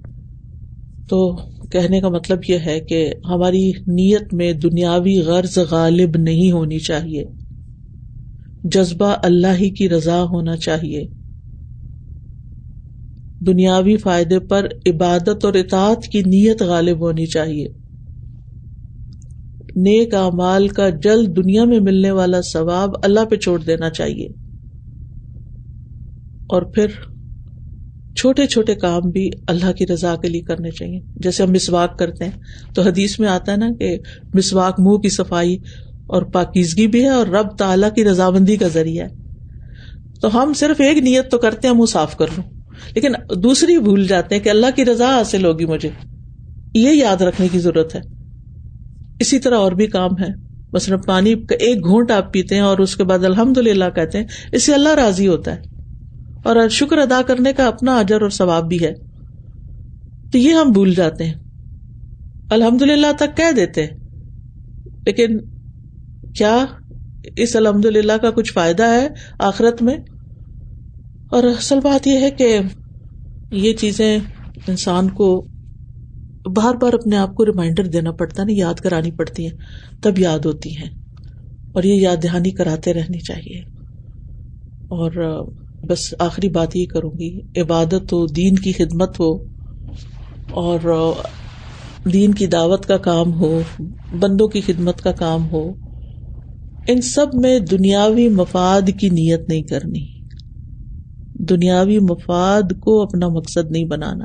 تو 1.09 1.37
کہنے 1.71 2.01
کا 2.01 2.09
مطلب 2.09 2.39
یہ 2.49 2.59
ہے 2.67 2.81
کہ 2.81 3.13
ہماری 3.29 3.71
نیت 3.71 4.35
میں 4.35 4.53
دنیاوی 4.53 5.21
غرض 5.21 5.59
غالب 5.59 6.17
نہیں 6.19 6.53
ہونی 6.53 6.79
چاہیے۔ 6.79 7.25
جذبہ 8.65 9.17
اللہ 9.23 9.47
ہی 9.47 9.71
کی 9.71 9.89
رضا 9.89 10.23
ہونا 10.23 10.57
چاہیے۔ 10.57 11.07
دنیاوی 13.41 13.97
فائدے 13.97 14.41
پر 14.41 14.69
عبادت 14.87 15.45
اور 15.45 15.55
اطاعت 15.55 16.05
کی 16.07 16.19
نیت 16.19 16.63
غالب 16.63 17.01
ہونی 17.01 17.27
چاہیے۔ 17.27 17.69
نیک 19.77 20.15
امال 20.15 20.69
کا 20.69 20.89
جلد 20.89 21.37
دنیا 21.37 21.65
میں 21.65 21.81
ملنے 21.81 22.11
والا 22.11 22.41
ثواب 22.43 22.91
اللہ 23.03 23.25
پہ 23.25 23.37
چھوڑ 23.37 23.61
دینا 23.61 23.91
چاہیے۔ 23.91 24.44
اور 26.47 26.63
پھر 26.63 26.87
چھوٹے 28.17 28.47
چھوٹے 28.47 28.75
کام 28.75 29.11
بھی 29.11 29.31
اللہ 29.47 29.73
کی 29.73 29.87
رضا 29.87 30.17
کے 30.17 30.29
لیے 30.29 30.41
کرنے 30.41 30.71
چاہیے۔ 30.71 31.01
جیسے 31.17 31.43
ہم 31.43 31.51
مسواک 31.51 31.99
کرتے 31.99 32.25
ہیں، 32.25 32.33
تو 32.75 32.83
حدیث 32.83 33.21
میں 33.21 33.29
آتا 33.29 33.53
ہے 33.53 33.57
نا 33.57 33.69
کہ 33.79 33.99
مسواک 34.35 34.81
منہ 34.81 34.97
کی 34.97 35.09
صفائی 35.09 35.59
اور 36.07 36.23
پاکیزگی 36.23 36.87
بھی 36.87 37.03
ہے 37.03 37.09
اور 37.09 37.27
رب 37.27 37.57
تعلیٰ 37.59 37.89
کی 37.95 38.05
رضامندی 38.05 38.57
کا 38.57 38.69
ذریعہ 38.69 39.07
ہے۔ 39.07 39.25
تو 40.21 40.43
ہم 40.43 40.53
صرف 40.53 40.81
ایک 40.81 40.99
نیت 40.99 41.31
تو 41.31 41.39
کرتے 41.39 41.69
ہیں 41.69 41.75
منہ 41.75 41.87
صاف 41.87 42.17
کر 42.17 42.27
لوں 42.27 42.61
لیکن 42.95 43.13
دوسری 43.43 43.79
بھول 43.79 44.07
جاتے 44.07 44.35
ہیں 44.35 44.43
کہ 44.43 44.49
اللہ 44.49 44.67
کی 44.77 44.85
رضا 44.85 45.19
حاصل 45.19 45.45
ہوگی 45.45 45.67
مجھے۔ 45.67 45.89
یہ 46.75 46.91
یاد 46.91 47.23
رکھنے 47.23 47.49
کی 47.53 47.59
ضرورت 47.59 47.95
ہے۔ 47.95 48.01
اسی 49.21 49.39
طرح 49.39 49.57
اور 49.57 49.73
بھی 49.73 49.87
کام 49.87 50.11
ہے 50.21 50.29
مثلاً 50.73 50.99
پانی 51.07 51.35
کا 51.35 51.55
ایک 51.55 51.85
گھونٹ 51.85 52.11
آپ 52.11 52.33
پیتے 52.33 52.55
ہیں 52.55 52.63
اور 52.63 52.79
اس 52.79 52.97
کے 52.97 53.05
بعد 53.05 53.25
الحمد 53.25 53.59
للہ 53.59 53.85
کہتے 53.95 54.19
ہیں، 54.19 54.27
اس 54.53 54.65
سے 54.65 54.75
اللہ 54.75 54.89
راضی 54.89 55.29
ہوتا 55.29 55.57
ہے۔ 55.57 55.74
اور 56.45 56.69
شکر 56.69 56.99
ادا 56.99 57.23
کرنے 57.23 57.53
کا 57.53 57.67
اپنا 57.67 57.99
اجر 57.99 58.23
اور 58.23 58.31
ثواب 58.31 58.69
بھی 58.69 58.85
ہے۔ 58.85 58.95
تو 60.33 60.39
یہ 60.39 60.55
ہم 60.55 60.73
بھول 60.73 60.95
جاتے 60.95 61.25
ہیں۔ 61.25 61.35
الحمد 62.51 62.83
للہ 62.83 63.13
تک 63.19 63.37
کہہ 63.37 63.53
دیتے 63.57 63.87
لیکن 65.07 65.39
کیا 66.35 66.65
اس 67.37 67.57
الحمد 67.57 67.85
للہ 67.85 68.13
کا 68.13 68.31
کچھ 68.31 68.53
فائدہ 68.53 68.83
ہے 68.83 69.09
آخرت 69.39 69.83
میں؟ 69.83 69.97
اور 71.31 71.45
اصل 71.45 71.81
بات 71.81 72.07
یہ 72.07 72.19
ہے 72.19 72.31
کہ 72.31 72.59
یہ 73.51 73.73
چیزیں 73.73 74.19
انسان 74.67 75.09
کو 75.09 75.49
بار 76.57 76.75
بار 76.75 76.93
اپنے 76.93 77.17
آپ 77.17 77.35
کو 77.35 77.47
ریمائنڈر 77.47 77.85
دینا 77.85 78.13
پڑتا 78.13 78.43
ہے 78.43 78.47
نا 78.47 78.59
یاد 78.59 78.75
کرانی 78.75 79.11
پڑتی 79.11 79.47
ہیں، 79.47 79.57
تب 80.03 80.19
یاد 80.19 80.39
ہوتی 80.39 80.77
ہیں۔ 80.77 80.89
اور 81.73 81.83
یہ 81.83 81.95
یاد 81.95 82.17
دہانی 82.23 82.51
کراتے 82.51 82.95
رہنی 82.95 83.19
چاہیے۔ 83.19 83.59
اور 84.89 85.11
بس 85.89 86.15
آخری 86.19 86.49
بات 86.49 86.77
یہ 86.77 86.87
کروں 86.87 87.11
گی، 87.11 87.41
عبادت 87.61 88.13
ہو، 88.13 88.27
دین 88.27 88.55
کی 88.55 88.73
خدمت 88.73 89.21
ہو، 89.21 89.35
اور 90.51 91.13
دین 92.13 92.35
کی 92.35 92.47
دعوت 92.47 92.87
کا 92.87 92.97
کام 92.97 93.33
ہو، 93.33 93.61
بندوں 94.19 94.49
کی 94.49 94.61
خدمت 94.61 95.01
کا 95.01 95.13
کام 95.13 95.51
ہو، 95.53 95.73
ان 96.89 97.01
سب 97.01 97.27
میں 97.35 97.59
دنیاوی 97.59 98.29
مفاد 98.29 98.83
کی 99.01 99.09
نیت 99.09 99.49
نہیں 99.49 99.63
کرنی۔ 99.63 100.07
دنیاوی 101.35 101.99
مفاد 101.99 102.81
کو 102.81 103.03
اپنا 103.03 103.29
مقصد 103.29 103.71
نہیں 103.71 103.85
بنانا۔ 103.85 104.25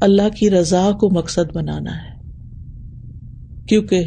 اللہ 0.00 0.28
کی 0.36 0.50
رضا 0.50 0.90
کو 1.00 1.08
مقصد 1.10 1.54
بنانا 1.54 1.96
ہے۔ 1.96 2.16
کیونکہ 3.68 4.04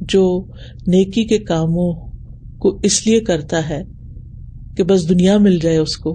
جو 0.00 0.46
نیکی 0.86 1.24
کے 1.24 1.38
کاموں 1.38 2.10
کو 2.58 2.80
اس 2.82 3.06
لیے 3.06 3.20
کرتا 3.20 3.68
ہے 3.68 3.82
کہ 4.78 4.84
بس 4.84 5.08
دنیا 5.08 5.36
مل 5.38 5.58
جائے 5.58 5.76
اس 5.76 5.96
کو، 5.96 6.12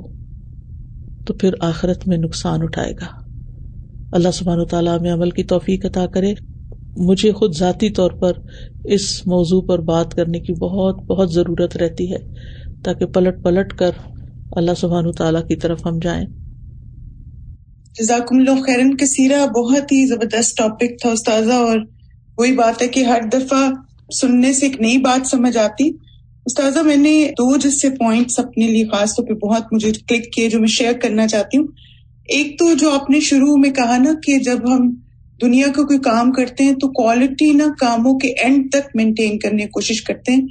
تو 1.26 1.34
پھر 1.34 1.54
آخرت 1.60 2.08
میں 2.08 2.18
نقصان 2.18 2.62
اٹھائے 2.62 2.92
گا۔ 2.92 3.06
اللہ 4.12 4.32
سبحان 4.34 4.60
و 4.60 4.66
تعالیٰ 4.66 5.00
میں 5.02 5.12
عمل 5.14 5.30
کی 5.30 5.44
توفیق 5.44 5.86
عطا 5.86 6.06
کرے۔ 6.06 6.34
مجھے 6.98 7.32
خود 7.32 7.56
ذاتی 7.56 7.90
طور 7.90 8.12
پر 8.12 8.32
اس 8.86 9.06
موضوع 9.26 9.62
پر 9.62 9.80
بات 9.82 10.14
کرنے 10.14 10.40
کی 10.40 10.54
بہت 10.54 11.04
بہت 11.04 11.34
ضرورت 11.34 11.78
رہتی 11.78 12.12
ہے، 12.14 12.18
تاکہ 12.84 13.06
پلٹ 13.06 13.44
پلٹ 13.44 13.74
کر 13.74 13.92
اللہ 14.52 14.72
سبحان 14.78 15.12
تعالیٰ 15.12 15.48
کی 15.48 15.56
طرف 15.56 15.86
ہم 15.86 16.00
جائیں۔ 16.00 16.26
جزاکم 18.00 18.38
اللہ 18.38 18.62
خیرن 18.62 18.96
کثیرہ 18.98 19.46
بہت 19.48 19.92
ہی 19.92 20.06
زبردست 20.08 20.58
ٹاپک 20.58 21.02
تھا 21.02 21.10
استاذہ، 21.10 21.54
اور 21.54 21.80
وہی 22.38 22.56
بات 22.56 22.82
ہے 22.82 22.88
کہ 22.88 23.04
ہر 23.04 23.28
دفعہ 23.34 23.60
سننے 24.22 24.54
سے 24.54 24.66
ایک 24.66 24.82
نئی 24.82 24.98
بات 24.98 25.28
سمجھ 25.28 25.58
آتی۔ 25.58 25.90
استاذہ، 26.46 26.80
میں 26.80 26.96
نے 26.96 27.28
دو 27.32 27.58
جس 27.58 27.82
سے 27.82 27.90
پوائنٹس 27.90 28.40
اپنے 28.40 28.68
لیے، 28.68 28.86
خاص 28.86 29.10
طور 29.10 29.26
پہ 29.26 29.34
بہت 29.34 29.64
مجھے 29.72 29.92
کلک 30.08 30.34
کیے 30.34 30.50
جو 30.50 30.60
میں 30.60 30.68
شیئر 30.68 30.94
کرنا 30.94 31.28
چاہتی 31.28 31.58
ہوں۔ 31.58 31.68
ایک 32.30 32.60
تو 32.60 32.74
جو 32.74 32.90
آپ 32.90 33.10
نے 33.10 33.20
شروع 33.20 33.58
میں 33.58 33.70
کہا 33.70 33.98
نا 33.98 34.12
کہ 34.26 34.38
جب 34.38 34.74
ہم 34.74 34.96
دنیا 35.42 35.68
کا 35.68 35.84
کوئی 35.84 36.00
کام 36.00 36.32
کرتے 36.32 36.64
ہیں 36.64 36.72
تو 36.72 36.92
کوالٹی 36.92 37.54
نا 37.54 37.68
کاموں 37.80 38.20
کے 38.20 38.28
اینڈ 38.28 38.72
تک 38.72 38.96
مینٹین 38.96 39.40
کرنے 39.40 39.64
کی 39.64 39.70
کوشش 39.70 40.02
کرتے 40.02 40.32
ہیں۔ 40.32 40.42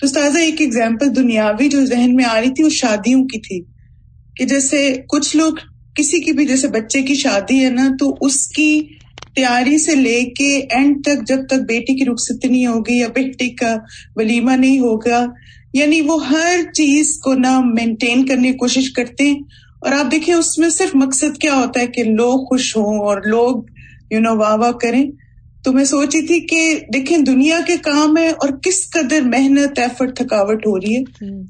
تو 0.00 0.06
استاذہ، 0.06 0.38
ایک 0.38 0.60
ایگزامپل 0.60 1.16
دنیاوی 1.16 1.68
جو 1.68 1.86
ذہن 1.86 2.16
میں 2.16 2.24
آ 2.24 2.40
رہی 2.40 2.50
تھی، 2.50 2.64
وہ 2.64 2.70
شادیوں 2.70 3.24
کی 3.24 3.38
تھی۔ 3.38 3.64
کہ 4.36 4.44
جیسے 4.44 4.94
کچھ 5.08 5.36
لوگ، 5.36 5.52
کسی 5.94 6.20
کی 6.20 6.32
بھی، 6.32 6.46
جیسے 6.46 6.68
بچے 6.68 7.02
کی 7.02 7.14
شادی 7.14 7.64
ہے 7.64 7.70
نا، 7.70 7.88
تو 8.00 8.14
اس 8.20 8.48
کی 8.48 8.80
تیاری 9.36 9.78
سے 9.78 9.94
لے 9.94 10.24
کے 10.24 10.60
اینڈ 10.70 10.96
تک 11.04 11.28
جب 11.28 11.36
تک 11.46 11.54
بیٹی 11.68 11.98
کی 11.98 12.04
رخصتی 12.04 12.48
نہیں 12.48 12.66
ہوگی 12.66 12.98
یا 12.98 13.06
بیٹی 13.14 13.50
کا 13.50 13.76
ولیمہ 14.16 14.52
نہیں 14.52 14.80
ہوگا 14.80 15.26
یعنی 15.72 16.00
وہ 16.00 16.28
ہر 16.28 16.60
چیز 16.74 17.18
کو 17.18 17.34
نہ 17.34 17.60
مینٹین 17.64 18.26
کرنے 18.26 18.52
کی 18.52 18.56
کوشش 18.56 18.90
کرتے 18.92 19.24
ہیں۔ 19.24 19.40
اور 19.80 19.92
آپ 19.92 20.12
دیکھیں 20.12 20.34
اس 20.34 20.58
میں 20.58 20.68
صرف 20.68 20.90
مقصد 20.94 21.38
کیا 21.38 21.54
ہوتا 21.54 21.80
ہے 21.80 21.86
کہ 21.86 22.04
لوگ 22.04 22.44
خوش 22.44 22.76
ہوں 22.76 22.98
اور 22.98 23.22
لوگ 23.26 23.62
یو 24.10 24.20
نو 24.20 24.36
واہ 24.36 24.56
واہ 24.56 24.72
کریں۔ 24.72 25.10
تو 25.64 25.72
میں 25.72 25.84
سوچی 25.84 26.26
تھی 26.26 26.40
کہ 26.40 26.78
دیکھیں 26.94 27.18
دنیا 27.18 27.60
کے 27.66 27.76
کام 27.76 28.16
ہے 28.16 28.28
اور 28.28 28.48
کس 28.62 28.90
قدر 28.90 29.20
محنت 29.22 29.78
ایفرٹ 29.78 30.16
تھکاوٹ 30.16 30.66
ہو 30.66 30.78
رہی 30.78 30.96
ہے۔ 30.96 31.02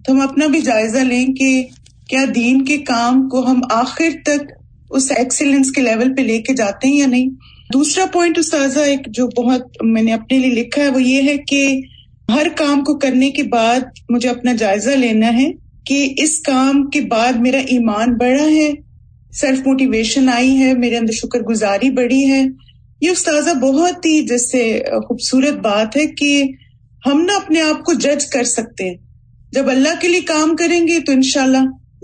تو 0.04 0.12
ہم 0.12 0.20
اپنا 0.20 0.46
بھی 0.46 0.60
جائزہ 0.60 0.98
لیں 0.98 1.26
کہ 1.26 1.64
کیا 2.08 2.24
دین 2.34 2.64
کے 2.64 2.78
کام 2.78 3.28
کو 3.28 3.50
ہم 3.50 3.60
آخر 3.70 4.08
تک 4.24 4.52
اس 4.90 5.12
ایکسیلنس 5.16 5.72
کے 5.72 5.80
لیول 5.80 6.14
پہ 6.16 6.20
لے 6.20 6.42
کے 6.42 6.54
جاتے 6.54 6.88
ہیں 6.88 6.96
یا 6.96 7.06
نہیں۔ 7.06 7.53
دوسرا 7.72 8.04
پوائنٹ 8.12 8.38
استاذہ، 8.38 8.80
ایک 8.80 9.00
جو 9.06 9.26
بہت 9.26 9.62
میں 9.82 10.02
نے 10.02 10.12
اپنے 10.12 10.38
لیے 10.38 10.50
لکھا 10.50 10.82
ہے، 10.82 10.88
وہ 10.88 11.02
یہ 11.02 11.22
ہے 11.22 11.36
کہ 11.38 11.80
ہر 12.28 12.46
کام 12.56 12.84
کو 12.84 12.98
کرنے 12.98 13.30
کے 13.30 13.42
بعد 13.42 13.80
مجھے 14.08 14.28
اپنا 14.28 14.52
جائزہ 14.52 14.90
لینا 14.90 15.28
ہے 15.38 15.50
کہ 15.86 16.14
اس 16.16 16.40
کام 16.40 16.90
کے 16.90 17.00
بعد 17.00 17.32
میرا 17.32 17.58
ایمان 17.58 18.16
بڑھا 18.16 18.44
ہے 18.44 18.70
سیلف 19.32 19.66
موٹیویشن 19.66 20.28
آئی 20.28 20.58
ہے، 20.58 20.74
میرے 20.74 20.96
اندر 20.96 21.12
شکر 21.12 21.40
گزاری 21.40 21.90
بڑی 21.90 22.30
ہے۔ 22.30 22.44
یہ 23.00 23.10
استاذہ 23.10 23.58
بہت 23.58 24.06
ہی 24.06 24.20
جیسے 24.26 24.80
خوبصورت 25.08 25.54
بات 25.54 25.96
ہے 25.96 26.06
کہ 26.06 26.44
ہم 27.06 27.20
نا 27.20 27.36
اپنے 27.36 27.60
آپ 27.60 27.84
کو 27.84 27.92
جج 27.92 28.26
کر 28.26 28.44
سکتے 28.44 28.88
ہیں۔ 28.88 28.96
جب 29.52 29.68
اللہ 29.68 30.00
کے 30.00 30.08
لیے 30.08 30.20
کام 30.20 30.56
کریں 30.56 30.88
گے 30.88 31.00
تو 31.00 31.12
انشاءاللہ 31.12 31.58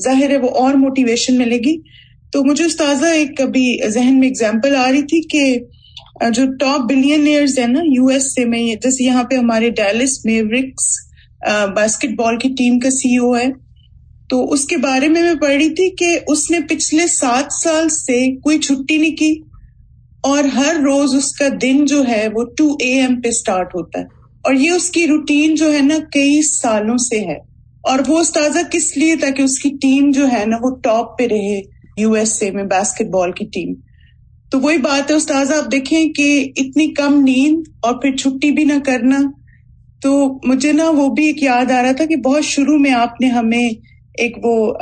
ظاہر 0.04 0.30
ہے 0.30 0.36
وہ 0.36 0.48
اور 0.48 0.74
موٹیویشن 0.74 1.38
ملے 1.38 1.56
گی۔ 1.56 1.76
تو 2.32 2.44
مجھے 2.44 2.64
استاذہ 2.64 3.06
ایک 3.06 3.36
کبھی 3.36 3.88
ذہن 3.88 4.20
میں 4.20 4.28
اگزامپل 4.28 4.76
آ 4.76 4.90
رہی 4.92 5.02
تھی 5.02 5.20
کہ 5.28 5.58
جو 6.30 6.44
ٹاپ 6.60 6.80
بلین 6.80 7.26
ایئرز 7.26 7.58
ہیں 7.58 7.66
نا 7.66 7.80
یو 7.84 8.06
ایس 8.06 8.34
سے 8.34 8.44
میں، 8.44 8.74
جیسے 8.74 9.04
یہاں 9.04 9.22
پہ 9.22 9.36
ہمارے 9.36 9.70
ڈیلس 9.70 10.24
میں 10.24 10.42
باسکٹ 11.76 12.10
بال 12.18 12.38
کی 12.38 12.48
ٹیم 12.48 12.78
کا 12.78 12.90
سی 12.90 13.16
او 13.16 13.38
ہے۔ 13.38 13.46
تو 14.28 14.52
اس 14.52 14.64
کے 14.64 14.76
بارے 14.76 15.08
میں 15.08 15.22
میں 15.22 15.34
پڑھ 15.34 15.54
رہی 15.54 15.74
تھی 15.74 15.90
کہ 15.90 16.18
اس 16.26 16.50
نے 16.50 16.58
پچھلے 16.68 17.06
سات 17.06 17.52
سال 17.62 17.88
سے 17.88 18.36
کوئی 18.36 18.58
چھٹی 18.58 18.96
نہیں 18.96 19.16
کی 19.16 19.34
اور 20.22 20.44
ہر 20.44 20.76
روز 20.84 21.14
اس 21.14 21.32
کا 21.32 21.48
دن 21.62 21.84
جو 21.84 22.02
ہے 22.08 22.26
وہ 22.34 22.44
ٹو 22.56 22.76
اے 22.80 23.00
ایم 23.00 23.20
پہ 23.20 23.28
اسٹارٹ 23.28 23.74
ہوتا 23.74 23.98
ہے۔ 24.00 24.04
اور 24.44 24.54
یہ 24.54 24.70
اس 24.70 24.90
کی 24.90 25.06
روٹین 25.06 25.54
جو 25.54 25.72
ہے 25.72 25.80
نا 25.82 25.96
کئی 26.12 26.42
سالوں 26.42 26.96
سے 26.96 27.20
ہے۔ 27.20 27.36
اور 27.82 27.98
وہ 28.08 28.18
استاذہ 28.18 28.58
کس 28.70 28.96
لیے 28.96 29.16
تاکہ 29.16 29.42
اس 29.42 29.58
کی 29.58 29.70
ٹیم 29.80 30.10
جو 30.10 30.26
ہے 30.28 30.44
نا 30.46 30.56
وہ 30.60 30.70
ٹاپ 30.82 31.18
پہ 31.18 31.26
رہے۔ 31.26 31.60
یو 32.00 32.12
ایس 32.12 32.42
اے 32.42 32.50
میں 32.50 32.64
باسکٹ 32.64 33.10
بال 33.10 33.32
کی 33.32 33.44
ٹیم۔ 33.44 33.74
تو 34.50 34.60
وہی 34.60 34.78
بات 34.78 35.10
ہے، 35.10 35.16
استاذ، 35.16 35.52
آپ 35.52 35.70
دیکھیں 35.72 36.12
کہ 36.12 36.48
اتنی 36.56 36.86
کم 36.94 37.20
نیند 37.22 37.62
اور 37.82 37.94
پھر 37.94 38.16
چھٹی 38.16 38.50
بھی 38.50 38.64
نہ 38.64 38.78
کرنا۔ 38.84 39.18
تو 40.02 40.38
مجھے 40.44 40.72
نا 40.72 40.90
وہ 40.90 41.08
بھی 41.08 41.26
ایک 41.26 41.42
یاد 41.42 41.70
آ 41.70 41.82
رہا 41.82 41.92
تھا 41.92 42.04
کہ 42.04 42.16
بہت 42.16 42.44
شروع 42.44 42.78
میں 42.78 42.92
آپ 42.92 43.20
نے 43.20 43.28
ہمیں 43.28 43.68
ایک 44.18 44.36
وہ 44.44 44.72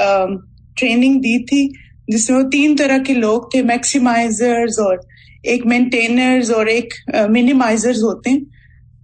ٹریننگ 0.76 1.14
دی 1.14 1.44
تھی، 1.44 1.68
جس 2.08 2.30
میں 2.30 2.38
وہ 2.38 2.48
تین 2.48 2.76
طرح 2.76 2.98
کے 2.98 3.14
لوگ 3.14 3.42
تھے، 3.42 3.62
میکسیمائزرز 3.62 4.78
اور 4.78 4.96
ایک 5.42 5.66
مینٹینرز 5.66 6.50
اور 6.50 6.66
ایک 6.66 6.94
منیمائزرز 7.30 7.98
ہوتے 7.98 8.30
ہیں۔ 8.30 8.40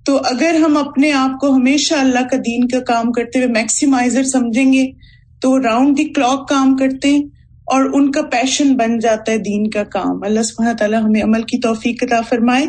تو 0.06 0.16
اگر 0.24 0.54
ہم 0.54 0.76
اپنے 0.76 1.12
آپ 1.12 1.40
کو 1.40 1.54
ہمیشہ 1.54 1.94
اللہ 1.94 2.26
کا 2.30 2.36
دین 2.36 2.68
کا 2.68 2.80
کام 2.80 3.12
کرتے 3.12 3.38
ہوئے 3.38 3.52
میکسیمائزر 3.52 4.22
سمجھیں 4.22 4.72
گے، 4.72 4.86
تو 5.40 5.62
راؤنڈ 5.62 5.98
دی 5.98 6.04
کلاک 6.04 6.48
کام 6.48 6.76
کرتے 6.76 7.08
ہیں۔ 7.08 7.22
اور 7.64 7.90
ان 7.94 8.10
کا 8.10 8.22
پیشن 8.22 8.76
بن 8.76 8.98
جاتا 8.98 9.32
ہے 9.32 9.38
دین 9.38 9.70
کا 9.70 9.82
کام۔ 9.82 10.18
اللہ 10.22 10.42
سبحانہ 10.42 10.76
تعالیٰ 10.76 11.02
ہمیں 11.02 11.22
عمل 11.22 11.42
کی 11.42 11.60
توفیق 11.60 12.02
عطا 12.02 12.20
فرمائے۔ 12.20 12.66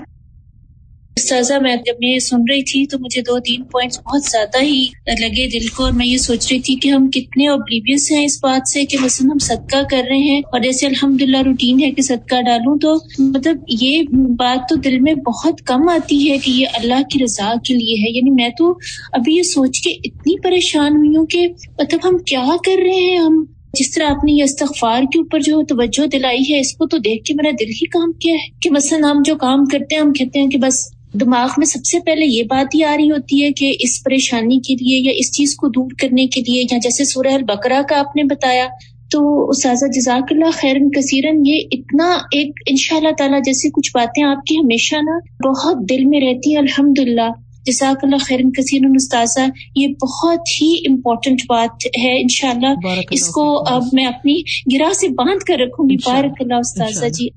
استاذہ، 1.16 1.54
میں 1.62 1.76
جب 1.76 1.94
یہ 2.00 2.20
سن 2.20 2.38
رہی 2.50 2.64
تھی 2.64 2.88
تو 2.88 3.00
مجھے 3.00 3.22
دو 3.22 3.40
تین 3.40 3.64
پوائنٹس 3.64 4.00
بہت 4.00 4.24
زیادہ 4.32 4.64
ہی 4.64 4.88
لگے 5.08 5.60
دل 5.60 5.68
کو 5.68 5.84
اور 5.84 5.92
میں 5.92 6.06
یہ 6.06 6.18
سوچ 6.18 6.52
رہی 6.52 6.60
تھی 6.60 6.76
کہ 6.76 6.90
ہم 6.90 7.10
کتنے 7.10 7.48
اوبلیویس 7.48 8.12
ہیں 8.12 8.26
اس 8.26 8.40
بات 8.44 8.70
سے 8.70 8.86
کہ 8.86 8.98
مثلاً 9.02 9.32
ہم 9.32 9.38
صدقہ 9.40 9.78
کر 9.92 10.02
رہے 10.10 10.18
ہیں 10.18 10.40
اور 10.40 10.60
جیسے 10.60 10.86
الحمد 10.86 11.22
للہ 11.22 11.38
روٹین 11.38 11.84
ہے 11.84 11.92
کہ 11.92 12.02
صدقہ 12.02 12.42
ڈالوں 12.42 12.78
تو 12.78 12.96
مطلب 13.20 13.58
یہ 13.68 14.04
بات 14.12 14.70
تو 14.70 14.76
دل 14.76 15.00
میں 15.00 15.14
بہت 15.14 15.62
کم 15.66 15.90
آتی 15.90 16.32
ہے 16.32 16.38
کہ 16.38 16.52
یہ 16.52 16.66
اللہ 16.74 17.04
کی 17.14 17.24
رضا 17.24 17.54
کے 17.68 17.74
لیے 17.74 17.94
ہے۔ 17.94 18.18
یعنی 18.18 18.32
میں 18.32 18.50
تو 18.58 18.78
ابھی 19.14 19.36
یہ 19.36 19.44
سوچ 19.44 19.82
کے 19.82 19.90
اتنی 19.90 20.42
پریشان 20.42 20.96
ہوئی 20.96 21.16
ہوں 21.16 21.26
کہ 21.26 21.48
مطلب 21.80 22.00
ہم 22.10 22.18
کیا 22.18 22.46
کر 22.66 22.82
رہے 22.84 23.12
ہیں؟ 23.12 23.18
ہم 23.18 23.46
جس 23.76 23.92
طرح 23.92 24.10
آپ 24.10 24.24
نے 24.24 24.32
یہ 24.32 24.44
استغفار 24.44 25.04
کے 25.04 25.20
اوپر 25.20 25.40
جو 25.40 25.62
توجہ 25.66 26.06
دلائی 26.08 26.54
ہے، 26.54 26.60
اس 26.60 26.76
کو 26.78 26.88
تو 26.88 26.98
دیکھ 26.98 27.24
کے 27.24 27.34
میرا 27.34 27.52
دل 27.60 27.70
ہی 27.72 27.88
کام 27.90 28.12
کیا 28.12 28.34
ہے 28.34 28.48
کہ 28.62 28.70
مثلاً 28.72 29.04
ہم 29.04 29.22
جو 29.26 29.36
کام 29.36 29.66
کرتے 29.66 29.96
ہیں، 29.96 30.02
ہم 30.02 30.14
کہتے 30.14 30.40
ہیں 30.40 30.50
کہ 30.50 30.58
بس 30.58 30.84
دماغ 31.14 31.50
میں 31.58 31.66
سب 31.66 31.86
سے 31.86 32.00
پہلے 32.00 32.26
یہ 32.26 32.44
بات 32.44 32.76
ہی 32.76 32.84
آ 32.84 32.96
رہی 32.98 33.12
ہوتی 33.12 33.44
ہے 33.44 33.52
کہ 33.52 33.72
اس 33.80 34.04
پریشانی 34.04 34.60
کے 34.60 34.74
لیے 34.76 34.98
یا 35.00 35.12
اس 35.16 35.32
چیز 35.32 35.56
کو 35.56 35.68
دور 35.68 35.92
کرنے 36.00 36.28
کے 36.28 36.42
لیے 36.42 36.62
یا 36.62 36.78
جیسے 36.78 37.06
سورہ 37.06 37.34
البقرہ 37.34 37.82
کا 37.90 38.00
آپ 38.00 38.16
نے 38.16 38.24
بتایا، 38.24 38.68
تو 39.12 39.50
استاذہ 39.50 39.86
جزاک 39.92 40.32
اللہ 40.32 40.52
خیر 40.54 40.78
کثیرن، 40.96 41.42
یہ 41.46 41.58
اتنا 41.72 42.12
ایک 42.32 42.62
ان 42.70 42.76
شاء 42.76 42.98
اللہ 42.98 43.16
تعالیٰ 43.18 43.40
جیسی 43.46 43.70
کچھ 43.70 43.92
باتیں 43.94 44.24
آپ 44.24 44.46
کی 44.46 44.58
ہمیشہ 44.58 44.96
نا 44.96 45.18
بہت 45.48 45.90
دل 45.90 46.06
میں 46.06 46.22
رہتی 46.22 46.52
ہیں 46.52 46.62
الحمد 46.62 47.00
للہ 47.00 47.30
جزاک 47.65 48.04
اللہ 48.04 48.15
خیر 48.25 48.39
کثیر 48.58 48.86
استاذہ 48.95 49.45
یہ 49.75 49.88
بہت 49.88 50.49
ہی 50.62 50.73
امپورٹینٹ 50.89 51.41
بات 51.49 51.86
ہے 51.97 52.21
ان 52.21 52.28
شاء 52.30 52.49
اللہ 52.49 52.99
اس 53.12 53.28
کو 53.28 53.63
اب 53.67 53.84
میں 53.93 54.06
اپنی 54.06 54.41
گرا 54.75 54.91
سے 54.99 55.08
باندھ 55.08 55.43
کر 55.43 55.60
رکھوں 55.60 55.89
گی۔ 55.89 55.95
بارک 56.06 56.34
اللہ 56.39 56.54
استاذہ 56.54 57.06
جی۔ 57.06 57.28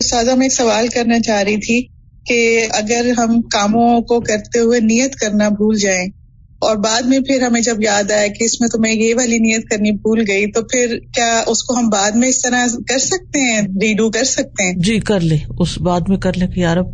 استاذہ 0.00 0.30
میں 0.30 0.44
ایک 0.44 0.52
سوال 0.52 0.88
کرنا 0.88 1.20
چاہ 1.20 1.42
رہی 1.42 1.56
تھی 1.56 1.82
کہ 2.26 2.66
اگر 2.70 3.10
ہم 3.18 3.40
کاموں 3.42 4.00
کو 4.00 4.20
کرتے 4.20 4.58
ہوئے 4.58 4.80
نیت 4.80 5.14
کرنا 5.14 5.48
بھول 5.48 5.78
جائیں 5.78 6.06
اور 6.58 6.76
بعد 6.76 7.02
میں 7.02 7.18
پھر 7.20 7.42
ہمیں 7.42 7.60
جب 7.60 7.82
یاد 7.82 8.10
آیا 8.10 8.26
کہ 8.26 8.44
اس 8.44 8.60
میں 8.60 8.68
تو 8.68 8.78
میں 8.78 8.92
یہ 8.92 9.14
والی 9.14 9.38
نیت 9.38 9.68
کرنی 9.70 9.90
بھول 9.90 10.24
گئی 10.28 10.46
تو 10.46 10.62
پھر 10.62 10.98
کیا 11.14 11.42
اس 11.46 11.62
کو 11.62 11.78
ہم 11.78 11.88
بعد 11.88 12.10
میں 12.10 12.28
اس 12.28 12.40
طرح 12.42 12.66
کر 12.88 12.98
سکتے 12.98 13.40
ہیں؟ 13.40 13.60
ریڈو 13.60 14.10
کر 14.10 14.24
سکتے 14.24 14.62
ہیں؟ 14.62 14.72
جی 14.76 14.98
کر 15.00 15.20
لیں۔ 15.20 15.38
اس 15.58 15.80
بعد 15.80 16.00
میں 16.08 16.16
کر 16.16 16.36
لیں 16.36 16.48
کہ 16.48 16.60
یارب 16.60 16.86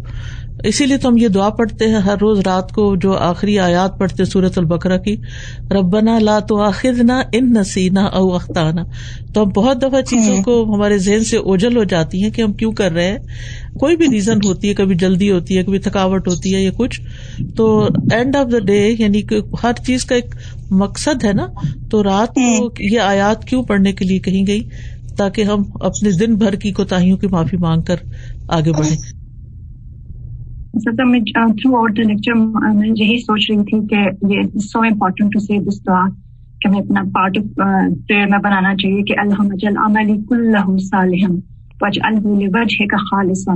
اسی 0.65 0.87
لیے 0.87 0.97
تو 0.97 1.09
ہم 1.09 1.17
یہ 1.17 1.29
دعا 1.29 1.51
پڑھتے 1.51 1.89
ہیں 1.89 1.95
ہر 1.95 2.17
روز 2.21 2.41
رات 2.47 2.73
کو 2.73 2.97
جو 2.97 3.13
آخری 3.13 3.59
آیات 3.59 3.99
پڑھتے 3.99 4.25
سورت 4.25 4.59
البکرا 4.59 4.97
کی 4.97 5.17
ربنا 5.71 6.19
لا 6.19 6.39
تو 6.39 6.61
آخر 6.61 6.93
نہ 7.03 7.13
ان 7.33 7.53
نسینا 7.53 8.05
او 8.05 8.35
اختانہ 8.35 8.81
تو 9.35 9.43
ہم 9.43 9.49
بہت 9.49 9.83
دفعہ 9.83 10.01
چیزوں 10.01 10.43
کو 10.43 10.75
ہمارے 10.75 10.99
ذہن 10.99 11.25
سے 11.25 11.37
اوجل 11.37 11.77
ہو 11.77 11.85
جاتی 11.85 12.23
ہیں 12.23 12.31
کہ 12.31 12.43
ہم 12.43 12.53
کیوں 12.53 12.73
کر 12.73 12.93
رہے 12.93 13.11
ہیں۔ 13.11 13.19
کوئی 13.79 13.97
بھی 13.97 14.07
ریزن 14.13 14.37
ہوتی 14.45 14.69
ہے 14.69 14.75
کبھی 14.75 14.95
جلدی 14.95 15.31
ہوتی 15.31 15.59
ہے 15.59 15.65
کبھی 15.65 15.79
تھکاوٹ 15.79 16.29
ہوتی 16.29 16.55
ہے 16.55 16.63
یا 16.63 16.71
کچھ۔ 16.77 17.01
تو 17.57 17.89
اینڈ 18.13 18.37
آف 18.37 18.53
دا 18.53 18.59
ڈے 18.59 18.95
یعنی 18.99 19.23
کہ 19.23 19.37
ہر 19.63 19.73
چیز 19.87 20.05
کا 20.05 20.15
ایک 20.15 20.35
مقصد 20.71 21.25
ہے 21.25 21.33
نا۔ 21.33 21.47
تو 21.91 22.03
رات 22.05 22.35
کو 22.35 22.71
یہ 22.79 23.01
آیات 23.01 23.45
کیوں 23.45 23.63
پڑھنے 23.63 23.93
کے 23.93 24.05
لیے 24.05 24.19
کہیں 24.19 24.47
گئی؟ 24.47 24.69
تاکہ 25.17 25.43
ہم 25.43 25.63
اپنے 25.81 26.11
دن 26.11 26.35
بھر 26.35 26.55
کی 26.55 26.73
کوتاہیوں 26.73 27.17
کی 27.17 27.27
معافی 27.27 27.57
مانگ 27.57 27.83
کر 27.83 27.97
آگے 28.49 28.73
بڑھیں۔ 28.73 29.18
سر 30.79 31.05
میں 31.05 31.20
تھرو 31.20 31.76
آؤٹ 31.76 31.97
دا 31.97 32.03
لیکچر 32.03 32.35
میں 32.74 32.89
یہی 32.89 33.18
سوچ 33.18 33.51
رہی 33.51 33.64
تھی 33.64 33.87
کہ 33.87 34.26
یہ 34.35 34.59
سو 34.59 34.81
امپورٹنٹ 34.81 35.33
ٹو 35.33 35.39
سی 35.39 35.59
دس 35.59 35.87
دعا 35.87 36.07
کہ 36.61 36.68
ہمیں 36.68 36.79
اپنا 36.79 37.03
پارٹ 37.03 37.39
آف 37.39 37.45
پریئر 38.09 38.26
میں 38.31 38.39
بنانا 38.39 38.74
چاہیے 38.74 39.03
کہ 39.03 39.14
الحم 39.18 39.49
عملی 39.85 40.79
صالحم 40.79 41.39
وج 41.81 41.99
الوجہ 42.03 42.87
کا 42.87 42.97
خالص 42.97 43.49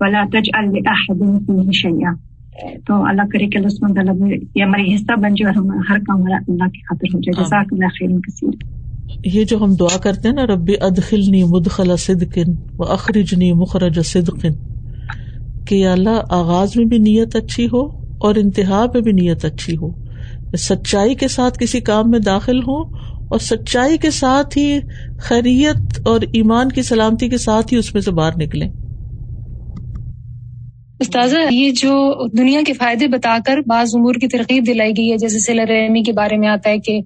ولا 0.00 0.22
تج 0.32 0.50
الحد 0.52 1.72
شیا 1.72 2.10
تو 2.86 3.04
اللہ 3.04 3.22
کرے 3.32 3.46
کہ 3.46 3.58
اللہ 3.58 4.24
یہ 4.54 4.64
ہماری 4.64 4.94
حصہ 4.94 5.20
بن 5.20 5.34
جائے 5.34 5.46
اور 5.46 5.56
ہم 5.56 5.80
ہر 5.88 5.98
کام 5.98 6.22
اللہ 6.22 6.64
کی 6.64 6.80
خاطر 6.80 7.14
ہو 7.14 7.20
جائے۔ 7.20 7.44
جزاک 7.44 7.66
اللہ 7.72 7.86
خیر 7.86 8.18
کثیر۔ 8.18 8.54
یہ 9.24 9.44
جو 9.44 9.64
ہم 9.64 9.74
دعا 9.80 9.98
کرتے 9.98 10.28
ہیں 10.28 10.34
نا 10.34 10.46
ربی 10.46 10.72
ادخلنی 10.80 11.42
مدخل 11.44 11.96
صدقن 11.96 12.52
و 12.78 12.82
اخرجنی 12.84 13.52
مخرج 13.52 14.00
صدقن۔ 14.04 14.50
کہ 15.70 15.86
اللہ 15.86 16.20
آغاز 16.28 16.76
میں 16.76 16.84
بھی 16.84 16.98
نیت 16.98 17.36
اچھی 17.36 17.66
ہو 17.66 17.86
اور 18.18 18.34
انتہا 18.34 18.86
پہ 18.86 19.00
بھی 19.00 19.12
نیت 19.12 19.44
اچھی 19.44 19.76
ہو۔ 19.76 19.90
سچائی 20.58 21.14
کے 21.14 21.28
ساتھ 21.28 21.58
کسی 21.58 21.80
کام 21.80 22.10
میں 22.10 22.18
داخل 22.18 22.58
ہوں 22.58 22.84
اور 23.28 23.38
سچائی 23.38 23.98
کے 23.98 24.10
ساتھ 24.10 24.58
ہی 24.58 24.78
خیریت 25.18 26.00
اور 26.04 26.20
ایمان 26.20 26.68
کی 26.68 26.82
سلامتی 26.82 27.28
کے 27.28 27.38
ساتھ 27.38 27.72
ہی 27.72 27.78
اس 27.78 27.94
میں 27.94 28.02
سے 28.02 28.10
باہر 28.10 28.32
نکلے 28.36 28.66
استاذہ، 31.00 31.36
یہ 31.50 31.70
جو 31.70 32.26
دنیا 32.38 32.60
کے 32.66 32.72
فائدے 32.72 33.06
بتا 33.06 33.36
کر 33.46 33.58
بعض 33.66 33.90
امور 33.94 34.14
کی 34.14 34.28
ترغیب 34.28 34.66
دلائی 34.66 34.90
گئی 34.90 35.12
ہے، 35.12 35.16
جیسے 35.16 35.38
سیلا 35.38 35.62
رحمی 35.62 36.02
کے 36.02 36.12
بارے 36.12 36.36
میں 36.36 36.48
آتا 36.48 36.70
ہے 36.70 36.78
کہ 36.78 37.00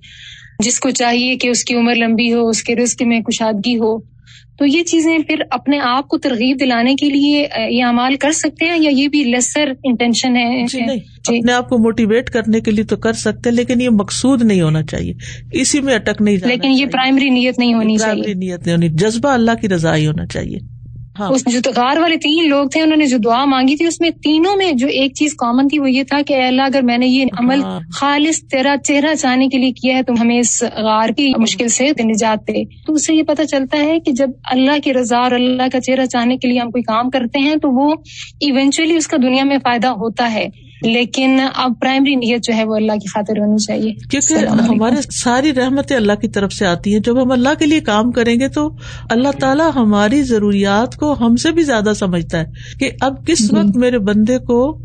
جس 0.58 0.80
کو 0.80 0.90
چاہیے 0.90 1.36
کہ 1.36 1.48
اس 1.48 1.64
کی 1.64 1.74
عمر 1.74 1.94
لمبی 1.94 2.32
ہو، 2.32 2.48
اس 2.48 2.62
کے 2.62 2.76
رزق 2.76 3.02
میں 3.02 3.20
کشادگی 3.20 3.78
ہو 3.78 4.13
تو 4.58 4.66
یہ 4.66 4.82
چیزیں 4.82 5.18
پھر 5.18 5.34
اپنے 5.50 5.78
آپ 5.82 6.08
کو 6.08 6.18
ترغیب 6.18 6.60
دلانے 6.60 6.94
کے 6.94 7.08
لیے 7.08 7.46
یہ 7.70 7.84
امال 7.84 8.16
کر 8.16 8.32
سکتے 8.32 8.64
ہیں 8.64 8.78
یا 8.78 8.90
یہ 8.92 9.08
بھی 9.08 9.24
لیسر 9.24 9.72
انٹینشن 9.84 10.36
ہے؟ 10.36 10.64
جی 10.66 10.80
نہیں. 10.80 10.98
جی. 10.98 11.38
اپنے 11.38 11.52
آپ 11.52 11.68
کو 11.68 11.78
موٹیویٹ 11.78 12.30
کرنے 12.30 12.60
کے 12.60 12.70
لیے 12.70 12.84
تو 12.84 12.96
کر 12.96 13.12
سکتے 13.12 13.50
لیکن 13.50 13.80
یہ 13.80 13.90
مقصود 13.90 14.42
نہیں 14.42 14.60
ہونا 14.60 14.82
چاہیے. 14.82 15.12
اسی 15.52 15.80
میں 15.80 15.94
اٹک 15.94 16.22
نہیں 16.22 16.36
لیکن 16.44 16.70
یہ 16.70 16.86
پرائمری 16.86 17.30
نیت 17.30 17.58
نہیں 17.58 17.74
ہونی 17.74 17.96
چاہیے. 17.96 18.22
پرائمری 18.22 18.46
نیت 18.46 18.66
نہیں 18.66 18.76
ہونی. 18.76 18.88
جذبہ 18.88 19.28
اللہ 19.28 19.50
کی 19.60 19.68
رضا 19.68 19.96
ہی 19.96 20.06
ہونا 20.06 20.26
چاہیے۔ 20.26 20.73
اس 21.14 21.44
جو 21.52 21.70
غار 21.76 21.96
والے 21.96 22.16
تین 22.16 22.48
لوگ 22.48 22.66
تھے 22.66 22.80
انہوں 22.82 22.96
نے 22.96 23.06
جو 23.06 23.18
دعا 23.24 23.44
مانگی 23.44 23.76
تھی 23.76 23.86
اس 23.86 24.00
میں 24.00 24.10
تینوں 24.10 24.56
میں 24.56 24.72
جو 24.72 24.88
ایک 24.88 25.14
چیز 25.14 25.34
کامن 25.34 25.68
تھی 25.68 25.78
وہ 25.78 25.90
یہ 25.90 26.02
تھا 26.02 26.22
کہ 26.22 26.34
اللہ 26.42 26.62
اگر 26.62 26.82
میں 26.82 26.98
نے 26.98 27.06
یہ 27.06 27.24
عمل 27.38 27.62
ہاں۔ 27.62 27.80
خالص 27.92 28.42
تیرا 28.50 28.74
چہرہ 28.84 29.14
چاہنے 29.14 29.48
کے 29.48 29.58
لیے 29.58 29.72
کیا 29.72 29.96
ہے 29.96 30.02
تو 30.02 30.12
ہمیں 30.20 30.38
اس 30.38 30.62
غار 30.62 31.08
کی 31.08 31.32
مشکل 31.38 31.68
سے 31.68 31.88
نجات 32.04 32.48
دے۔ 32.48 32.64
تو 32.86 32.92
اس 32.92 33.06
سے 33.06 33.14
یہ 33.14 33.22
پتا 33.22 33.44
چلتا 33.44 33.78
ہے 33.78 34.00
کہ 34.00 34.12
جب 34.12 34.30
اللہ 34.50 34.78
کی 34.84 34.94
رضا 34.94 35.18
اور 35.18 35.30
اللہ 35.30 35.68
کا 35.72 35.80
چہرہ 35.80 36.06
چاہنے 36.06 36.36
کے 36.36 36.48
لیے 36.48 36.60
ہم 36.60 36.70
کوئی 36.70 36.82
کام 36.82 37.10
کرتے 37.10 37.38
ہیں 37.38 37.54
تو 37.54 37.70
وہ 37.70 37.94
ایونچولی 38.40 38.96
اس 38.96 39.08
کا 39.08 39.16
دنیا 39.22 39.44
میں 39.44 39.58
فائدہ 39.58 39.86
ہوتا 39.86 40.32
ہے۔ 40.34 40.48
لیکن 40.84 41.40
اب 41.54 41.72
پرائمری 41.80 42.14
نیت 42.14 42.44
جو 42.44 42.54
ہے 42.54 42.64
وہ 42.64 42.76
اللہ 42.76 42.92
کی 42.92 43.08
خاطر 43.08 43.38
ہونی 43.38 43.64
چاہیے۔ 43.64 43.94
کیونکہ 44.10 44.46
ہمارے 44.46 44.94
ساری 45.14 45.54
رحمت 45.54 45.92
اللہ 45.92 46.12
کی 46.12 46.28
طرف 46.28 46.52
سے 46.52 46.66
آتی 46.66 46.94
ہے 46.94 47.00
جب 47.00 47.22
ہم 47.22 47.30
اللہ 47.30 47.48
کے 47.58 47.66
لیے 47.66 47.80
کام 47.80 48.10
کریں 48.10 48.40
گے 48.40 48.48
تو 48.48 48.76
اللہ 49.10 49.28
تعالیٰ 49.40 49.70
ہماری 49.74 50.22
ضروریات 50.22 50.96
کو 50.96 51.16
ہم 51.20 51.36
سے 51.36 51.50
بھی 51.50 51.62
زیادہ 51.62 51.92
سمجھتا 51.96 52.40
ہے 52.40 52.44
کہ 52.80 52.90
اب 53.00 53.26
کس 53.26 53.52
وقت 53.52 53.76
میرے 53.76 53.98
بندے 53.98 54.38
کو 54.38 54.78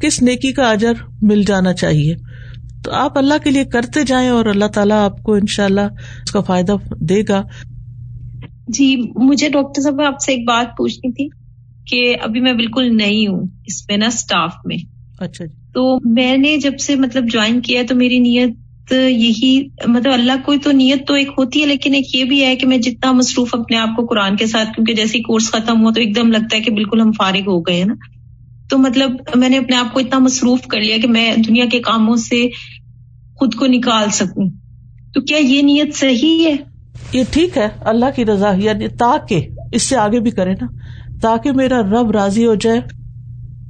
کس 0.00 0.22
نیکی 0.22 0.52
کا 0.52 0.70
اجر 0.70 0.92
مل 1.22 1.42
جانا 1.42 1.72
چاہیے۔ 1.72 2.14
تو 2.84 2.92
آپ 2.92 3.18
اللہ 3.18 3.34
کے 3.44 3.50
لیے 3.50 3.64
کرتے 3.64 4.02
جائیں 4.02 4.28
اور 4.28 4.46
اللہ 4.46 4.64
تعالیٰ 4.64 5.04
آپ 5.04 5.22
کو 5.22 5.34
ان 5.34 5.46
شاء 5.48 5.64
اللہ 5.64 5.80
اس 6.24 6.30
کا 6.30 6.40
فائدہ 6.40 6.76
دے 7.00 7.22
گا۔ 7.28 7.42
جی 8.68 8.96
مجھے 9.14 9.48
ڈاکٹر 9.48 9.82
صاحب 9.82 10.00
آپ 10.00 10.20
سے 10.20 10.32
ایک 10.32 10.48
بات 10.48 10.66
پوچھنی 10.76 11.12
تھی 11.12 11.28
کہ 11.86 12.16
ابھی 12.22 12.40
میں 12.40 12.52
بالکل 12.52 12.96
نئی 12.96 13.26
ہوں 13.26 13.40
اس 13.66 13.88
میں 13.88 13.96
نا 13.96 14.06
اسٹاف 14.06 14.52
میں۔ 14.64 14.97
اچھا 15.18 15.44
جی۔ 15.44 15.52
تو 15.74 15.98
میں 16.04 16.36
نے 16.36 16.56
جب 16.56 16.78
سے 16.78 16.94
مطلب 16.94 17.24
جوائن 17.24 17.60
کیا 17.60 17.82
تو 17.88 17.94
میری 17.94 18.18
نیت 18.18 18.92
یہی 18.92 19.68
مطلب 19.86 20.12
اللہ 20.12 20.32
کوئی 20.44 20.58
تو 20.58 20.72
نیت 20.72 21.06
تو 21.06 21.14
ایک 21.14 21.28
ہوتی 21.38 21.60
ہے 21.60 21.66
لیکن 21.66 21.94
ایک 21.94 22.14
یہ 22.14 22.24
بھی 22.24 22.44
ہے 22.44 22.56
کہ 22.56 22.66
میں 22.66 22.78
جتنا 22.78 23.12
مصروف 23.12 23.54
اپنے 23.54 23.76
آپ 23.76 23.88
کو 23.96 24.06
قرآن 24.06 24.36
کے 24.36 24.46
ساتھ 24.46 24.68
کیونکہ 24.74 24.94
جیسے 24.94 25.18
کورس 25.18 25.50
ختم 25.50 25.82
ہوا 25.82 25.90
تو 25.90 26.00
ایک 26.00 26.16
دم 26.16 26.32
لگتا 26.32 26.56
ہے 26.56 26.60
کہ 26.60 26.70
بالکل 26.70 27.00
ہم 27.00 27.12
فارغ 27.12 27.40
ہو 27.46 27.60
گئے 27.60 27.84
نا۔ 27.84 27.94
تو 28.70 28.78
مطلب 28.78 29.10
میں 29.34 29.48
نے 29.48 29.58
اپنے 29.58 29.76
آپ 29.76 29.94
کو 29.94 30.00
اتنا 30.00 30.18
مصروف 30.18 30.66
کر 30.66 30.80
لیا 30.80 30.96
کہ 31.02 31.08
میں 31.08 31.34
دنیا 31.36 31.64
کے 31.70 31.78
کاموں 31.78 32.16
سے 32.16 32.48
خود 33.38 33.54
کو 33.54 33.66
نکال 33.66 34.10
سکوں۔ 34.10 34.50
تو 35.14 35.20
کیا 35.20 35.38
یہ 35.38 35.62
نیت 35.62 35.96
صحیح 35.96 36.46
ہے؟ 36.46 36.56
یہ 37.12 37.24
ٹھیک 37.30 37.56
ہے 37.56 37.68
اللہ 37.80 38.06
کی 38.16 38.24
رضا 38.24 38.52
یعنی 38.56 38.88
تاکہ 38.88 39.48
اس 39.72 39.82
سے 39.82 39.96
آگے 39.96 40.20
بھی 40.20 40.30
کرے 40.30 40.52
نا 40.52 40.66
تاکہ 41.22 41.52
میرا 41.52 41.80
رب 41.80 42.10
راضی 42.10 42.46
ہو 42.46 42.54
جائے۔ 42.54 42.80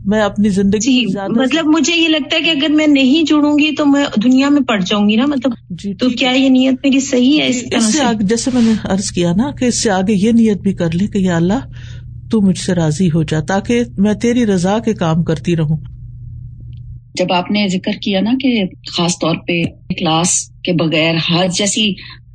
میں 0.08 0.20
اپنی 0.22 0.48
زندگی 0.48 0.80
جی 0.80 1.04
مطلب 1.30 1.66
مجھے 1.66 1.94
یہ 1.94 2.08
لگتا 2.08 2.36
ہے 2.36 2.40
کہ 2.40 2.50
اگر 2.50 2.72
میں 2.72 2.86
نہیں 2.86 3.26
جڑوں 3.26 3.58
گی 3.58 3.70
تو 3.74 3.86
میں 3.86 4.04
دنیا 4.24 4.48
میں 4.48 4.60
پڑ 4.60 4.80
جاؤں 4.80 5.08
گی 5.08 5.16
نا 5.16 5.26
مطلب 5.26 5.52
جی 5.78 5.94
تو 5.94 6.08
کیا 6.10 6.30
یہ 6.30 6.48
نیت 6.48 6.74
میری 6.84 7.00
صحیح 7.00 7.40
ہے 7.40 7.48
اس 7.48 7.84
سے 7.92 7.98
جیسے 8.24 8.50
میں 8.54 8.62
نے 8.62 8.72
ارض 8.88 9.10
کیا 9.10 9.32
نا 9.36 9.50
کہ 9.50 9.64
اس 9.64 9.82
سے 9.82 9.90
آگے 9.90 10.12
یہ 10.12 10.32
نیت 10.32 10.62
بھی 10.62 10.72
کر 10.72 10.94
لی 10.94 11.06
کہ 11.06 11.18
یا 11.18 11.36
اللہ 11.36 11.60
تو 12.30 12.40
مجھ 12.40 12.58
سے 12.58 12.74
راضی 12.74 13.08
ہو 13.08 13.22
جا 13.22 13.40
تاکہ 13.40 13.84
میں 13.98 14.14
تیری 14.14 14.46
رضا 14.46 14.78
کے 14.78 14.94
کام 14.94 15.24
کرتی 15.24 15.56
رہوں۔ 15.56 15.76
جب 17.14 17.32
آپ 17.32 17.50
نے 17.50 17.66
ذکر 17.68 17.92
کیا 18.02 18.20
نا 18.20 18.30
کہ 18.40 18.62
خاص 18.92 19.18
طور 19.18 19.36
پہ 19.46 19.62
کلاس 19.94 20.34
کے 20.62 20.72
بغیر 20.72 21.14
حج 21.30 21.56
جیسی 21.58 21.92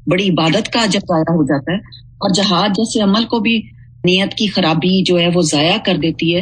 بڑی 0.08 0.30
عبادت 0.30 0.72
کا 0.74 0.86
جب 0.86 1.00
ضائع 1.00 1.34
ہو 1.34 1.44
جاتا 1.44 1.72
ہے 1.72 1.78
اور 2.22 2.34
جہاد 2.34 2.70
جیسے 2.70 3.02
عمل 3.02 3.26
کو 3.26 3.40
بھی 3.40 3.58
نیت 4.04 4.34
کی 4.34 4.48
خرابی 4.48 5.04
جو 5.04 5.20
ہے 5.20 5.28
وہ 5.34 5.42
ضائع 5.42 5.78
کر 5.86 5.98
دیتی 5.98 6.36
ہے 6.36 6.42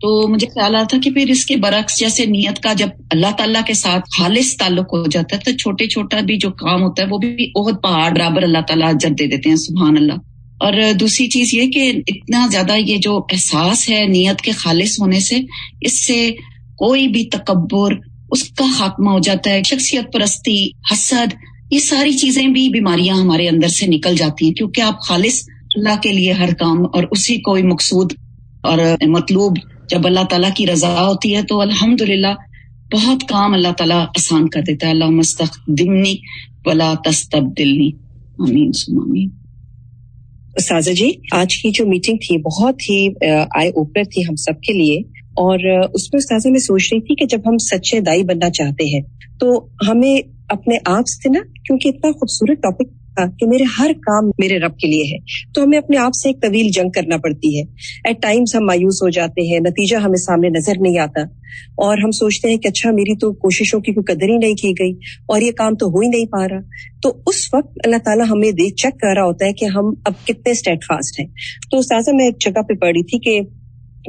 تو 0.00 0.28
مجھے 0.28 0.46
خیال 0.46 0.74
آتا 0.74 0.84
تھا 0.84 0.98
کہ 1.02 1.10
پھر 1.10 1.28
اس 1.28 1.46
کے 1.46 1.56
برعکس 1.56 1.98
جیسے 1.98 2.24
نیت 2.26 2.60
کا 2.60 2.72
جب 2.72 2.88
اللہ 3.10 3.26
تعالیٰ 3.38 3.60
کے 3.66 3.74
ساتھ 3.74 4.02
خالص 4.18 4.56
تعلق 4.56 4.84
ہو 4.84 5.06
جاتا 5.10 5.36
ہے، 5.36 5.40
تو 5.40 5.56
چھوٹے 5.56 5.86
چھوٹا 5.86 6.20
بھی 6.20 6.36
جو 6.36 6.50
کام 6.50 6.82
ہوتا 6.82 7.02
ہے، 7.02 7.08
وہ 7.10 7.18
بھی 7.18 7.60
بہت 7.60 7.82
پہاڑ 7.82 8.10
برابر 8.12 8.42
اللہ 8.42 8.58
تعالیٰ 8.58 8.92
جب 9.00 9.10
دے 9.18 9.26
دیتے 9.26 9.48
ہیں، 9.48 9.56
سبحان 9.56 9.96
اللہ۔ 9.96 10.12
اور 10.60 10.72
دوسری 11.00 11.26
چیز 11.28 11.54
یہ 11.54 11.70
کہ 11.70 11.92
اتنا 12.06 12.46
زیادہ 12.50 12.72
یہ 12.78 12.96
جو 12.96 13.18
احساس 13.32 13.90
ہے 13.90 14.06
نیت 14.06 14.40
کے 14.40 14.50
خالص 14.50 15.00
ہونے 15.00 15.20
سے، 15.20 15.38
اس 15.80 16.06
سے 16.06 16.30
کوئی 16.78 17.08
بھی 17.08 17.24
تکبر، 17.24 17.92
اس 18.30 18.48
کا 18.48 18.64
خاتمہ 18.76 19.10
ہو 19.10 19.18
جاتا 19.18 19.50
ہے، 19.50 19.62
شخصیت 19.62 20.12
پرستی، 20.12 20.66
حسد، 20.92 21.34
یہ 21.70 21.78
ساری 21.78 22.12
چیزیں 22.12 22.46
بھی 22.46 22.68
بیماریاں 22.68 23.16
ہمارے 23.16 23.48
اندر 23.48 23.68
سے 23.68 23.86
نکل 23.86 24.16
جاتی 24.16 24.46
ہیں۔ 24.46 24.52
کیونکہ 24.52 24.80
آپ 24.80 25.00
خالص 25.00 25.42
اللہ 25.76 26.00
کے 26.02 26.12
لیے 26.12 26.32
ہر 26.32 26.54
کام 26.54 26.84
اور 26.92 27.04
اسی 27.10 27.36
کوئی 27.36 27.62
مقصود 27.62 28.12
اور 28.62 28.78
مطلوب 29.06 29.58
جب 29.90 30.06
اللہ 30.06 30.20
تعالیٰ 30.30 30.50
کی 30.56 30.66
رضا 30.66 30.88
ہوتی 30.88 31.36
ہے 31.36 31.42
تو 31.42 31.60
الحمد 31.60 32.00
للہ 32.00 32.34
بہت 32.94 33.28
کام 33.28 33.52
اللہ 33.52 33.72
تعالیٰ 33.78 34.00
آسان 34.00 34.48
کر 34.48 34.60
دیتا 34.60 34.86
ہے۔ 34.86 34.92
اللہ 34.92 35.10
مستقدمنی 35.10 36.14
ولا 36.66 36.94
تستب 37.04 37.58
دلنی 37.58 37.90
امین 38.38 38.72
سازا 40.60 40.92
جی 40.92 41.12
آج 41.32 41.56
کی 41.56 41.70
جو 41.70 41.86
میٹنگ 41.86 42.16
تھی 42.16 42.38
بہت 42.38 42.74
ہی 42.90 43.08
آئی 43.54 43.68
اوپنر 43.68 44.04
تھی 44.04 44.22
ہم 44.22 44.34
سب 44.34 44.60
کے 44.60 44.72
لیے۔ 44.72 44.98
اور 45.38 45.58
اس 45.94 46.12
میں 46.12 46.18
استاذہ 46.18 46.48
میں 46.48 46.58
سوچ 46.58 46.92
رہی 46.92 47.00
تھی 47.00 47.14
کہ 47.14 47.26
جب 47.26 47.38
ہم 47.46 47.58
سچے 47.58 48.00
دائی 48.00 48.22
بننا 48.22 48.50
چاہتے 48.50 48.84
ہیں 48.84 49.02
تو 49.40 49.68
ہمیں 49.88 50.16
اپنے 50.48 50.76
آپ 50.84 51.06
سے 51.06 51.28
نا، 51.28 51.40
کیونکہ 51.64 51.88
اتنا 51.88 52.10
خوبصورت 52.10 52.58
ٹاپک 52.58 53.07
کہ 53.26 53.46
میرے 53.46 53.64
ہر 53.78 53.90
کام 53.92 54.30
میرے 54.38 54.58
رب 54.58 54.78
کے 54.78 54.86
لیے 54.86 55.02
ہے۔ 55.02 55.18
تو 55.54 55.64
ہمیں 55.64 55.78
اپنے 55.78 55.96
آپ 55.96 56.14
سے 56.22 56.28
ایک 56.28 56.42
طویل 56.42 56.68
جنگ 56.68 56.90
کرنا 56.90 57.16
پڑتی 57.16 57.58
ہے۔ 57.58 57.62
ایٹ 58.04 58.22
ٹائمس 58.22 58.54
ہم 58.54 58.66
مایوس 58.66 59.02
ہو 59.02 59.08
جاتے 59.08 59.52
ہیں، 59.52 59.60
نتیجہ 59.60 59.96
ہمیں 59.96 60.16
سامنے 60.16 60.48
نظر 60.48 60.72
نہیں 60.80 60.98
آتا۔ 60.98 61.20
اور 61.76 61.98
ہم 61.98 62.10
سوچتے 62.10 62.50
ہیں 62.50 62.56
کہ 62.56 62.68
اچھا 62.68 62.90
میری 62.90 63.16
تو 63.16 63.32
کوششوں 63.32 63.80
کی 63.80 63.92
کوئی 63.92 64.14
قدر 64.14 64.28
ہی 64.28 64.36
نہیں 64.36 64.54
کی 64.54 64.72
گئی 64.78 64.92
اور 65.26 65.40
یہ 65.40 65.52
کام 65.52 65.74
تو 65.74 65.86
ہو 65.86 66.00
ہی 66.00 66.08
نہیں 66.08 66.26
پا 66.26 66.48
رہا۔ 66.48 66.60
تو 67.02 67.22
اس 67.26 67.54
وقت 67.54 67.78
اللہ 67.84 67.96
تعالیٰ 68.04 68.26
ہمیں 68.30 68.52
دیکھ 68.52 68.74
چیک 68.76 69.00
کر 69.00 69.14
رہا 69.16 69.24
ہوتا 69.24 69.46
ہے 69.46 69.52
کہ 69.52 69.64
ہم 69.64 69.94
اب 70.04 70.12
کتنے 70.24 70.50
اسٹیٹ 70.50 70.78
فاسٹ 70.88 71.20
ہیں۔ 71.20 71.26
تو 71.70 71.78
استاذہ، 71.78 72.10
میں 72.14 72.24
ایک 72.24 72.36
جگہ 72.40 72.62
پہ 72.62 72.74
پڑھی 72.74 73.02
تھی 73.02 73.18
کہ 73.18 73.40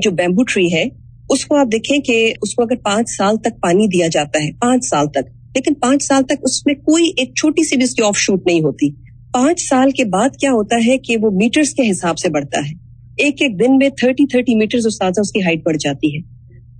جو 0.03 0.11
بیمبو 0.11 0.43
ٹری 0.43 0.73
ہے، 0.73 0.83
اس 1.29 1.45
کو 1.45 1.55
آپ 1.55 1.67
دیکھیں 1.71 1.97
کہ 1.97 2.33
اس 2.41 2.55
کو 2.55 2.63
اگر 2.63 2.75
پانچ 2.75 3.09
سال 3.17 3.37
تک 3.37 3.61
پانی 3.61 3.87
دیا 3.87 4.07
جاتا 4.07 4.43
ہے، 4.43 4.51
پانچ 4.51 4.85
سال 4.89 5.07
تک۔ 5.07 5.38
لیکن 5.59 5.73
پانچ 5.73 6.03
سال 6.03 6.23
تک 6.23 6.33
اس 6.43 6.65
میں 6.65 6.75
کوئی 6.75 7.11
ایک 7.17 7.29
چھوٹی 7.35 7.67
سی 7.67 7.75
بھی 7.75 7.83
اس 7.83 7.95
کی 7.95 8.03
آف 8.03 8.17
شوٹ 8.17 8.47
نہیں 8.47 8.59
ہوتی۔ 8.59 8.89
پانچ 9.33 9.61
سال 9.61 9.91
کے 9.91 10.05
بعد 10.05 10.29
کیا 10.29 10.51
ہوتا 10.51 10.75
ہے 10.87 10.97
کہ 10.97 11.17
وہ 11.17 11.29
میٹرز 11.31 11.73
کے 11.73 11.91
حساب 11.91 12.17
سے 12.17 12.29
بڑھتا 12.29 12.59
ہے۔ 12.59 12.73
ایک 13.17 13.41
ایک 13.41 13.59
دن 13.59 13.77
میں 13.77 13.89
تھرٹی 13.89 14.27
تھرٹی 14.27 14.55
میٹر 14.55 14.77
اس 14.77 15.31
کی 15.31 15.39
ہائٹ 15.39 15.63
بڑھ 15.65 15.77
جاتی 15.79 16.17
ہے۔ 16.17 16.21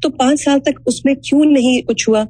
تو 0.02 0.10
پانچ 0.10 0.44
سال 0.44 0.60
تک 0.60 0.80
اس 0.86 1.06
میں 1.06 1.14
کیوں 1.14 1.46
نہیں 1.46 1.82
کچھ 1.82 2.10
ہوا؟ 2.10 2.24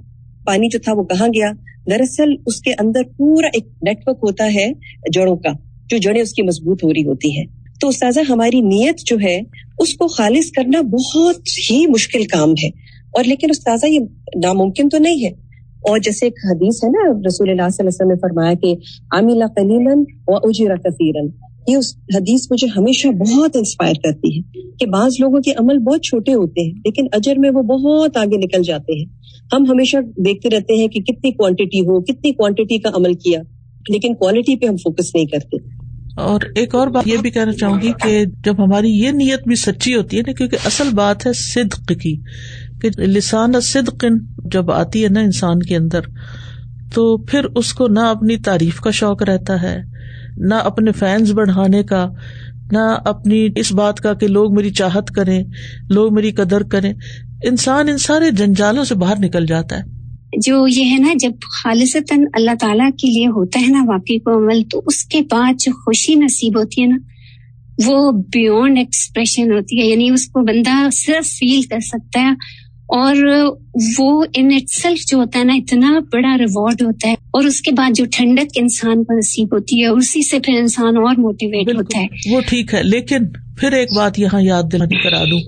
پانی 0.45 0.67
جو 0.67 0.79
تھا 0.79 0.93
وہ 0.93 1.03
کہاں 1.03 1.27
گیا؟ 1.27 1.51
دراصل 1.89 2.29
اس 2.45 2.61
کے 2.61 2.71
اندر 2.79 3.03
پورا 3.17 3.47
ایک 3.47 3.65
نیٹ 3.65 3.97
ورک 4.05 4.17
ہوتا 4.23 4.53
ہے 4.53 4.71
جڑوں 5.13 5.35
کا، 5.35 5.49
جو 5.85 5.97
جڑیں 5.97 6.21
اس 6.21 6.33
کی 6.33 6.41
مضبوط 6.41 6.83
ہو 6.83 6.93
رہی 6.93 7.03
ہوتی 7.03 7.39
ہے 7.39 7.45
تو 7.81 7.87
استاذہ، 7.87 8.19
ہماری 8.29 8.61
نیت 8.61 8.97
جو 8.99 9.17
ہے، 9.23 9.41
اس 9.79 9.93
کو 9.93 10.07
خالص 10.07 10.51
کرنا 10.51 10.81
بہت 10.81 11.35
ہی 11.71 11.87
مشکل 11.87 12.23
کام 12.23 12.51
ہے۔ 12.63 12.67
اور 13.13 13.23
لیکن 13.23 13.47
استاذہ، 13.49 13.85
یہ 13.85 13.99
ناممکن 14.43 14.89
تو 14.89 14.97
نہیں 14.97 15.25
ہے۔ 15.25 15.48
اور 15.81 15.99
جیسے 15.99 16.25
ایک 16.25 16.39
حدیث 16.51 16.83
ہے 16.83 16.89
نا، 16.89 17.03
رسول 17.27 17.49
اللہ 17.49 17.69
صلی 17.69 17.77
اللہ 17.79 17.79
علیہ 17.79 17.87
وسلم 17.87 18.07
نے 18.07 18.15
فرمایا 18.15 18.53
کہ 18.53 18.73
عاملہ 19.11 19.45
و 20.27 20.35
اجیرا 20.35 20.75
کثیرن 20.75 21.27
یہ 21.67 21.77
حدیث 22.15 22.47
مجھے 22.51 22.67
ہمیشہ 22.77 23.07
بہت 23.07 23.55
انسپائر 23.55 23.93
کرتی 24.03 24.37
ہے 24.37 24.61
کہ 24.79 24.85
بعض 24.85 25.15
لوگوں 25.19 25.39
کے 25.39 25.51
عمل 25.51 25.77
بہت 25.77 26.03
چھوٹے 26.03 26.33
ہوتے 26.33 26.61
ہیں، 26.61 26.73
لیکن 26.85 27.07
اجر 27.11 27.39
میں 27.39 27.49
وہ 27.49 27.61
بہت 27.63 28.17
آگے 28.17 28.37
نکل 28.37 28.63
جاتے 28.63 28.99
ہیں۔ 28.99 29.05
ہم 29.53 29.65
ہمیشہ 29.69 29.97
دیکھتے 30.17 30.49
رہتے 30.49 30.75
ہیں 30.75 30.87
کہ 30.87 31.01
کتنی 31.01 31.31
کوانٹٹی 31.31 31.79
ہو، 31.79 32.01
کتنی 32.01 32.31
کوانٹٹی 32.31 32.77
کا 32.77 32.89
عمل 32.93 33.13
کیا، 33.13 33.41
لیکن 33.89 34.15
کوالٹی 34.15 34.55
پہ 34.55 34.65
ہم 34.65 34.75
فوکس 34.75 35.15
نہیں 35.15 35.25
کرتے۔ 35.25 35.57
اور 36.21 36.41
ایک 36.55 36.75
اور 36.75 36.87
بات 36.87 37.07
یہ 37.07 37.17
بھی 37.21 37.31
کہنا 37.31 37.51
چاہوں 37.53 37.81
گی 37.81 37.91
کہ 38.03 38.23
جب 38.43 38.63
ہماری 38.63 38.89
یہ 38.91 39.11
نیت 39.11 39.47
بھی 39.47 39.55
سچی 39.55 39.95
ہوتی 39.95 40.17
ہے 40.17 40.21
نا، 40.21 40.31
کیونکہ 40.31 40.57
اصل 40.65 40.89
بات 40.95 41.25
ہے 41.25 41.33
صدق 41.33 41.91
کی، 42.01 42.15
کہ 42.81 42.89
لسان 42.99 43.59
صدق 43.63 44.05
جب 44.51 44.71
آتی 44.71 45.03
ہے 45.03 45.09
نا 45.09 45.19
انسان 45.19 45.59
کے 45.59 45.75
اندر، 45.75 45.99
تو 46.93 47.17
پھر 47.17 47.43
اس 47.43 47.73
کو 47.73 47.87
نہ 47.87 47.99
اپنی 47.99 48.37
تعریف 48.37 48.79
کا 48.79 48.91
شوق 48.91 49.23
رہتا 49.23 49.61
ہے، 49.61 49.77
نہ 50.37 50.55
اپنے 50.55 50.91
فینس 50.91 51.31
بڑھانے 51.31 51.83
کا، 51.83 52.09
نہ 52.71 52.97
اپنی 53.05 53.47
اس 53.55 53.71
بات 53.71 53.99
کا 53.99 54.13
کہ 54.13 54.27
لوگ 54.27 54.53
میری 54.53 54.69
چاہت 54.69 55.11
کریں، 55.11 55.43
لوگ 55.89 56.13
میری 56.13 56.31
قدر 56.31 56.63
کریں۔ 56.63 56.93
انسان 57.43 57.89
ان 57.89 57.97
سارے 57.97 58.31
جنجالوں 58.31 58.83
سے 58.83 58.95
باہر 58.95 59.15
نکل 59.19 59.45
جاتا 59.45 59.77
ہے۔ 59.77 59.83
جو 60.37 60.67
یہ 60.67 60.91
ہے 60.91 60.97
نا، 60.97 61.13
جب 61.19 61.31
خالصتاً 61.63 62.19
اللہ 62.33 62.51
تعالیٰ 62.59 62.89
کے 62.89 63.07
لیے 63.07 63.27
ہوتا 63.27 63.59
ہے 63.61 63.67
نا 63.67 63.83
واقعی 63.87 64.19
کو 64.19 64.37
عمل، 64.37 64.63
تو 64.71 64.81
اس 64.85 65.05
کے 65.05 65.21
بعد 65.31 65.53
جو 65.59 65.71
خوشی 65.71 66.15
نصیب 66.15 66.59
ہوتی 66.59 66.81
ہے 66.81 66.87
نا، 66.87 66.97
وہ 67.87 68.11
بیونڈ 68.11 68.77
ایکسپریشن 68.77 69.51
ہوتی 69.51 69.81
ہے۔ 69.81 69.85
یعنی 69.85 70.09
اس 70.09 70.25
کو 70.27 70.41
بندہ 70.41 70.89
صرف 70.93 71.27
فیل 71.27 71.61
کر 71.61 71.79
سکتا 71.79 72.19
ہے 72.19 72.29
اور 72.89 73.15
وہ 73.99 74.25
ان 74.35 74.45
اٹ 74.55 74.69
سیلف 74.69 74.99
جو 75.07 75.17
ہوتا 75.17 75.39
ہے 75.39 75.43
نا، 75.43 75.53
اتنا 75.53 75.99
بڑا 76.13 76.37
ریوارڈ 76.37 76.81
ہوتا 76.81 77.07
ہے۔ 77.07 77.13
اور 77.13 77.43
اس 77.43 77.61
کے 77.61 77.71
بعد 77.71 77.91
جو 77.95 78.05
ٹھنڈک 78.11 78.45
انسان 78.55 79.03
کو 79.03 79.17
نصیب 79.17 79.53
ہوتی 79.53 79.81
ہے، 79.81 79.87
اسی 79.87 80.21
سے 80.21 80.39
پھر 80.39 80.53
انسان 80.57 80.97
اور 80.97 81.15
موٹیویٹ 81.17 81.75
ہوتا 81.75 81.99
ہے۔ 81.99 82.35
وہ 82.35 82.41
ٹھیک 82.47 82.73
ہے۔ 82.73 82.83
لیکن 82.83 83.29
پھر 83.29 83.71
ایک 83.71 83.93
بات 83.95 84.19
یہاں 84.19 84.41
یاد 84.41 84.63
دلانی 84.71 85.03
کرا 85.03 85.23
دوں 85.23 85.39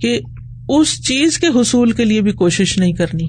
کہ 0.00 0.20
اس 0.68 1.06
چیز 1.06 1.38
کے 1.38 1.46
حصول 1.46 1.92
کے 1.92 2.04
لیے 2.04 2.20
بھی 2.20 2.32
کوشش 2.32 2.78
نہیں 2.78 2.92
کرنی۔ 2.92 3.26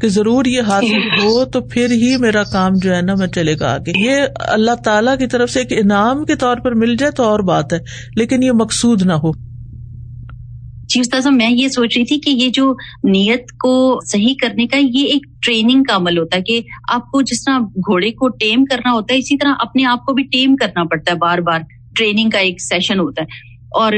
کہ 0.00 0.08
ضرور 0.08 0.44
یہ 0.44 0.60
حاصل 0.60 1.22
ہو 1.22 1.44
تو 1.44 1.60
پھر 1.60 1.90
ہی 1.90 2.16
میرا 2.16 2.42
کام 2.42 2.72
جو 2.82 2.96
ہے 2.96 3.02
نا 3.02 3.14
میں 3.14 3.26
چلے 3.26 3.54
گا 3.60 3.74
آگے۔ 3.74 3.92
یہ 3.96 4.14
اللہ 4.38 4.74
تعالیٰ 4.84 5.18
کی 5.18 5.26
طرف 5.26 5.50
سے 5.50 5.60
ایک 5.60 5.72
انعام 5.84 6.24
کے 6.24 6.34
طور 6.34 6.56
پر 6.56 6.74
مل 6.74 6.96
جائے 6.96 7.12
تو 7.12 7.22
اور 7.22 7.40
بات 7.40 7.72
ہے، 7.72 7.78
لیکن 8.16 8.42
یہ 8.42 8.52
مقصود 8.52 9.02
نہ 9.02 9.12
ہو۔ 9.12 9.51
جی 10.94 11.00
استاذ 11.00 11.26
میں 11.32 11.50
یہ 11.50 11.68
سوچ 11.68 11.96
رہی 11.96 12.04
تھی 12.04 12.18
کہ 12.18 12.30
یہ 12.30 12.48
جو 12.48 12.72
نیت 13.04 13.42
کو 13.52 13.98
صحیح 14.06 14.34
کرنے 14.42 14.66
کا 14.66 14.76
یہ 14.76 15.04
ایک 15.04 15.26
ٹریننگ 15.46 15.82
کا 15.82 15.96
عمل 15.96 16.18
ہوتا 16.18 16.36
ہے 16.36 16.42
کہ 16.42 16.60
آپ 16.92 17.10
کو 17.10 17.22
جس 17.22 17.44
طرح 17.44 17.58
گھوڑے 17.58 18.10
کو 18.10 18.28
ٹیم 18.28 18.64
کرنا 18.64 18.92
ہوتا 18.92 19.14
ہے، 19.14 19.18
اسی 19.18 19.36
طرح 19.36 19.52
اپنے 19.58 19.84
آپ 19.84 20.04
کو 20.04 20.12
بھی 20.12 20.22
ٹیم 20.22 20.56
کرنا 20.56 20.84
پڑتا 20.84 21.12
ہے، 21.12 21.16
بار 21.16 21.38
بار 21.38 21.58
ٹریننگ 21.96 22.30
کا 22.30 22.38
ایک 22.38 22.60
سیشن 22.60 22.98
ہوتا 22.98 23.22
ہے۔ 23.22 23.52
اور 23.80 23.92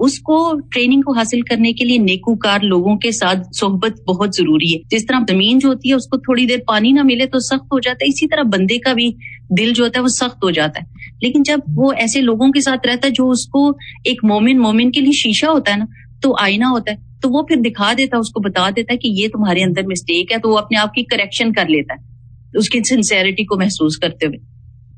اس 0.00 0.18
کو 0.18 0.52
ٹریننگ 0.72 1.00
کو 1.00 1.12
حاصل 1.12 1.40
کرنے 1.40 1.72
کے 1.72 1.84
لیے 1.84 1.98
نیکوکار 1.98 2.58
لوگوں 2.62 2.96
کے 2.96 3.12
ساتھ 3.12 3.38
صحبت 3.60 4.00
بہت 4.08 4.28
ضروری 4.36 4.74
ہے۔ 4.74 4.78
جس 4.90 5.06
طرح 5.06 5.20
زمین 5.30 5.58
جو 5.58 5.68
ہوتی 5.68 5.88
ہے، 5.88 5.94
اس 5.94 6.06
کو 6.06 6.16
تھوڑی 6.16 6.46
دیر 6.46 6.58
پانی 6.66 6.92
نہ 6.92 7.00
ملے 7.04 7.26
تو 7.26 7.38
سخت 7.38 7.72
ہو 7.72 7.78
جاتا 7.78 8.04
ہے۔ 8.04 8.08
اسی 8.08 8.28
طرح 8.28 8.42
بندے 8.42 8.78
کا 8.78 8.92
بھی 8.92 9.12
دل 9.58 9.72
جو 9.74 9.84
ہوتا 9.84 9.98
ہے، 9.98 10.02
وہ 10.02 10.08
سخت 10.08 10.44
ہو 10.44 10.50
جاتا 10.50 10.80
ہے۔ 10.80 10.96
لیکن 11.22 11.42
جب 11.42 11.58
وہ 11.74 11.92
ایسے 11.92 12.20
لوگوں 12.20 12.48
کے 12.48 12.60
ساتھ 12.60 12.86
رہتا 12.86 13.08
ہے 13.08 13.12
جو 13.12 13.30
اس 13.30 13.46
کو 13.46 13.68
ایک 14.04 14.24
مومن 14.24 14.58
مومن 14.58 14.90
کے 14.90 15.00
لیے 15.00 15.12
شیشہ 15.12 15.46
ہوتا 15.46 15.72
ہے 15.72 15.76
نا 15.76 15.84
تو 16.22 16.34
آئینہ 16.42 16.64
ہوتا 16.64 16.92
ہے۔ 16.92 16.96
تو 17.22 17.30
وہ 17.30 17.42
پھر 17.42 17.56
دکھا 17.56 17.92
دیتا 17.98 18.16
ہے 18.16 18.20
اس 18.20 18.30
کو 18.30 18.40
بتا 18.40 18.68
دیتا 18.76 18.92
ہے 18.92 18.98
کہ 18.98 19.08
یہ 19.08 19.28
تمہارے 19.28 19.62
اندر 19.62 19.82
مسٹیک 19.82 20.32
ہے 20.32 20.38
تو 20.38 20.50
وہ 20.50 20.58
اپنے 20.58 20.78
آپ 20.78 20.94
کی 20.94 21.02
کریکشن 21.02 21.52
کر 21.52 21.68
لیتا 21.68 21.94
ہے۔ 21.94 22.58
اس 22.58 22.68
کی 22.68 22.80
سنسیئرٹی 22.88 23.44
کو 23.44 23.58
محسوس 23.58 23.98
کرتے 23.98 24.26
ہوئے۔ 24.26 24.38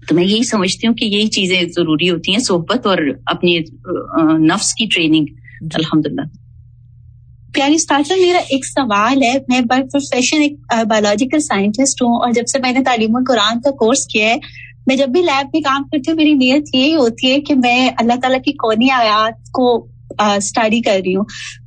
تو 0.08 0.14
میں 0.14 0.24
یہی 0.24 0.42
سمجھتی 0.42 0.86
ہوں 0.86 0.94
کہ 0.94 1.04
یہی 1.04 1.26
چیزیں 1.28 1.62
ضروری 1.62 2.10
ہوتی 2.10 2.32
ہیں 2.32 2.38
صحبت 2.38 2.86
اور 2.86 2.98
اپنی 3.26 3.58
نفس 4.38 4.74
کی 4.74 4.86
ٹریننگ 4.94 5.24
جی۔ 5.60 5.66
الحمد 5.74 6.06
للہ 6.06 6.20
پیاری 7.54 7.74
اسٹارٹر 7.74 8.14
میرا 8.20 8.38
ایک 8.38 8.66
سوال 8.66 9.22
ہے۔ 9.22 9.32
میں 9.48 9.60
بائی 9.60 9.82
پروفیشن 9.82 10.42
ایک 10.42 10.52
بایولوجیکل 10.88 11.40
سائنٹسٹ 11.40 12.02
ہوں 12.02 12.14
اور 12.14 12.32
جب 12.32 12.42
سے 12.52 12.58
میں 12.58 12.72
نے 12.72 12.82
تعلیم 12.84 13.16
القرآن 13.16 13.60
کا 13.60 13.70
کورس 13.70 14.06
کیا 14.06 14.28
ہے 14.28 14.36
میں 14.86 14.96
جب 14.96 15.08
بھی 15.08 15.22
لیب 15.22 15.46
میں 15.52 15.60
کام 15.60 15.82
کرتی 15.82 16.10
ہوں 16.10 16.16
میری 16.16 16.34
نیت 16.34 16.74
یہی 16.74 16.94
ہوتی 16.94 17.32
ہے 17.32 17.40
کہ 17.40 17.54
میں 17.54 17.90
اللہ 17.96 18.20
تعالیٰ 18.22 18.40
کی 18.44 18.52
کونی 18.52 18.90
آیات 18.90 19.50
کو 19.52 19.86
اسٹڈی 20.18 20.80
کر 20.80 21.00
رہی 21.04 21.16
ہوں۔ 21.16 21.24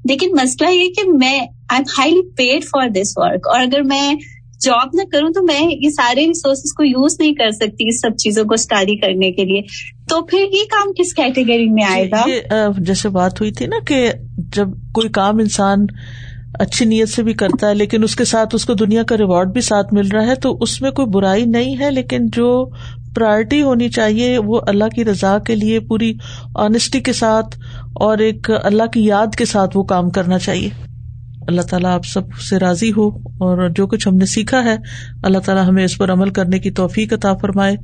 لیکن 0.10 0.32
مسئلہ 0.32 0.70
یہ 0.70 0.89
کہ 0.89 1.12
میں 1.12 1.39
I 1.39 1.47
am 1.72 1.84
highly 1.97 2.22
paid 2.36 2.64
for 2.64 2.89
this 2.89 3.14
work 3.16 3.47
اور 3.47 3.60
اگر 3.60 3.82
میں 3.82 4.14
جاب 4.62 4.88
نہ 4.93 5.02
کروں 5.12 5.30
تو 5.30 5.41
میں 5.43 5.60
یہ 5.82 5.89
سارے 5.89 6.26
ریسورسز 6.28 6.74
کو 6.74 6.84
یوز 6.84 7.16
نہیں 7.20 7.34
کر 7.34 7.52
سکتی 7.52 7.88
اس 7.88 8.02
سب 8.02 8.18
چیزوں 8.18 8.43
کو 8.45 8.54
اسٹڈی 8.54 8.95
کرنے 8.95 9.32
کے 9.32 9.45
لیے۔ 9.45 9.62
تو 10.10 10.22
پھر 10.22 10.39
یہ 10.39 10.64
کام 10.70 10.91
کس 10.93 11.14
کیٹیگری 11.14 11.70
میں 11.70 11.84
آئے 11.84 12.10
گا؟ 12.12 12.26
جیسے 12.78 13.10
بات 13.10 13.41
ہوئی 13.41 13.52
تھی 13.52 13.66
نا 13.66 13.76
کہ 13.88 14.12
جب 14.38 14.68
کوئی 14.93 15.10
کام 15.10 15.38
انسان 15.38 15.86
اچھی 16.60 16.86
نیت 16.86 17.10
سے 17.10 17.24
بھی 17.24 17.34
کرتا 17.34 17.70
ہے 17.70 17.74
لیکن 17.74 18.04
اس 18.04 18.16
کے 18.16 18.26
ساتھ 18.26 18.56
اس 18.56 18.66
کو 18.66 18.74
دنیا 18.74 19.04
کا 19.04 19.18
ریوارڈ 19.18 19.54
بھی 19.54 19.62
ساتھ 19.62 19.93
مل 19.93 20.08
رہا 20.08 20.26
ہے 20.28 20.36
تو 20.36 20.58
اس 20.62 20.82
میں 20.82 20.91
کوئی 20.91 21.08
برائی 21.08 21.45
نہیں 21.45 21.80
ہے، 21.80 21.91
لیکن 21.91 22.26
جو 22.26 22.70
پرائرٹی 23.16 23.62
ہونی 23.62 23.89
چاہیے 23.89 24.38
وہ 24.38 24.60
اللہ 24.68 24.89
کی 24.95 25.06
رضا 25.06 25.38
کے 25.39 25.56
لیے 25.56 25.80
پوری 25.80 26.14
آنےسٹی 26.56 26.99
کے 26.99 27.14
ساتھ 27.14 27.60
اور 27.94 28.18
ایک 28.18 28.52
اللہ 28.64 28.86
کی 28.94 29.06
یاد 29.06 29.36
کے 29.36 29.46
ساتھ 29.46 29.78
وہ 29.78 29.84
کام 29.84 30.10
کرنا 30.10 30.39
چاہیے۔ 30.39 30.70
اللہ 31.48 31.62
تعالیٰ 31.62 31.92
آپ 31.92 32.06
سب 32.06 32.34
سے 32.50 32.58
راضی 32.58 32.92
ہو 32.92 33.08
اور 33.18 33.70
جو 33.70 33.88
کچھ 33.88 34.08
ہم 34.08 34.16
نے 34.16 34.26
سیکھا 34.26 34.64
ہے، 34.64 34.78
اللہ 35.24 35.38
تعالیٰ 35.39 35.68
ہمیں 35.68 35.86
اس 35.86 35.98
پر 35.98 36.12
عمل 36.12 36.30
کرنے 36.30 36.60
کی 36.60 36.72
توفیق 36.72 37.14
عطا 37.14 37.34
فرمائے۔ 37.34 37.76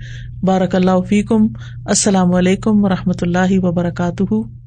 بارک 0.43 0.76
اللہ 0.76 1.01
فیکم۔ 1.10 1.47
السلام 1.86 2.34
علیکم 2.34 2.84
و 2.84 2.89
رحمۃ 2.89 3.20
اللہ 3.22 3.60
وبرکاتہ۔ 3.60 4.66